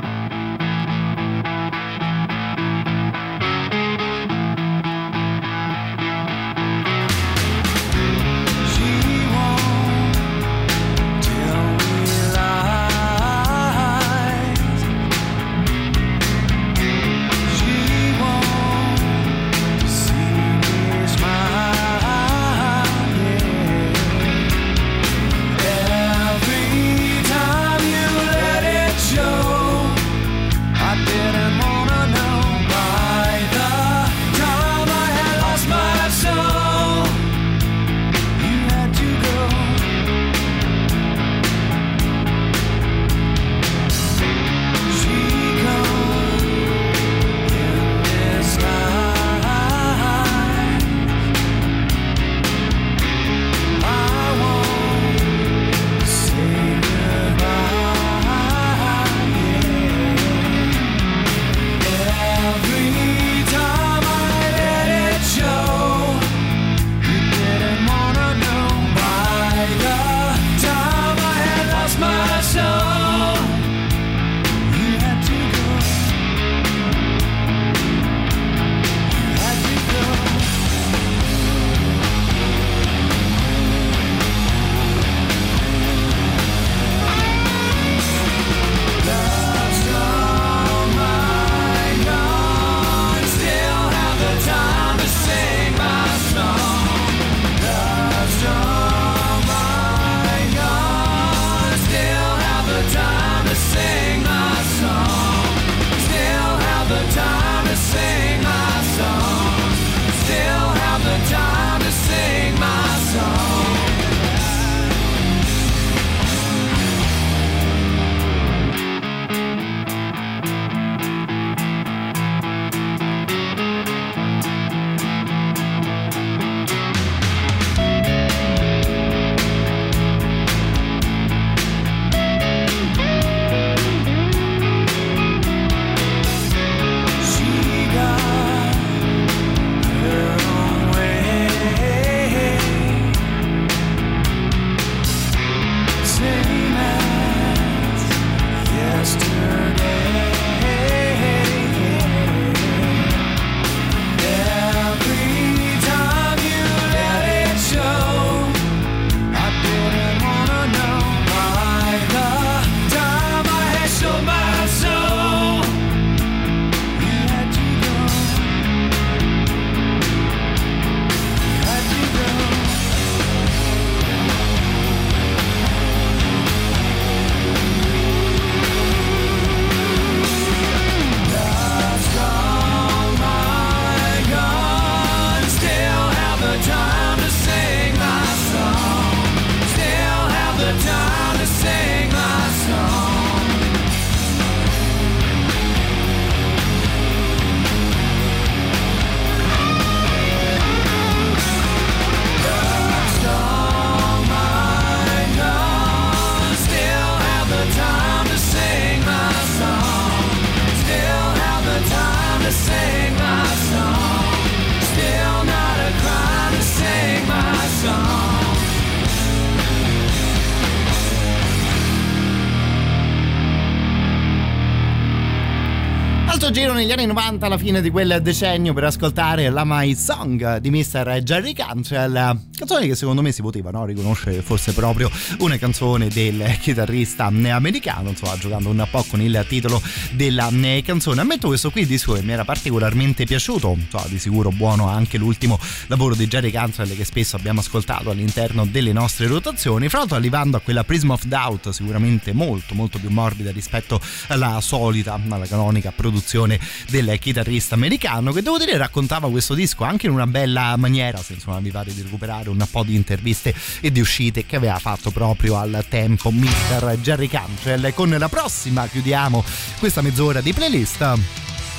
Giro 226.52 226.74
negli 226.74 226.92
anni 226.92 227.06
90 227.06 227.46
alla 227.46 227.58
fine 227.58 227.82
di 227.82 227.90
quel 227.90 228.20
decennio 228.22 228.74
per 228.74 228.84
ascoltare 228.84 229.50
la 229.50 229.64
My 229.66 229.96
Song 229.96 230.58
di 230.58 230.70
Mr. 230.70 231.22
Jerry 231.24 231.54
Cantrell 231.54 232.51
canzone 232.62 232.86
che 232.86 232.96
secondo 232.96 233.24
me 233.24 233.32
si 233.32 233.42
poteva 233.42 233.72
no? 233.72 233.86
riconoscere 233.86 234.44
forse 234.44 234.72
proprio 234.74 235.10
una 235.40 235.58
canzone 235.58 236.10
del 236.10 236.58
chitarrista 236.60 237.26
americano 237.26 238.10
insomma 238.10 238.38
giocando 238.38 238.70
un 238.70 238.88
po' 238.90 239.04
con 239.04 239.20
il 239.20 239.44
titolo 239.48 239.82
della 240.12 240.52
canzone 240.86 241.22
ammetto 241.22 241.48
questo 241.48 241.72
qui 241.72 241.88
disco 241.88 242.14
che 242.14 242.22
mi 242.22 242.34
era 242.34 242.46
particolarmente 242.46 243.26
piaciuto 243.26 243.76
insomma, 243.76 244.06
di 244.08 244.20
sicuro 244.20 244.52
buono 244.52 244.88
anche 244.88 245.18
l'ultimo 245.18 245.60
lavoro 245.88 246.14
di 246.14 246.28
Jerry 246.28 246.52
Cantrell 246.52 246.96
che 246.96 247.04
spesso 247.04 247.36
abbiamo 247.36 247.62
ascoltato 247.62 248.12
all'interno 248.12 248.68
delle 248.68 248.94
nostre 248.94 249.26
rotazioni 249.26 249.90
fra 249.90 250.00
l'altro 250.00 250.18
arrivando 250.18 250.58
a 250.58 250.60
quella 250.60 250.84
Prism 250.84 251.10
of 251.10 251.24
Doubt 251.24 251.70
sicuramente 251.70 252.32
molto 252.32 252.76
molto 252.76 253.00
più 253.00 253.10
morbida 253.10 253.52
rispetto 253.52 254.00
alla 254.28 254.62
solita 254.62 255.20
alla 255.30 255.48
canonica 255.48 255.92
produzione 255.92 256.60
del 256.92 257.18
chitarrista 257.18 257.74
americano 257.74 258.32
che 258.32 258.44
devo 258.44 258.60
dire 258.60 258.78
raccontava 258.78 259.32
questo 259.32 259.56
disco 259.56 259.84
anche 259.84 260.06
in 260.06 260.12
una 260.12 260.28
bella 260.28 260.76
maniera 260.78 261.18
se 261.18 261.34
insomma 261.34 261.60
vi 261.60 261.72
pare 261.72 261.92
di 261.92 262.04
recuperare 262.04 262.50
un 262.52 262.66
po' 262.70 262.84
di 262.84 262.96
interviste 262.96 263.54
e 263.80 263.92
di 263.92 264.00
uscite 264.00 264.46
che 264.46 264.56
aveva 264.56 264.80
fatto 264.80 265.12
proprio 265.12 265.58
al 265.58 265.86
tempo 265.88 266.32
Mr. 266.32 266.98
Jerry 267.02 267.28
Cantrell 267.28 267.94
con 267.94 268.10
la 268.10 268.30
prossima 268.30 268.88
chiudiamo 268.88 269.44
questa 269.80 270.02
mezz'ora 270.02 270.42
di 270.42 270.54
playlist 270.54 271.20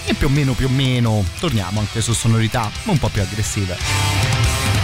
e 0.04 0.14
più 0.14 0.26
o 0.26 0.30
meno 0.30 0.52
più 0.54 0.66
o 0.66 0.70
meno 0.70 1.24
torniamo 1.38 1.80
anche 1.80 2.00
su 2.00 2.12
sonorità 2.12 2.70
un 2.84 2.98
po' 2.98 3.08
più 3.08 3.22
aggressive 3.22 4.81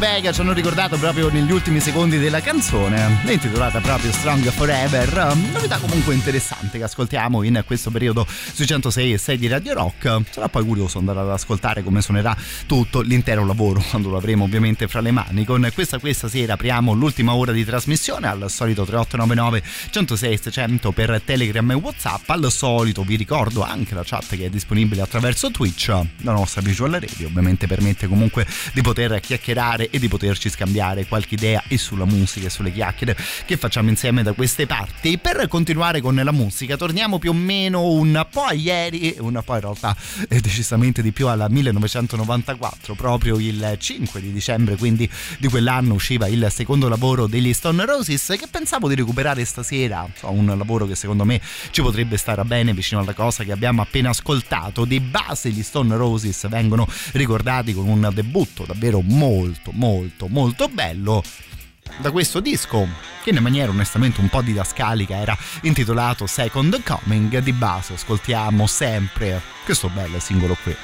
signori 0.00 0.06
dei 0.06 0.08
Blitz 0.08 0.08
Vega 0.20 0.32
ci 0.32 0.40
hanno 0.40 0.52
ricordato 0.52 0.96
proprio 0.96 1.28
negli 1.30 1.52
ultimi 1.52 1.78
secondi 1.78 2.18
della 2.18 2.40
canzone, 2.40 3.20
intitolata 3.26 3.80
proprio 3.80 4.10
Strong 4.10 4.50
Forever. 4.50 5.36
Novità 5.52 5.78
comunque 5.78 6.14
interessante 6.14 6.78
che 6.78 6.84
ascoltiamo 6.84 7.42
in 7.42 7.62
questo 7.66 7.90
periodo 7.90 8.26
sui 8.26 8.66
106 8.66 9.12
e 9.12 9.18
6 9.18 9.38
di 9.38 9.46
Radio 9.48 9.74
Rock. 9.74 10.20
Sarà 10.30 10.48
poi 10.48 10.64
curioso 10.64 10.98
andare 10.98 11.20
ad 11.20 11.30
ascoltare 11.30 11.82
come 11.82 12.00
suonerà 12.00 12.34
tutto 12.66 13.02
l'intero 13.02 13.44
lavoro 13.44 13.82
quando 13.90 14.08
lo 14.08 14.16
avremo 14.16 14.44
ovviamente 14.44 14.88
fra 14.88 15.00
le 15.00 15.10
mani. 15.10 15.44
Con 15.44 15.68
questa 15.74 15.98
questa 15.98 16.28
sera 16.28 16.54
apriamo 16.54 16.92
l'ultima 16.92 17.34
ora 17.34 17.52
di 17.52 17.64
trasmissione 17.64 18.26
al 18.26 18.50
solito 18.50 18.84
3899 18.84 19.62
106 19.90 20.38
600 20.38 20.92
per 20.92 21.20
Telegram 21.24 21.70
e 21.70 21.74
Whatsapp. 21.74 22.28
Al 22.30 22.50
solito 22.50 23.02
vi 23.02 23.16
ricordo 23.16 23.62
anche 23.62 23.94
la 23.94 24.02
chat 24.04 24.36
che 24.36 24.46
è 24.46 24.50
disponibile 24.50 25.02
attraverso 25.02 25.50
Twitch. 25.50 25.88
La 26.22 26.32
nostra 26.32 26.62
visual 26.62 26.92
radio 26.92 27.26
ovviamente 27.26 27.66
permette 27.66 28.06
comunque 28.06 28.46
di 28.72 28.80
poter 28.80 29.20
chiacchierare 29.20 29.89
e 29.90 29.98
di 29.98 30.08
poterci 30.08 30.48
scambiare 30.48 31.06
qualche 31.06 31.34
idea 31.34 31.62
e 31.68 31.78
sulla 31.78 32.04
musica 32.04 32.46
e 32.46 32.50
sulle 32.50 32.72
chiacchiere 32.72 33.16
che 33.44 33.56
facciamo 33.56 33.88
insieme 33.88 34.22
da 34.22 34.32
queste 34.32 34.66
parti. 34.66 35.18
Per 35.18 35.46
continuare 35.48 36.00
con 36.00 36.14
la 36.14 36.32
musica 36.32 36.76
torniamo 36.76 37.18
più 37.18 37.30
o 37.30 37.34
meno 37.34 37.90
un 37.92 38.26
po' 38.30 38.44
a 38.44 38.52
ieri 38.52 39.16
un 39.18 39.40
po' 39.44 39.54
in 39.54 39.60
realtà 39.60 39.96
eh, 40.28 40.40
decisamente 40.40 41.02
di 41.02 41.12
più 41.12 41.28
al 41.28 41.46
1994, 41.48 42.94
proprio 42.94 43.38
il 43.38 43.76
5 43.78 44.20
di 44.20 44.32
dicembre 44.32 44.76
quindi 44.76 45.08
di 45.38 45.48
quell'anno 45.48 45.94
usciva 45.94 46.26
il 46.26 46.46
secondo 46.50 46.88
lavoro 46.88 47.26
degli 47.26 47.52
Stone 47.52 47.84
Roses 47.84 48.34
che 48.38 48.46
pensavo 48.50 48.88
di 48.88 48.94
recuperare 48.94 49.44
stasera, 49.44 50.08
un 50.22 50.46
lavoro 50.56 50.86
che 50.86 50.94
secondo 50.94 51.24
me 51.24 51.40
ci 51.70 51.82
potrebbe 51.82 52.16
stare 52.16 52.44
bene 52.44 52.72
vicino 52.72 53.00
alla 53.00 53.14
cosa 53.14 53.44
che 53.44 53.52
abbiamo 53.52 53.82
appena 53.82 54.10
ascoltato. 54.10 54.84
Di 54.84 55.00
base 55.00 55.50
gli 55.50 55.62
Stone 55.62 55.96
Roses 55.96 56.48
vengono 56.48 56.88
ricordati 57.12 57.72
con 57.72 57.88
un 57.88 58.10
debutto 58.12 58.64
davvero 58.64 59.00
molto 59.00 59.72
molto 59.80 60.28
molto 60.28 60.68
bello 60.68 61.22
da 61.96 62.10
questo 62.10 62.40
disco 62.40 62.86
che 63.22 63.30
in 63.30 63.38
maniera 63.38 63.70
onestamente 63.70 64.20
un 64.20 64.28
po' 64.28 64.42
didascalica 64.42 65.16
era 65.16 65.36
intitolato 65.62 66.26
Second 66.26 66.82
Coming 66.82 67.38
di 67.38 67.52
base 67.54 67.94
ascoltiamo 67.94 68.66
sempre 68.66 69.40
questo 69.64 69.88
bello 69.88 70.20
singolo 70.20 70.54
qui 70.62 70.76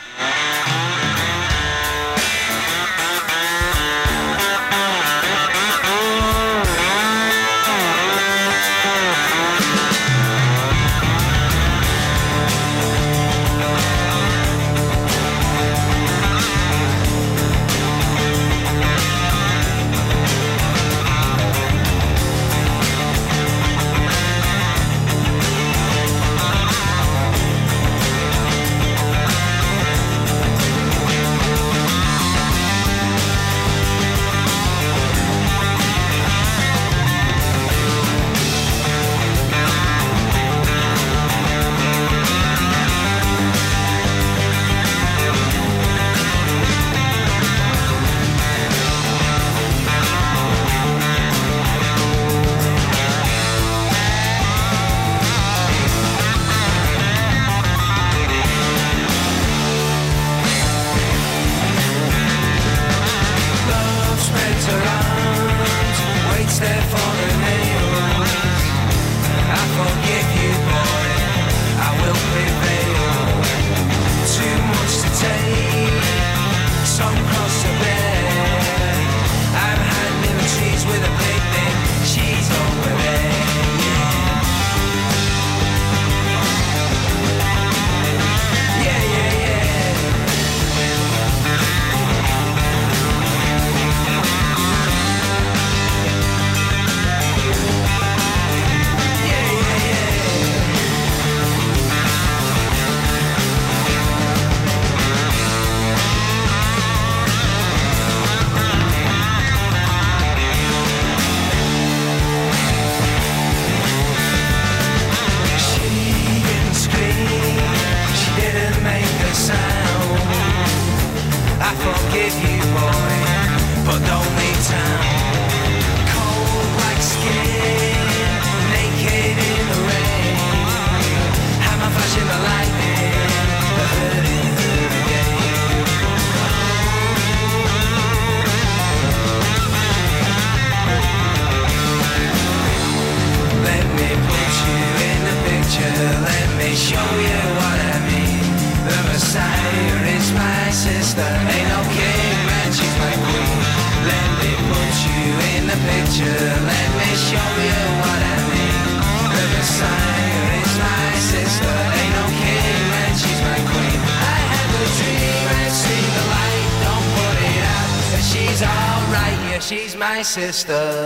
Sister. 170.36 171.05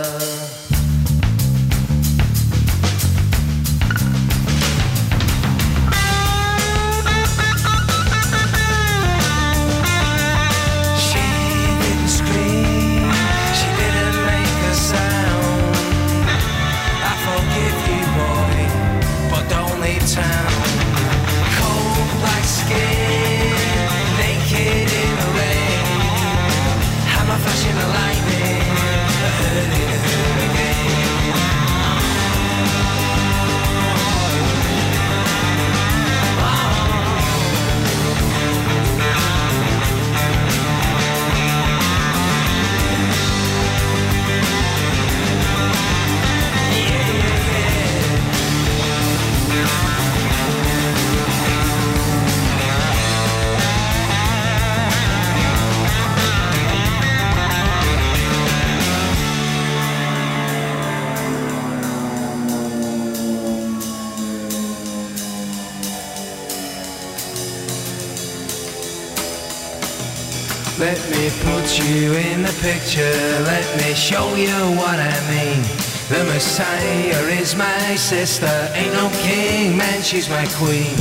show 74.11 74.35
you 74.35 74.59
what 74.75 74.99
I 74.99 75.15
mean. 75.31 75.63
The 76.11 76.21
Messiah 76.27 77.23
is 77.39 77.55
my 77.55 77.95
sister, 77.95 78.51
ain't 78.75 78.93
no 78.93 79.07
king, 79.23 79.77
man, 79.77 80.01
she's 80.03 80.27
my 80.27 80.45
queen. 80.59 80.91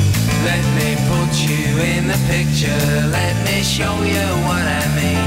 Let 0.46 0.62
me 0.78 0.94
put 1.10 1.32
you 1.42 1.66
in 1.90 2.06
the 2.06 2.20
picture, 2.30 2.86
let 3.10 3.34
me 3.46 3.66
show 3.66 3.96
you 4.14 4.26
what 4.46 4.62
I 4.62 4.86
mean. 4.94 5.26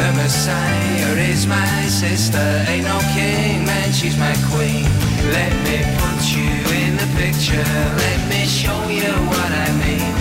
The 0.00 0.10
Messiah 0.16 1.12
is 1.30 1.46
my 1.46 1.76
sister, 2.02 2.46
ain't 2.72 2.88
no 2.88 2.98
king, 3.12 3.66
man, 3.66 3.92
she's 3.92 4.16
my 4.16 4.36
queen. 4.48 4.88
Let 5.36 5.52
me 5.68 5.84
put 6.00 6.20
you 6.32 6.48
in 6.80 6.96
the 6.96 7.08
picture, 7.20 7.72
let 8.04 8.20
me 8.32 8.42
show 8.48 8.80
you 8.88 9.12
what 9.32 9.50
I 9.66 9.68
mean. 9.84 10.12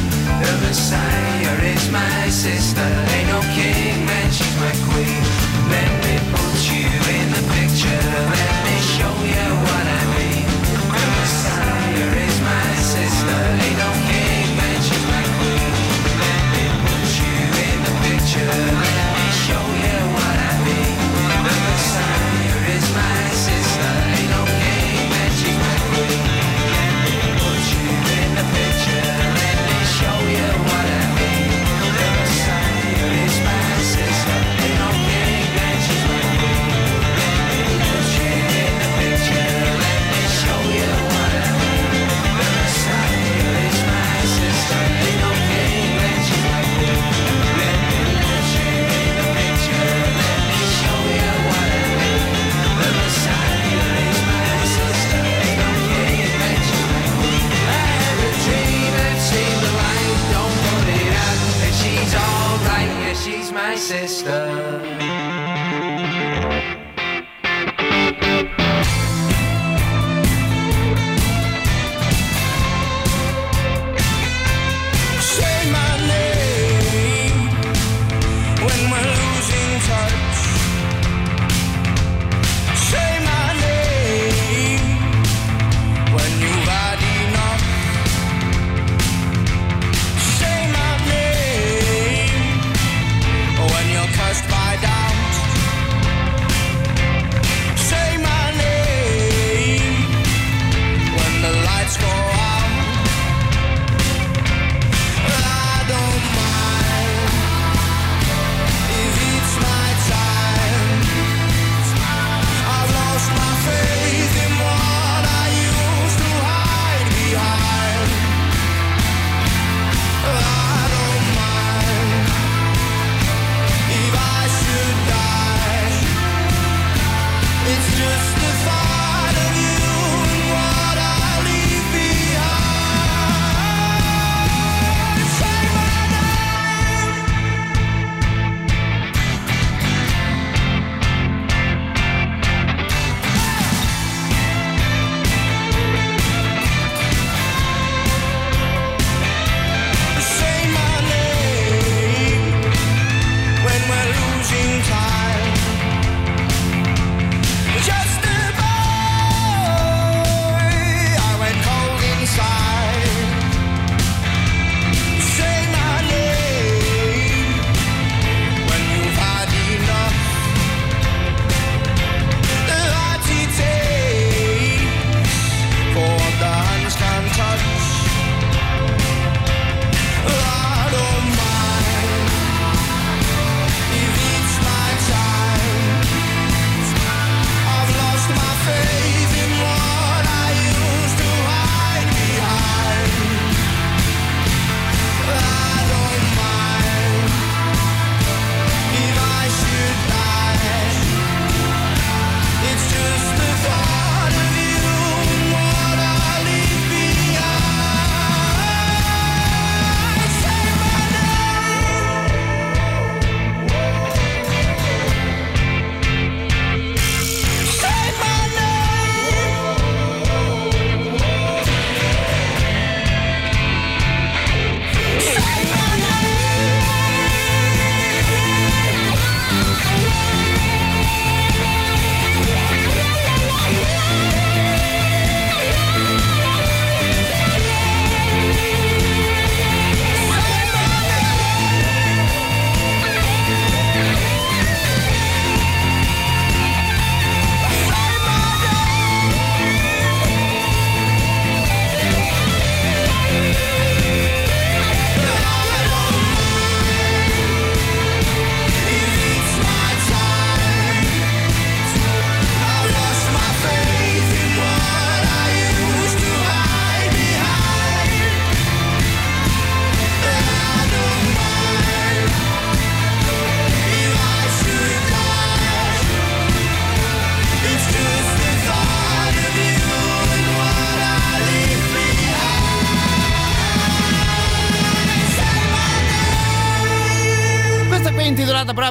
The 0.44 0.54
Messiah 0.68 1.56
is 1.74 1.90
my 1.90 2.28
sister, 2.28 2.88
ain't 3.16 3.30
no 3.32 3.40
king, 3.56 3.96
man, 4.06 4.28
she's 4.30 4.56
my 4.60 4.76
queen. 4.92 5.47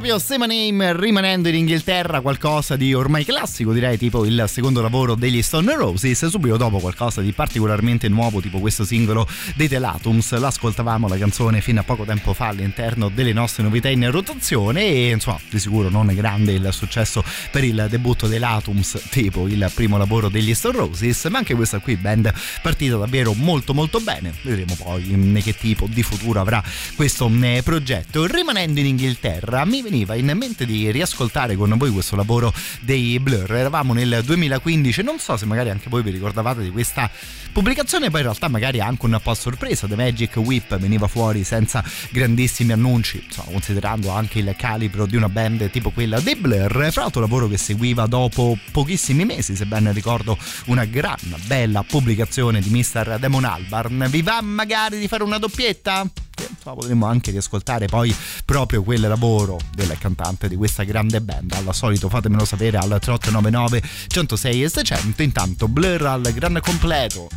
Proprio 0.06 0.24
Same 0.24 0.46
Name, 0.46 0.96
rimanendo 0.96 1.48
in 1.48 1.56
Inghilterra, 1.56 2.20
qualcosa 2.20 2.76
di 2.76 2.94
ormai 2.94 3.24
classico, 3.24 3.72
direi 3.72 3.98
tipo 3.98 4.24
il 4.24 4.44
secondo 4.46 4.80
lavoro 4.80 5.16
degli 5.16 5.42
Stone 5.42 5.74
Roses, 5.74 6.26
subito 6.26 6.56
dopo 6.56 6.78
qualcosa 6.78 7.20
di 7.20 7.32
particolarmente 7.32 8.08
nuovo, 8.08 8.40
tipo 8.40 8.60
questo 8.60 8.84
singolo 8.84 9.26
dei 9.56 9.66
Telatums. 9.66 10.38
L'ascoltavamo 10.38 11.08
la 11.08 11.18
canzone 11.18 11.60
fino 11.60 11.80
a 11.80 11.82
poco 11.82 12.04
tempo 12.04 12.34
fa 12.34 12.46
all'interno 12.48 13.08
delle 13.08 13.32
nostre 13.32 13.64
novità 13.64 13.88
in 13.88 14.08
rotazione 14.08 14.84
e 14.86 15.10
insomma, 15.10 15.40
di 15.50 15.58
sicuro 15.58 15.88
non 15.88 16.08
è 16.08 16.14
grande 16.14 16.52
il 16.52 16.68
successo 16.70 17.24
per 17.50 17.64
il 17.64 17.86
debutto 17.90 18.28
dei 18.28 18.38
Latums, 18.38 19.08
tipo 19.10 19.48
il 19.48 19.68
primo 19.74 19.96
lavoro 19.96 20.28
degli 20.28 20.54
Stone 20.54 20.76
Roses, 20.76 21.24
ma 21.24 21.38
anche 21.38 21.56
questa 21.56 21.80
qui 21.80 21.96
band 21.96 22.32
partita 22.62 22.96
davvero 22.96 23.32
molto 23.32 23.74
molto 23.74 23.98
bene. 23.98 24.32
Vedremo 24.42 24.76
poi 24.80 25.42
che 25.42 25.56
tipo 25.56 25.88
di 25.90 26.04
futuro 26.04 26.38
avrà 26.38 26.62
questo 26.94 27.28
eh, 27.42 27.62
progetto. 27.64 28.24
Rimanendo 28.26 28.78
in 28.78 28.86
Inghilterra 28.86 29.14
terra, 29.16 29.64
mi 29.64 29.82
veniva 29.82 29.94
in 30.00 30.32
mente 30.36 30.66
di 30.66 30.90
riascoltare 30.90 31.56
con 31.56 31.74
voi 31.76 31.90
questo 31.90 32.16
lavoro 32.16 32.52
dei 32.80 33.18
Blur. 33.18 33.54
Eravamo 33.54 33.92
nel 33.92 34.22
2015, 34.24 35.02
non 35.02 35.18
so 35.18 35.36
se 35.36 35.46
magari 35.46 35.70
anche 35.70 35.88
voi 35.88 36.02
vi 36.02 36.10
ricordavate 36.10 36.62
di 36.62 36.70
questa 36.70 37.10
pubblicazione, 37.52 38.10
poi 38.10 38.20
in 38.20 38.26
realtà 38.26 38.48
magari 38.48 38.80
anche 38.80 39.06
un 39.06 39.18
po' 39.22 39.30
a 39.30 39.34
sorpresa. 39.34 39.86
The 39.86 39.96
Magic 39.96 40.36
Whip 40.36 40.76
veniva 40.76 41.06
fuori 41.06 41.44
senza 41.44 41.82
grandissimi 42.10 42.72
annunci, 42.72 43.22
insomma, 43.24 43.50
considerando 43.52 44.10
anche 44.10 44.40
il 44.40 44.54
calibro 44.56 45.06
di 45.06 45.16
una 45.16 45.28
band 45.28 45.70
tipo 45.70 45.90
quella 45.90 46.20
dei 46.20 46.36
Blur. 46.36 46.90
Fra 46.90 47.02
l'altro, 47.02 47.20
lavoro 47.20 47.48
che 47.48 47.56
seguiva 47.56 48.06
dopo 48.06 48.58
pochissimi 48.72 49.24
mesi, 49.24 49.56
se 49.56 49.64
ben 49.64 49.92
ricordo, 49.92 50.36
una 50.66 50.84
gran 50.84 51.16
bella 51.46 51.82
pubblicazione 51.82 52.60
di 52.60 52.70
Mr. 52.70 53.16
Demon 53.18 53.44
Albarn. 53.44 54.06
Vi 54.10 54.22
va 54.22 54.40
magari 54.42 54.98
di 54.98 55.08
fare 55.08 55.22
una 55.22 55.38
doppietta? 55.38 56.25
Insomma, 56.48 56.76
potremmo 56.76 57.06
anche 57.06 57.30
riascoltare 57.30 57.86
poi 57.86 58.14
proprio 58.44 58.82
quel 58.82 59.00
lavoro 59.02 59.58
del 59.74 59.96
cantante 59.98 60.48
di 60.48 60.56
questa 60.56 60.84
grande 60.84 61.20
band. 61.20 61.52
Al 61.52 61.74
solito 61.74 62.08
fatemelo 62.08 62.44
sapere 62.44 62.76
al 62.76 62.98
3899 63.00 63.82
106 64.08 64.62
e 64.62 64.68
600. 64.68 65.22
Intanto 65.22 65.68
Blur 65.68 66.06
al 66.06 66.32
gran 66.32 66.58
completo 66.62 67.28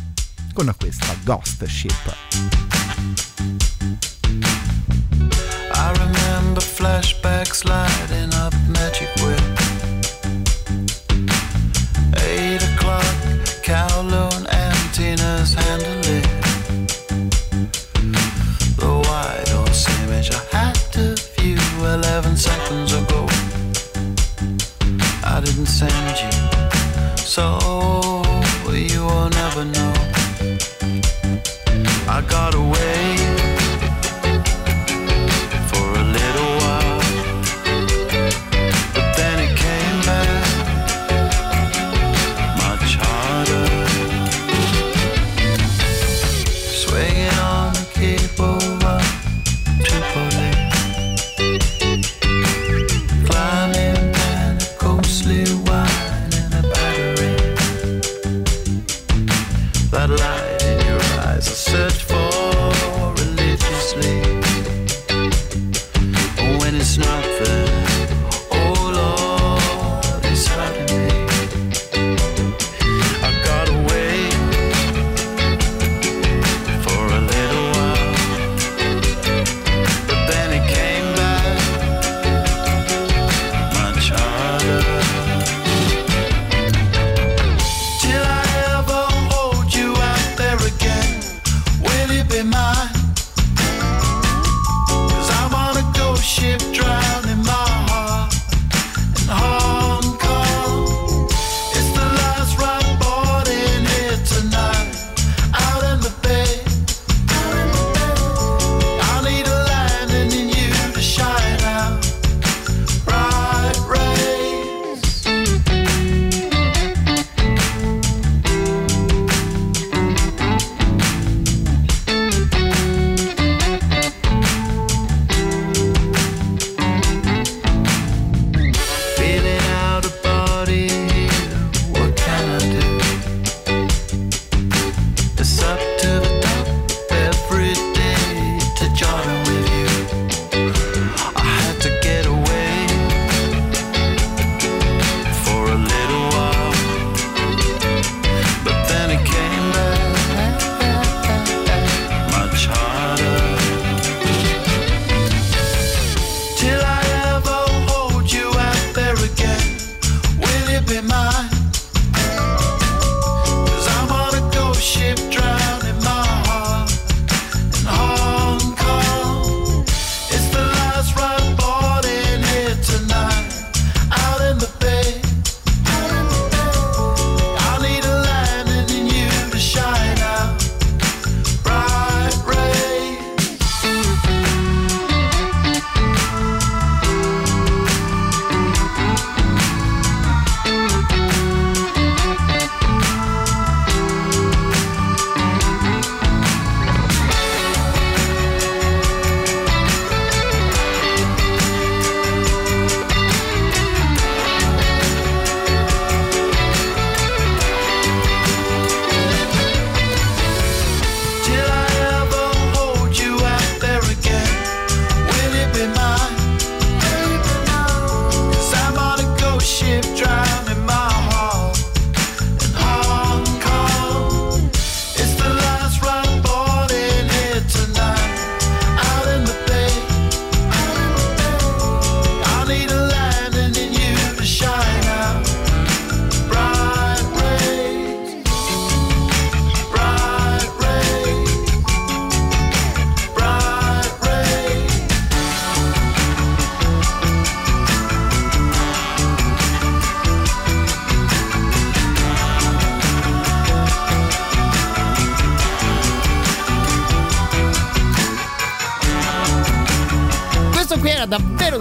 con 0.52 0.72
questa 0.78 1.14
Ghost 1.22 1.64
Ship. 1.66 2.16
I 5.72 5.92
remember 5.92 6.60
flashbacks 6.60 7.64
lighting 7.64 8.32
up 8.34 8.54
magic 8.68 9.08
whip. 9.22 9.40
Eight 12.16 12.62
o'clock, 12.62 13.04
Kowloon 13.62 13.99
so 27.30 28.24
you 28.74 29.04
will 29.04 29.30
never 29.30 29.64
know. 29.64 29.94
I 32.08 32.24
got 32.28 32.56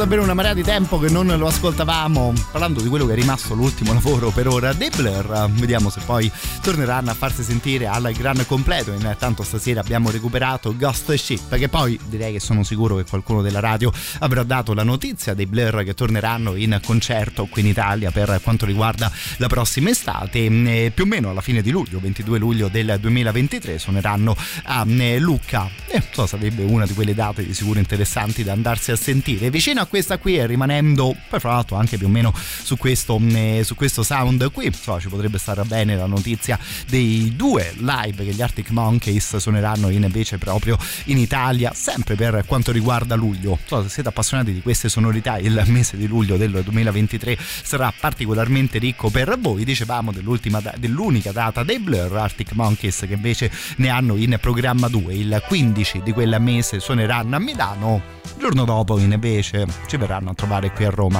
davvero 0.09 0.25
una 0.25 0.33
marea 0.33 0.55
di 0.55 0.63
tempo 0.63 0.97
che 0.97 1.07
non 1.07 1.27
lo 1.27 1.45
ascoltavamo. 1.45 2.33
Parlando 2.51 2.81
di 2.81 2.89
quello 2.89 3.05
che 3.05 3.11
è 3.11 3.15
rimasto 3.15 3.53
l'ultimo 3.53 3.93
lavoro 3.93 4.31
per 4.31 4.47
ora 4.47 4.73
dei 4.73 4.89
Blur 4.89 5.51
vediamo 5.51 5.91
se 5.91 6.01
poi 6.03 6.31
torneranno 6.63 7.11
a 7.11 7.13
farsi 7.13 7.43
sentire 7.43 7.85
al 7.85 8.11
gran 8.13 8.43
completo. 8.47 8.91
Intanto 8.91 9.43
stasera 9.43 9.81
abbiamo 9.81 10.09
recuperato 10.09 10.75
Ghost 10.75 11.13
Ship 11.13 11.55
che 11.55 11.69
poi 11.69 11.99
direi 12.05 12.33
che 12.33 12.39
sono 12.39 12.63
sicuro 12.63 12.95
che 12.95 13.03
qualcuno 13.07 13.43
della 13.43 13.59
radio 13.59 13.91
avrà 14.17 14.41
dato 14.41 14.73
la 14.73 14.81
notizia 14.81 15.35
dei 15.35 15.45
Blur 15.45 15.83
che 15.83 15.93
torneranno 15.93 16.55
in 16.55 16.79
concerto 16.83 17.45
qui 17.45 17.61
in 17.61 17.67
Italia 17.67 18.09
per 18.09 18.39
quanto 18.41 18.65
riguarda 18.65 19.11
la 19.37 19.47
prossima 19.47 19.91
estate. 19.91 20.91
Più 20.91 21.03
o 21.03 21.07
meno 21.07 21.29
alla 21.29 21.41
fine 21.41 21.61
di 21.61 21.69
luglio 21.69 21.99
22 21.99 22.39
luglio 22.39 22.67
del 22.67 22.97
2023 22.99 23.77
suoneranno 23.77 24.35
a 24.63 24.83
Lucca. 25.19 25.69
E 25.85 26.01
so 26.11 26.25
sarebbe 26.25 26.63
una 26.63 26.87
di 26.87 26.95
quelle 26.95 27.13
date 27.13 27.45
di 27.45 27.53
sicuro 27.53 27.77
interessanti 27.77 28.43
da 28.43 28.53
andarsi 28.53 28.89
a 28.89 28.95
sentire. 28.95 29.51
Vicino 29.51 29.81
a 29.81 29.85
questa 29.99 30.17
qui 30.17 30.37
e 30.37 30.45
rimanendo 30.45 31.13
poi 31.27 31.39
fra 31.41 31.51
l'altro 31.51 31.75
anche 31.75 31.97
più 31.97 32.07
o 32.07 32.09
meno 32.09 32.33
su 32.33 32.77
questo, 32.77 33.19
su 33.63 33.75
questo 33.75 34.01
sound 34.01 34.49
qui 34.53 34.71
so, 34.71 34.97
ci 34.97 35.09
potrebbe 35.09 35.37
stare 35.37 35.63
bene 35.63 35.97
la 35.97 36.05
notizia 36.05 36.57
dei 36.87 37.35
due 37.35 37.73
live 37.75 38.23
che 38.23 38.31
gli 38.31 38.41
Arctic 38.41 38.69
Monkeys 38.69 39.35
suoneranno 39.35 39.89
invece 39.89 40.37
proprio 40.37 40.77
in 41.05 41.17
Italia 41.17 41.73
sempre 41.75 42.15
per 42.15 42.45
quanto 42.45 42.71
riguarda 42.71 43.15
luglio. 43.15 43.59
So, 43.65 43.83
se 43.83 43.89
siete 43.89 44.07
appassionati 44.07 44.53
di 44.53 44.61
queste 44.61 44.87
sonorità 44.87 45.37
il 45.37 45.61
mese 45.67 45.97
di 45.97 46.07
luglio 46.07 46.37
del 46.37 46.51
2023 46.63 47.37
sarà 47.39 47.93
particolarmente 47.97 48.77
ricco 48.77 49.09
per 49.09 49.37
voi 49.37 49.65
dicevamo 49.65 50.13
dell'unica 50.13 51.31
data 51.33 51.63
dei 51.63 51.79
Blur 51.79 52.15
Arctic 52.15 52.53
Monkeys 52.53 52.99
che 53.05 53.13
invece 53.15 53.51
ne 53.77 53.89
hanno 53.89 54.15
in 54.15 54.37
programma 54.39 54.87
2 54.87 55.13
il 55.13 55.43
15 55.45 56.01
di 56.03 56.13
quel 56.13 56.37
mese 56.39 56.79
suoneranno 56.79 57.35
a 57.35 57.39
Milano 57.39 58.01
il 58.23 58.45
giorno 58.45 58.63
dopo 58.63 58.97
invece 58.97 59.65
ci 59.89 59.97
verranno 59.97 60.29
a 60.29 60.33
trovare 60.35 60.71
qui 60.71 60.85
a 60.85 60.91
Roma 60.91 61.19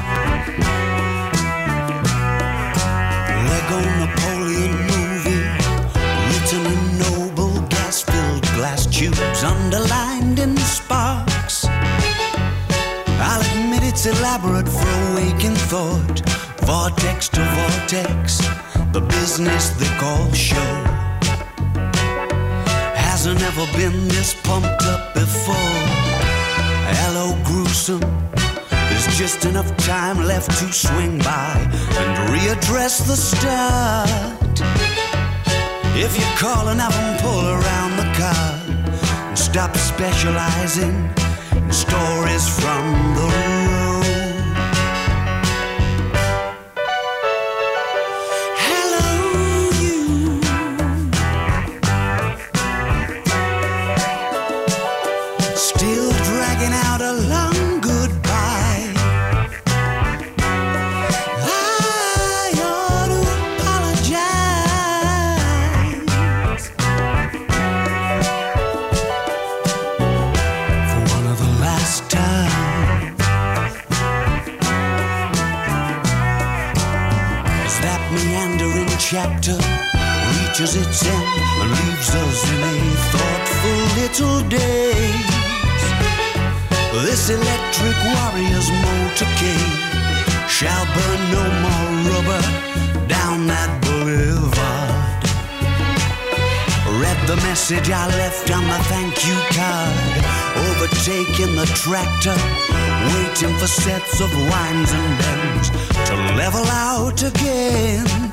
in 6.51 6.97
noble 6.97 7.65
gas-filled 7.67 8.45
glass 8.55 8.85
tubes, 8.87 9.43
underlined 9.43 10.39
in 10.39 10.57
sparks. 10.57 11.65
I'll 13.19 13.41
admit 13.41 13.83
it's 13.83 14.05
elaborate 14.05 14.67
for 14.67 15.15
waking 15.15 15.55
thought, 15.69 16.21
vortex 16.61 17.29
to 17.29 17.41
vortex, 17.41 18.39
the 18.91 19.01
business 19.01 19.69
they 19.77 19.89
call 19.97 20.31
show. 20.33 20.73
Hasn't 22.95 23.41
ever 23.41 23.65
been 23.77 24.07
this 24.07 24.33
pumped 24.33 24.83
up 24.85 25.13
before. 25.13 26.09
Hello, 26.91 27.35
gruesome. 27.43 28.38
There's 28.99 29.17
just 29.17 29.45
enough 29.45 29.77
time 29.77 30.17
left 30.17 30.51
to 30.59 30.73
swing 30.73 31.19
by 31.19 31.55
and 31.55 32.29
readdress 32.33 33.07
the 33.07 33.15
start. 33.15 34.59
If 35.95 36.19
you 36.19 36.25
call 36.37 36.67
and 36.67 36.81
have 36.81 36.91
them 36.91 37.17
pull 37.21 37.47
around 37.47 37.95
the 37.95 38.11
car 38.19 38.59
and 39.29 39.39
stop 39.39 39.77
specializing 39.77 41.09
in 41.55 41.71
stories 41.71 42.49
from 42.59 43.15
the 43.15 43.48
chapter 79.09 79.57
reaches 80.37 80.75
its 80.75 81.03
end 81.03 81.27
and 81.61 81.71
leaves 81.71 82.13
us 82.13 82.51
in 82.53 82.61
a 82.61 82.77
thoughtful 83.09 83.81
little 83.97 84.39
daze. 84.47 85.89
This 87.05 87.31
electric 87.31 87.97
warrior's 88.05 88.69
motorcade 88.85 89.79
shall 90.47 90.85
burn 90.93 91.21
no 91.33 91.43
more 91.65 91.89
rubber 92.05 92.43
down 93.07 93.47
that 93.47 93.71
boulevard. 93.81 95.23
Read 97.01 97.19
the 97.25 97.37
message 97.47 97.89
I 97.89 98.05
left 98.09 98.51
on 98.51 98.61
the 98.61 98.77
thank 98.93 99.25
you 99.25 99.37
card. 99.57 100.21
Overtaking 100.69 101.55
the 101.55 101.65
tractor, 101.81 102.37
waiting 103.15 103.57
for 103.57 103.65
sets 103.65 104.21
of 104.21 104.29
winds 104.31 104.91
and 104.93 105.17
bends 105.17 105.69
to 106.09 106.15
level 106.37 106.65
out 106.67 107.23
again. 107.23 108.29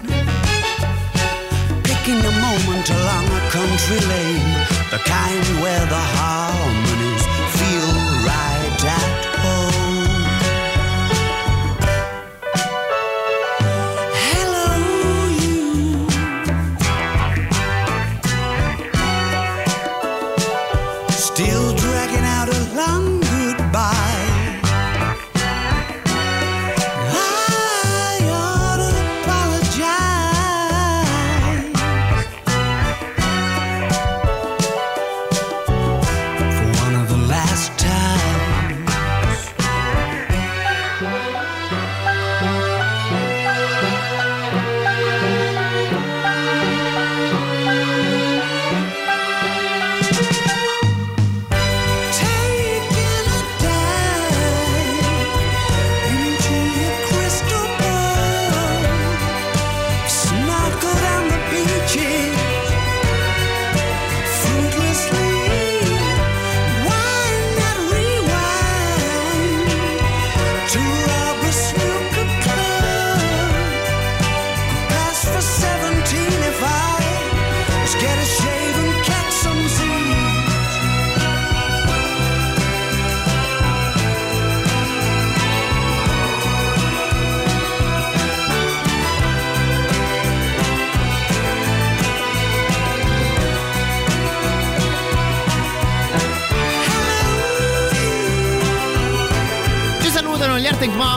Picking 2.06 2.24
a 2.24 2.30
moment 2.30 2.88
along 2.88 3.26
a 3.26 3.40
country 3.50 3.98
lane, 4.06 4.52
the 4.92 4.98
kind 5.04 5.44
where 5.60 5.84
the 5.86 5.98
harmonies 5.98 7.15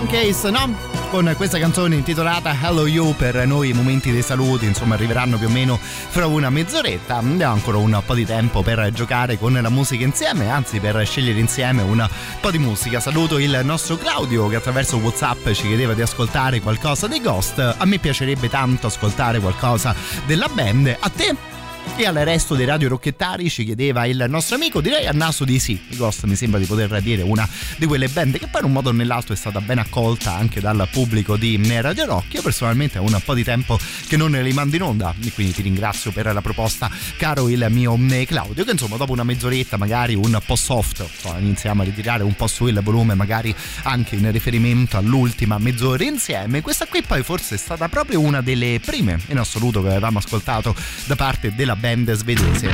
Monkeys, 0.10 0.44
no? 0.46 0.76
Con 1.12 1.32
questa 1.38 1.60
canzone 1.60 1.94
intitolata 1.94 2.56
Hello 2.60 2.88
You 2.88 3.16
per 3.16 3.46
noi 3.46 3.70
i 3.70 3.74
momenti 3.74 4.12
dei 4.12 4.24
saluti, 4.24 4.66
insomma 4.66 4.96
arriveranno 4.96 5.38
più 5.38 5.46
o 5.46 5.52
meno 5.52 5.78
fra 5.80 6.26
una 6.26 6.50
mezz'oretta. 6.50 7.18
Abbiamo 7.18 7.54
ancora 7.54 7.78
un 7.78 8.02
po' 8.04 8.16
di 8.16 8.26
tempo 8.26 8.64
per 8.64 8.90
giocare 8.92 9.38
con 9.38 9.54
la 9.54 9.70
musica 9.70 10.04
insieme, 10.04 10.50
anzi 10.50 10.80
per 10.80 11.06
scegliere 11.06 11.40
insieme 11.40 11.84
un 11.84 12.10
po' 12.42 12.50
di 12.50 12.58
musica. 12.58 13.00
Saluto 13.00 13.38
il 13.38 13.62
nostro 13.64 13.98
Claudio 13.98 14.48
che 14.48 14.56
attraverso 14.56 14.98
Whatsapp 14.98 15.52
ci 15.52 15.68
chiedeva 15.68 15.94
di 15.94 16.02
ascoltare 16.02 16.60
qualcosa 16.60 17.06
dei 17.06 17.22
Ghost. 17.22 17.60
A 17.78 17.86
me 17.86 18.00
piacerebbe 18.00 18.50
tanto 18.50 18.88
ascoltare 18.88 19.40
qualcosa 19.40 19.94
della 20.26 20.48
band. 20.52 20.98
A 21.00 21.10
te? 21.10 21.59
E 21.96 22.06
al 22.06 22.16
resto 22.16 22.56
dei 22.56 22.66
radio 22.66 22.88
rocchettari 22.88 23.50
ci 23.50 23.66
chiedeva 23.66 24.06
il 24.06 24.26
nostro 24.30 24.56
amico, 24.56 24.80
direi 24.80 25.06
a 25.06 25.12
naso 25.12 25.44
di 25.44 25.60
sì. 25.60 25.78
I 25.90 25.98
Ghost 25.98 26.24
mi 26.24 26.38
sembra 26.38 26.58
di 26.58 26.66
poter 26.66 27.02
dire 27.02 27.24
una 27.24 27.46
di 27.76 27.86
quelle 27.86 28.08
band 28.08 28.38
che 28.38 28.48
poi 28.48 28.62
in 28.62 28.68
un 28.68 28.72
modo 28.72 28.88
o 28.88 28.92
nell'altro 28.94 29.34
è 29.34 29.36
stata 29.36 29.60
ben 29.60 29.80
accolta 29.80 30.34
anche 30.34 30.62
dal 30.62 30.88
pubblico 30.90 31.36
di 31.36 31.60
Radio 31.82 32.06
Rock. 32.06 32.36
Io 32.36 32.42
personalmente 32.42 33.00
ho 33.00 33.04
un 33.04 33.22
po' 33.26 33.34
di 33.34 33.44
tempo 33.44 33.78
che 34.08 34.16
non 34.16 34.32
li 34.32 34.54
mando 34.54 34.78
in 34.78 34.82
onda 34.84 35.14
quindi 35.34 35.52
ti 35.54 35.62
ringrazio 35.62 36.12
per 36.12 36.32
la 36.34 36.40
proposta, 36.40 36.90
caro 37.18 37.50
il 37.50 37.68
mio 37.70 37.98
Claudio, 38.26 38.64
che 38.64 38.72
insomma 38.72 38.96
dopo 38.96 39.12
una 39.12 39.24
mezz'oretta 39.24 39.76
magari 39.76 40.16
un 40.16 40.40
po' 40.46 40.56
soft, 40.56 41.06
iniziamo 41.38 41.82
a 41.82 41.86
ritirare 41.86 42.24
un 42.24 42.34
po' 42.34 42.48
su 42.48 42.68
il 42.68 42.80
volume 42.82 43.14
magari 43.14 43.54
anche 43.84 44.16
in 44.16 44.32
riferimento 44.32 44.96
all'ultima 44.96 45.58
mezz'ora 45.58 46.06
insieme. 46.06 46.62
Questa 46.62 46.86
qui 46.86 47.02
poi 47.02 47.24
forse 47.24 47.56
è 47.56 47.58
stata 47.58 47.90
proprio 47.90 48.22
una 48.22 48.40
delle 48.42 48.80
prime 48.80 49.20
in 49.28 49.38
assoluto 49.38 49.82
che 49.82 49.90
avevamo 49.90 50.20
ascoltato 50.20 50.74
da 51.06 51.18
parte 51.18 51.54
della 51.54 51.76
band 51.80 52.12
svedese. 52.14 52.70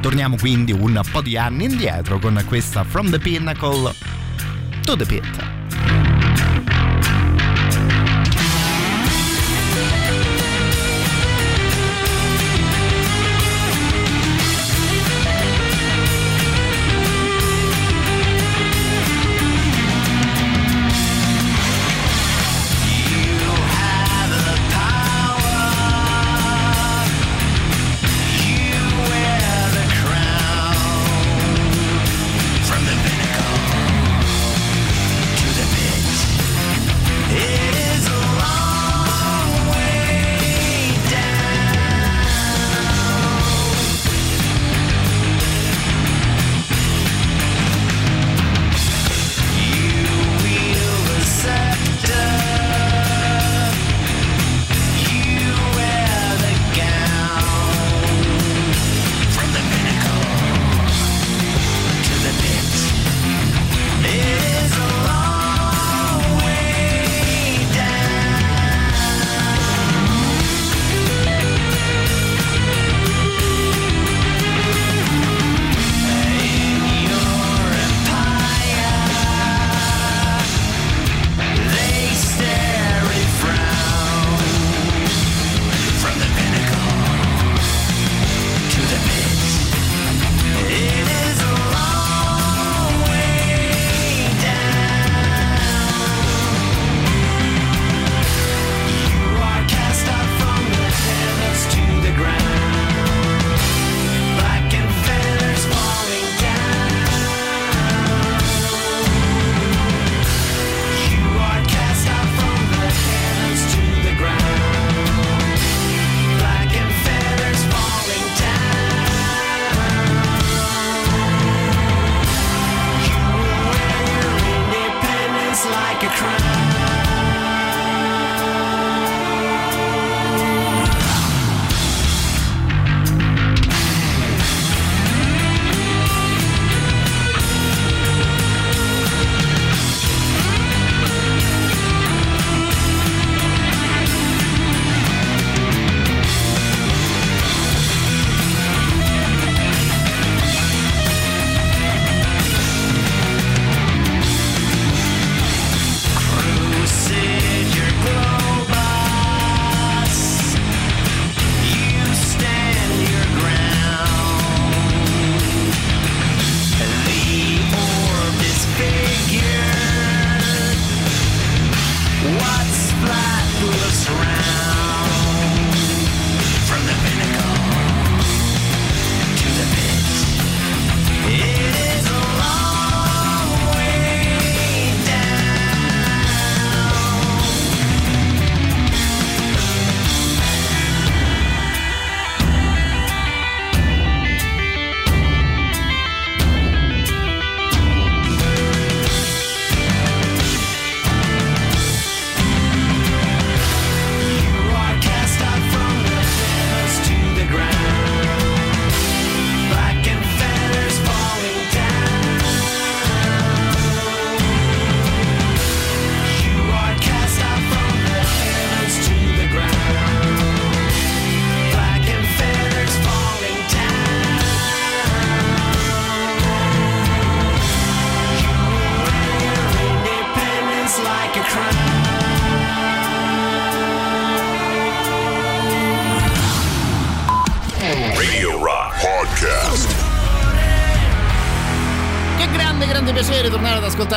Torniamo 0.00 0.36
quindi 0.36 0.72
un 0.72 1.00
po' 1.10 1.20
di 1.20 1.36
anni 1.36 1.64
indietro 1.64 2.18
con 2.18 2.42
questa 2.46 2.84
From 2.84 3.10
the 3.10 3.18
Pinnacle 3.18 3.92
to 4.82 4.96
the 4.96 5.04
Pit. 5.04 5.61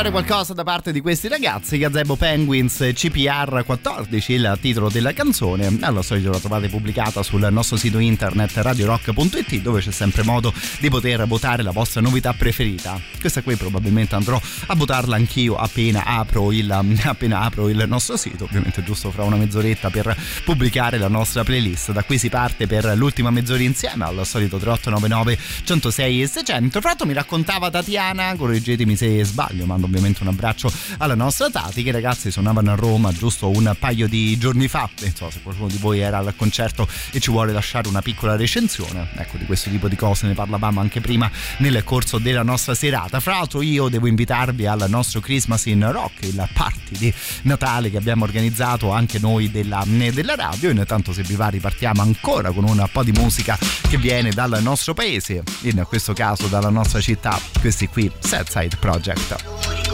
Ascoltare 0.06 0.10
qualcosa 0.10 0.52
da 0.52 0.64
parte 0.64 0.92
di 0.92 1.00
questi 1.00 1.28
ragazzi. 1.28 1.78
Gazebo 1.78 2.16
Penguins 2.16 2.90
CPR 2.92 3.62
14, 3.64 4.32
il 4.32 4.58
titolo 4.60 4.88
della 4.88 5.12
canzone. 5.12 5.78
Allo 5.80 6.02
solito 6.02 6.30
la 6.30 6.38
trovate 6.38 6.68
pubblicata 6.68 7.22
sul 7.22 7.46
nostro 7.50 7.76
sito 7.76 7.98
internet 7.98 8.56
radiorock.it 8.56 9.60
dove 9.60 9.80
c'è 9.80 9.90
sempre 9.90 10.22
modo 10.22 10.52
di 10.80 10.88
poter 10.88 11.26
votare 11.26 11.62
la 11.62 11.70
vostra 11.70 12.00
novità 12.00 12.32
preferita. 12.32 13.00
Questa 13.20 13.42
qui 13.42 13.56
probabilmente 13.56 14.14
andrò 14.14 14.40
a 14.66 14.74
votarla 14.74 15.16
anch'io 15.16 15.56
appena 15.56 16.04
apro 16.04 16.52
il, 16.52 16.70
appena 17.04 17.40
apro 17.40 17.68
il 17.68 17.84
nostro 17.86 18.16
sito, 18.16 18.44
ovviamente 18.44 18.82
giusto 18.82 19.10
fra 19.10 19.24
una 19.24 19.36
mezz'oretta 19.36 19.90
per 19.90 20.16
pubblicare 20.44 20.98
la 20.98 21.08
nostra 21.08 21.42
playlist. 21.42 21.92
Da 21.92 22.04
qui 22.04 22.18
si 22.18 22.28
parte 22.28 22.66
per 22.66 22.92
l'ultima 22.96 23.30
mezz'ora 23.30 23.62
insieme 23.62 24.04
al 24.04 24.26
solito 24.26 24.58
3899 24.58 25.38
106 25.64 26.22
e 26.22 26.26
600. 26.26 26.80
Fra 26.80 26.90
l'altro 26.90 27.06
mi 27.06 27.14
raccontava 27.14 27.70
Tatiana, 27.70 28.34
correggetemi 28.36 28.96
se 28.96 29.24
sbaglio, 29.24 29.66
mando 29.66 29.86
ovviamente 29.96 30.22
un 30.22 30.28
abbraccio 30.28 30.70
alla 30.98 31.14
nostra 31.14 31.50
Tati 31.50 31.82
che 31.82 31.90
ragazzi 31.90 32.30
suonavano 32.30 32.70
a 32.72 32.74
Roma 32.74 33.12
giusto 33.12 33.48
un 33.48 33.74
paio 33.78 34.06
di 34.08 34.36
giorni 34.38 34.68
fa. 34.68 34.88
Non 35.00 35.14
so 35.14 35.30
se 35.30 35.40
qualcuno 35.42 35.68
di 35.68 35.78
voi 35.78 36.00
era 36.00 36.18
al 36.18 36.34
concerto 36.36 36.86
e 37.10 37.20
ci 37.20 37.30
vuole 37.30 37.52
lasciare 37.52 37.88
una 37.88 38.02
piccola 38.02 38.36
recensione. 38.36 39.08
Ecco, 39.16 39.38
di 39.38 39.46
questo 39.46 39.70
tipo 39.70 39.88
di 39.88 39.96
cose 39.96 40.26
ne 40.26 40.34
parlavamo 40.34 40.80
anche 40.80 41.00
prima 41.00 41.30
nel 41.58 41.82
corso 41.84 42.18
della 42.18 42.42
nostra 42.42 42.74
serata. 42.74 43.20
Fra 43.20 43.36
l'altro 43.36 43.62
io 43.62 43.88
devo 43.88 44.06
invitarvi 44.06 44.66
al 44.66 44.84
nostro 44.88 45.20
Christmas 45.20 45.66
in 45.66 45.90
Rock, 45.90 46.24
il 46.24 46.48
party 46.52 46.98
di 46.98 47.14
Natale 47.42 47.90
che 47.90 47.96
abbiamo 47.96 48.24
organizzato 48.24 48.90
anche 48.90 49.18
noi 49.18 49.50
della, 49.50 49.82
della 49.86 50.34
radio. 50.34 50.70
Intanto 50.70 51.12
se 51.12 51.22
vi 51.22 51.34
va 51.34 51.48
ripartiamo 51.48 52.02
ancora 52.02 52.50
con 52.50 52.64
un 52.64 52.86
po' 52.92 53.02
di 53.02 53.12
musica 53.12 53.58
che 53.88 53.96
viene 53.96 54.30
dal 54.30 54.58
nostro 54.62 54.94
paese, 54.94 55.42
in 55.62 55.84
questo 55.88 56.12
caso 56.12 56.46
dalla 56.48 56.70
nostra 56.70 57.00
città, 57.00 57.40
questi 57.60 57.86
qui, 57.86 58.10
Southside 58.20 58.76
Project. 58.76 59.85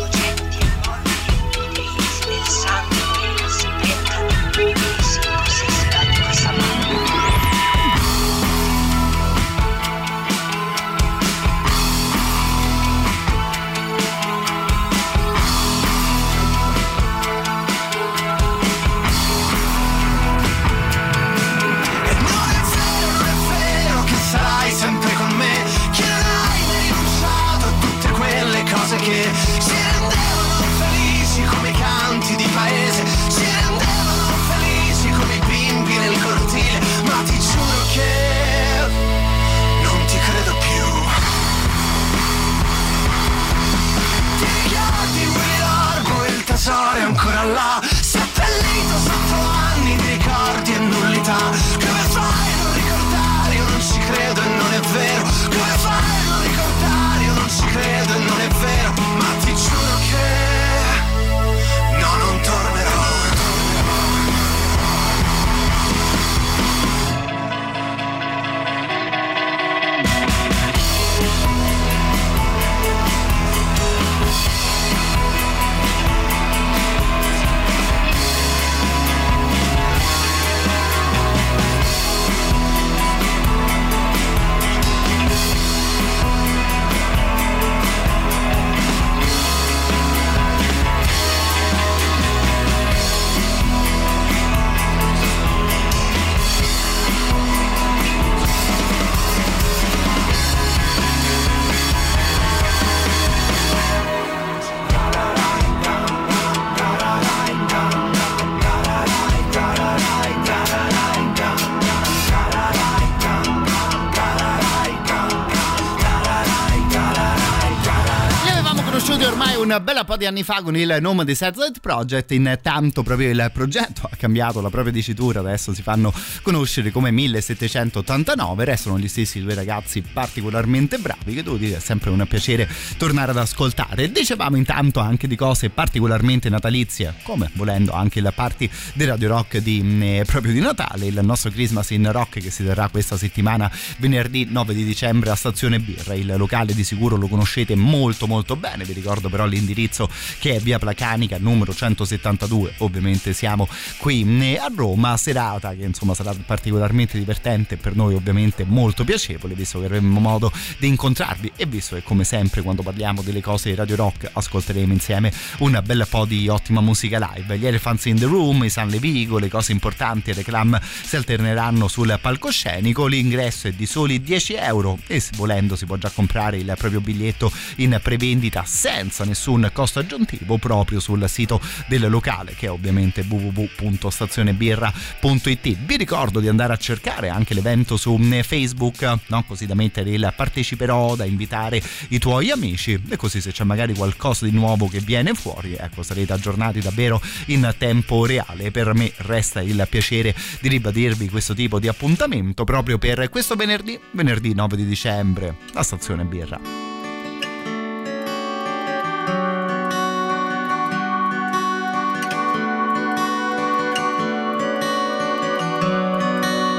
Un 119.76 119.84
bel 119.84 120.02
po' 120.04 120.16
di 120.16 120.26
anni 120.26 120.42
fa 120.42 120.60
con 120.60 120.76
il 120.76 120.98
nome 121.00 121.24
di 121.24 121.34
Satellite 121.34 121.80
Project, 121.80 122.30
intanto 122.32 123.02
proprio 123.02 123.30
il 123.30 123.50
progetto 123.54 124.06
ha 124.10 124.16
cambiato 124.16 124.60
la 124.60 124.68
propria 124.68 124.92
dicitura, 124.92 125.40
adesso 125.40 125.72
si 125.72 125.80
fanno 125.80 126.12
conoscere 126.42 126.90
come 126.90 127.10
1789, 127.10 128.64
restano 128.64 128.98
gli 128.98 129.08
stessi 129.08 129.40
due 129.40 129.54
ragazzi 129.54 130.02
particolarmente 130.02 130.98
bravi 130.98 131.34
che 131.34 131.42
devo 131.42 131.56
dire 131.56 131.76
è 131.76 131.80
sempre 131.80 132.10
un 132.10 132.26
piacere 132.28 132.68
tornare 132.98 133.30
ad 133.30 133.38
ascoltare. 133.38 134.12
Dicevamo 134.12 134.56
intanto 134.56 135.00
anche 135.00 135.26
di 135.26 135.36
cose 135.36 135.70
particolarmente 135.70 136.50
natalizie, 136.50 137.14
come 137.22 137.50
volendo 137.54 137.92
anche 137.92 138.20
la 138.20 138.32
party 138.32 138.68
di 138.92 139.04
Radio 139.04 139.28
Rock 139.28 139.58
di, 139.58 139.80
eh, 140.02 140.24
proprio 140.26 140.52
di 140.52 140.60
Natale, 140.60 141.06
il 141.06 141.18
nostro 141.22 141.50
Christmas 141.50 141.90
in 141.90 142.10
Rock 142.12 142.40
che 142.40 142.50
si 142.50 142.62
terrà 142.62 142.88
questa 142.88 143.16
settimana 143.16 143.70
venerdì 143.98 144.46
9 144.50 144.74
di 144.74 144.84
dicembre 144.84 145.30
a 145.30 145.34
Stazione 145.34 145.78
Birra, 145.78 146.12
il 146.12 146.34
locale 146.36 146.74
di 146.74 146.84
sicuro 146.84 147.16
lo 147.16 147.28
conoscete 147.28 147.74
molto 147.74 148.26
molto 148.26 148.56
bene, 148.56 148.84
vi 148.84 148.92
ricordo 148.92 149.30
però 149.30 149.46
l'indirizzo 149.62 150.08
che 150.38 150.56
è 150.56 150.58
via 150.58 150.78
Placanica 150.78 151.38
numero 151.38 151.72
172, 151.72 152.74
ovviamente 152.78 153.32
siamo 153.32 153.68
qui 153.98 154.26
eh, 154.40 154.58
a 154.58 154.70
Roma, 154.74 155.16
serata 155.16 155.74
che 155.74 155.84
insomma 155.84 156.14
sarà 156.14 156.34
particolarmente 156.44 157.16
divertente 157.16 157.76
per 157.76 157.94
noi 157.94 158.14
ovviamente 158.14 158.64
molto 158.64 159.04
piacevole 159.04 159.54
visto 159.54 159.78
che 159.78 159.86
avremo 159.86 160.18
modo 160.20 160.52
di 160.78 160.88
incontrarvi 160.88 161.52
e 161.56 161.66
visto 161.66 161.94
che 161.94 162.02
come 162.02 162.24
sempre 162.24 162.62
quando 162.62 162.82
parliamo 162.82 163.22
delle 163.22 163.40
cose 163.40 163.70
di 163.70 163.76
Radio 163.76 163.96
Rock 163.96 164.28
ascolteremo 164.32 164.92
insieme 164.92 165.32
un 165.58 165.80
bel 165.84 166.06
po' 166.08 166.24
di 166.24 166.48
ottima 166.48 166.80
musica 166.80 167.18
live, 167.32 167.56
gli 167.56 167.66
Elephants 167.66 168.06
in 168.06 168.18
the 168.18 168.24
Room, 168.24 168.64
i 168.64 168.70
San 168.70 168.88
Levigo, 168.88 169.38
le 169.38 169.48
cose 169.48 169.72
importanti 169.72 170.30
e 170.30 170.34
reclam 170.34 170.78
si 170.82 171.16
alterneranno 171.16 171.86
sul 171.88 172.18
palcoscenico, 172.20 173.06
l'ingresso 173.06 173.68
è 173.68 173.72
di 173.72 173.86
soli 173.86 174.20
10 174.20 174.54
euro 174.54 174.98
e 175.06 175.20
se 175.20 175.30
volendo 175.36 175.76
si 175.76 175.86
può 175.86 175.96
già 175.96 176.10
comprare 176.10 176.56
il 176.56 176.74
proprio 176.76 177.00
biglietto 177.00 177.52
in 177.76 177.98
prevendita 178.02 178.64
senza 178.64 179.24
nessun 179.24 179.41
costo 179.72 179.98
aggiuntivo 179.98 180.58
proprio 180.58 181.00
sul 181.00 181.28
sito 181.28 181.60
del 181.88 182.08
locale 182.08 182.54
che 182.54 182.66
è 182.66 182.70
ovviamente 182.70 183.24
www.stazionebirra.it 183.26 185.76
vi 185.84 185.96
ricordo 185.96 186.38
di 186.40 186.48
andare 186.48 186.72
a 186.72 186.76
cercare 186.76 187.28
anche 187.28 187.54
l'evento 187.54 187.96
su 187.96 188.16
Facebook 188.42 189.18
no? 189.26 189.44
così 189.44 189.66
da 189.66 189.74
mettere 189.74 190.10
il 190.10 190.32
parteciperò 190.36 191.16
da 191.16 191.24
invitare 191.24 191.82
i 192.08 192.18
tuoi 192.18 192.50
amici 192.50 193.00
e 193.08 193.16
così 193.16 193.40
se 193.40 193.52
c'è 193.52 193.64
magari 193.64 193.94
qualcosa 193.94 194.44
di 194.44 194.52
nuovo 194.52 194.88
che 194.88 195.00
viene 195.00 195.34
fuori 195.34 195.74
ecco 195.74 196.02
sarete 196.02 196.32
aggiornati 196.32 196.80
davvero 196.80 197.20
in 197.46 197.74
tempo 197.78 198.26
reale. 198.26 198.70
Per 198.70 198.94
me 198.94 199.12
resta 199.18 199.60
il 199.60 199.86
piacere 199.88 200.34
di 200.60 200.68
ribadirvi 200.68 201.28
questo 201.28 201.54
tipo 201.54 201.78
di 201.78 201.88
appuntamento 201.88 202.64
proprio 202.64 202.98
per 202.98 203.28
questo 203.28 203.54
venerdì 203.54 203.98
venerdì 204.12 204.54
9 204.54 204.76
di 204.76 204.84
dicembre 204.84 205.56
la 205.72 205.82
stazione 205.82 206.24
birra 206.24 206.91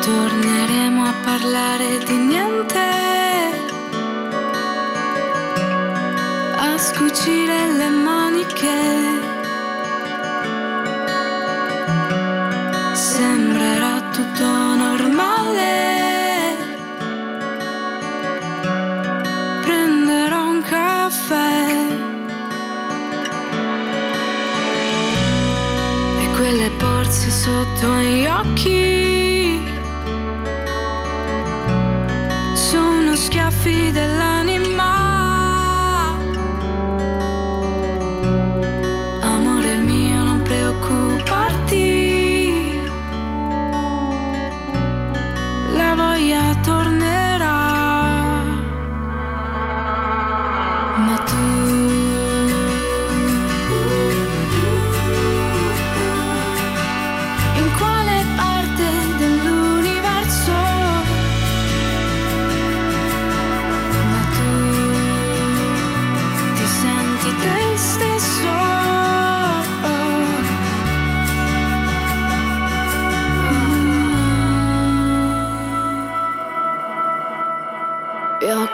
torneremo 0.04 1.06
a 1.06 1.14
parlare 1.24 1.98
di 2.00 2.16
niente, 2.16 2.88
a 6.58 6.78
scucire 6.78 7.72
le 7.72 7.90
maniche. 7.90 8.82
Sembrerà 12.92 14.02
tutto 14.12 14.46
normale. 14.86 15.72
Prenderò 19.62 20.48
un 20.50 20.62
caffè. 20.64 21.62
E 26.24 26.28
quelle 26.36 26.70
borse 26.78 27.30
sotto 27.30 27.88
gli 28.00 28.26
occhi. 28.26 29.23
Schiaffi 33.24 33.92
dell'anima. 33.92 34.43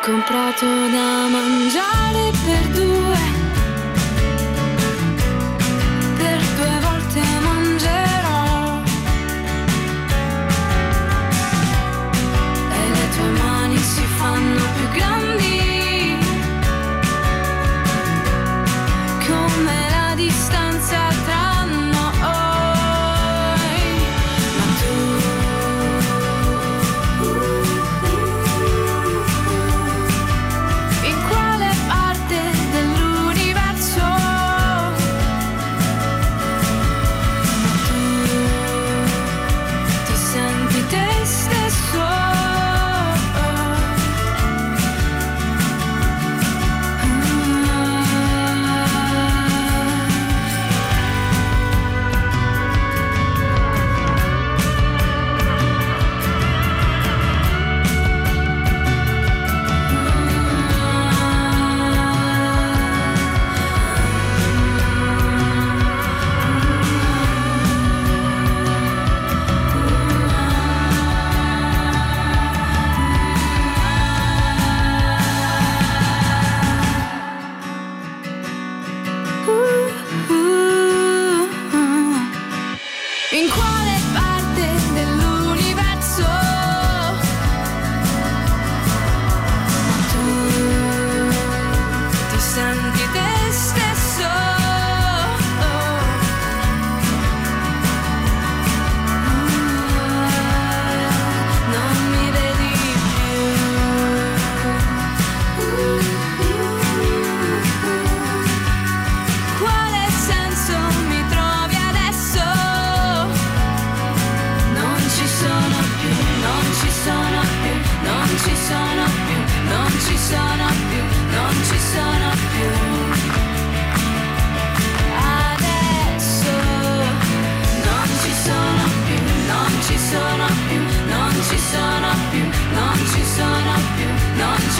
Comprato 0.09 0.65
da 0.65 1.27
mangiare 1.27 2.31
per 2.43 2.67
due. 2.73 2.88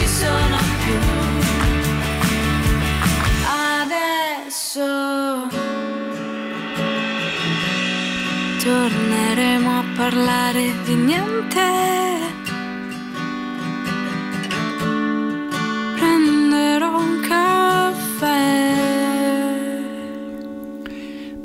Ci 0.00 0.08
sono 0.08 0.56
più. 0.84 0.98
Adesso 3.82 4.86
torneremo 8.62 9.78
a 9.78 9.84
parlare 9.96 10.72
di 10.84 10.94
niente. 10.94 12.19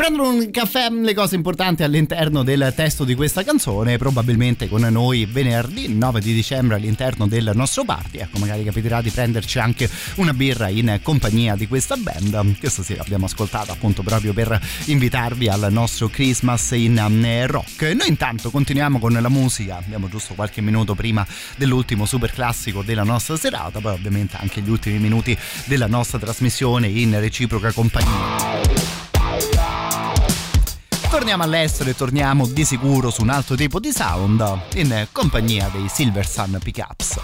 Prendere 0.06 0.28
un 0.30 0.52
caffè, 0.52 0.88
le 0.92 1.16
cose 1.16 1.34
importanti 1.34 1.82
all'interno 1.82 2.44
del 2.44 2.72
testo 2.76 3.06
di 3.06 3.16
questa 3.16 3.44
canzone, 3.44 3.98
probabilmente 3.98 4.70
con 4.70 4.82
noi 4.82 5.26
venerdì 5.26 5.92
9 5.92 6.22
di 6.22 6.32
dicembre 6.32 6.76
all'interno 6.76 7.26
del 7.26 7.50
nostro 7.56 7.86
party. 7.86 8.20
Ecco, 8.20 8.38
magari 8.38 8.64
capiterà 8.64 9.02
di 9.02 9.10
prenderci 9.10 9.58
anche 9.58 9.90
una 10.18 10.32
birra 10.36 10.68
in 10.68 11.00
compagnia 11.02 11.56
di 11.56 11.68
questa 11.68 11.98
band. 11.98 12.60
Questa 12.60 12.84
sera 12.84 13.02
abbiamo 13.02 13.26
ascoltato 13.26 13.72
appunto 13.72 14.04
proprio 14.04 14.32
per 14.32 14.62
invitarvi 14.86 15.50
al 15.50 15.70
nostro 15.72 16.08
Christmas 16.08 16.70
in 16.74 17.04
um, 17.04 17.48
rock. 17.48 17.82
Noi 17.96 18.08
intanto 18.08 18.52
continuiamo 18.52 19.00
con 19.00 19.12
la 19.14 19.30
musica, 19.30 19.78
abbiamo 19.78 20.08
giusto 20.08 20.36
qualche 20.36 20.62
minuto 20.62 20.94
prima 20.94 21.26
dell'ultimo 21.56 22.06
super 22.06 22.32
classico 22.32 22.84
della 22.84 23.04
nostra 23.04 23.38
serata, 23.38 23.80
poi 23.80 23.94
ovviamente 23.94 24.38
anche 24.40 24.62
gli 24.62 24.70
ultimi 24.70 25.00
minuti 25.00 25.36
della 25.66 25.88
nostra 25.88 26.20
trasmissione 26.20 26.86
in 26.90 27.20
reciproca 27.20 27.72
compagnia. 27.72 29.05
Torniamo 31.10 31.44
all'estero 31.44 31.90
e 31.90 31.96
torniamo 31.96 32.46
di 32.46 32.66
sicuro 32.66 33.10
su 33.10 33.22
un 33.22 33.30
altro 33.30 33.56
tipo 33.56 33.80
di 33.80 33.92
sound 33.92 34.60
in 34.74 35.08
compagnia 35.12 35.70
dei 35.72 35.88
Silver 35.88 36.28
Sun 36.28 36.60
Pickups. 36.62 37.20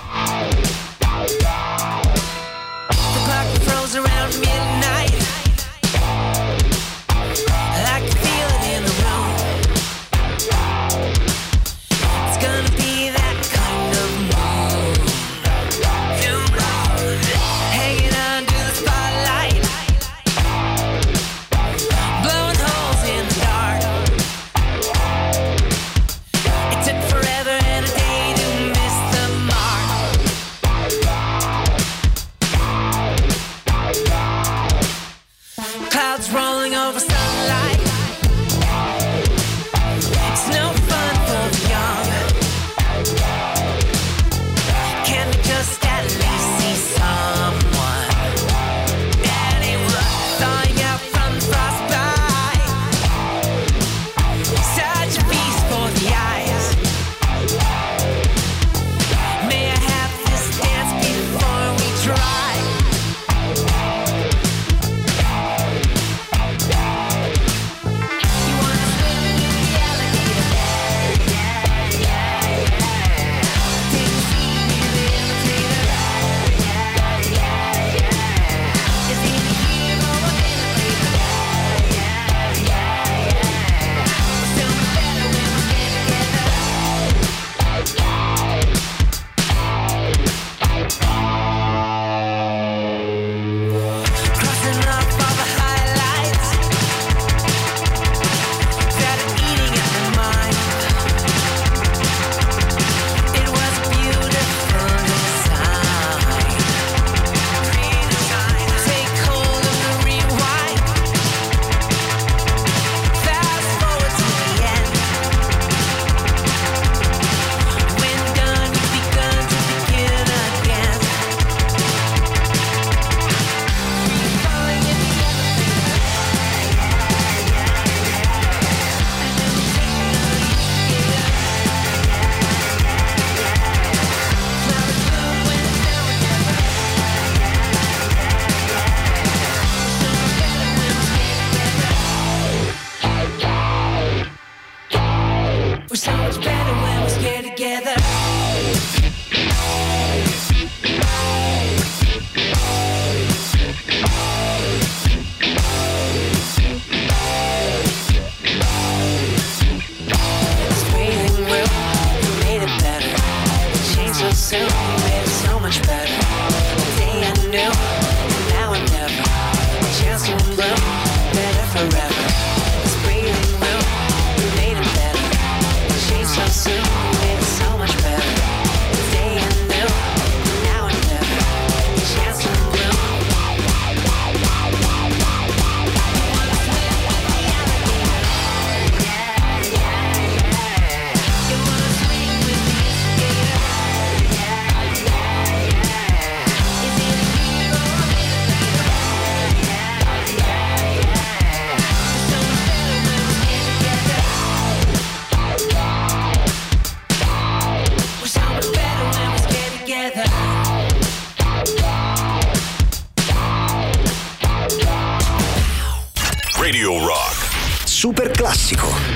Classico. 218.51 219.10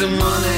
losing 0.00 0.16
money. 0.16 0.57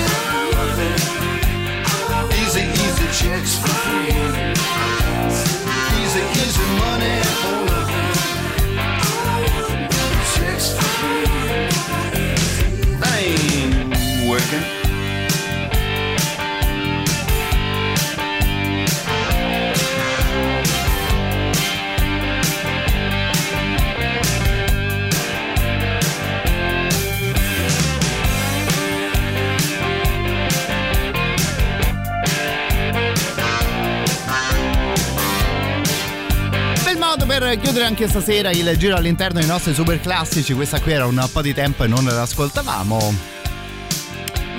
Per 37.51 37.59
chiudere 37.59 37.85
anche 37.85 38.07
stasera 38.07 38.53
il 38.53 38.77
giro 38.77 38.95
all'interno 38.95 39.41
dei 39.41 39.49
nostri 39.49 39.75
super 39.75 39.99
classici. 40.01 40.55
Questa 40.55 40.81
qui 40.81 40.93
era 40.93 41.07
un 41.07 41.29
po' 41.33 41.43
di 41.43 41.53
tempo 41.53 41.83
e 41.83 41.89
non 41.89 42.05
l'ascoltavamo. 42.05 43.40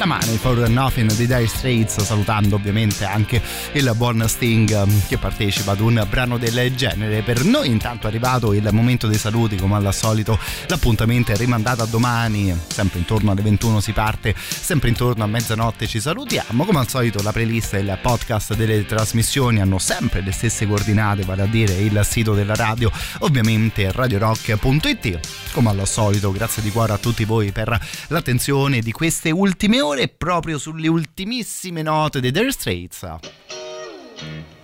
La 0.02 0.08
Money 0.08 0.38
for 0.38 0.68
Nothing 0.68 1.12
di 1.14 1.28
Dire 1.28 1.46
Straits, 1.46 2.02
salutando 2.02 2.56
ovviamente 2.56 3.06
anche 3.06 3.40
il 3.74 3.94
buon 3.96 4.24
Sting 4.28 4.68
um, 4.72 5.02
che 5.08 5.20
partecipa 5.20 5.74
ad 5.74 5.80
un 5.80 6.04
brano 6.10 6.40
del 6.40 6.74
genere. 6.76 7.22
Per 7.22 7.44
noi 7.44 7.68
intanto 7.68 8.08
è 8.08 8.10
arrivato 8.10 8.52
il 8.54 8.68
momento 8.72 9.06
dei 9.06 9.20
saluti, 9.20 9.58
come 9.58 9.76
al 9.76 9.94
solito 9.94 10.40
l'appuntamento 10.66 11.32
è 11.34 11.36
rimandato 11.36 11.84
a 11.84 11.86
domani, 11.86 12.52
sempre 12.68 12.98
intorno 12.98 13.30
alle 13.30 13.44
21 13.44 13.80
si 13.80 13.92
parte, 13.92 14.34
sempre 14.36 14.90
intorno 14.90 15.24
a 15.24 15.28
mezzanotte 15.28 15.86
ci 15.86 16.00
salutiamo. 16.00 16.66
Come 16.66 16.80
al 16.80 16.90
solito 16.90 17.22
la 17.22 17.32
playlist 17.32 17.76
e 17.76 17.82
il 17.82 18.00
podcast 18.02 18.56
delle 18.56 18.84
trasmissioni 18.88 19.62
hanno 19.62 19.78
sempre 19.78 20.22
le 20.22 20.32
stesse 20.32 20.66
coordinate, 20.66 21.22
vale 21.26 21.44
a 21.44 21.48
dire 21.48 21.74
il 21.74 22.02
sito 22.06 22.34
della 22.34 22.56
radio, 22.56 22.92
ovviamente 23.20 23.92
radiorock.it. 23.92 25.20
Come 25.52 25.70
al 25.70 25.88
solito, 25.88 26.32
grazie 26.32 26.64
di 26.64 26.72
cuore 26.72 26.94
a 26.94 26.98
tutti 26.98 27.24
voi 27.24 27.52
per 27.52 27.80
l'attenzione 28.08 28.80
di 28.80 28.92
queste 28.92 29.30
ultime 29.30 29.80
ore 29.82 29.90
proprio 30.18 30.58
sulle 30.58 30.88
ultimissime 30.88 31.82
note 31.82 32.20
dei 32.20 32.32
Dire 32.32 32.52
Straits. 32.52 33.08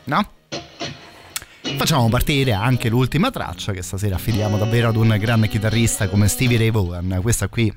No? 0.05 0.29
Facciamo 1.75 2.07
partire 2.09 2.53
anche 2.53 2.89
l'ultima 2.89 3.29
traccia 3.29 3.71
che 3.71 3.81
stasera 3.81 4.15
affidiamo 4.15 4.57
davvero 4.57 4.89
ad 4.89 4.95
un 4.95 5.15
grande 5.19 5.47
chitarrista 5.47 6.07
come 6.07 6.27
Stevie 6.27 6.57
Ray 6.57 6.71
Vaughan. 6.71 7.19
Questa 7.21 7.49
qui 7.49 7.71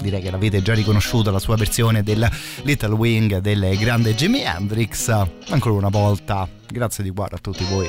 direi 0.00 0.20
che 0.20 0.30
l'avete 0.30 0.60
già 0.62 0.74
riconosciuta, 0.74 1.30
la 1.30 1.38
sua 1.38 1.56
versione 1.56 2.02
del 2.02 2.28
Little 2.64 2.94
Wing 2.94 3.38
del 3.38 3.78
grande 3.78 4.14
Jimi 4.14 4.42
Hendrix. 4.42 5.08
Ancora 5.48 5.74
una 5.74 5.88
volta, 5.88 6.48
grazie 6.68 7.04
di 7.04 7.10
cuore 7.10 7.36
a 7.36 7.38
tutti 7.38 7.64
voi. 7.64 7.88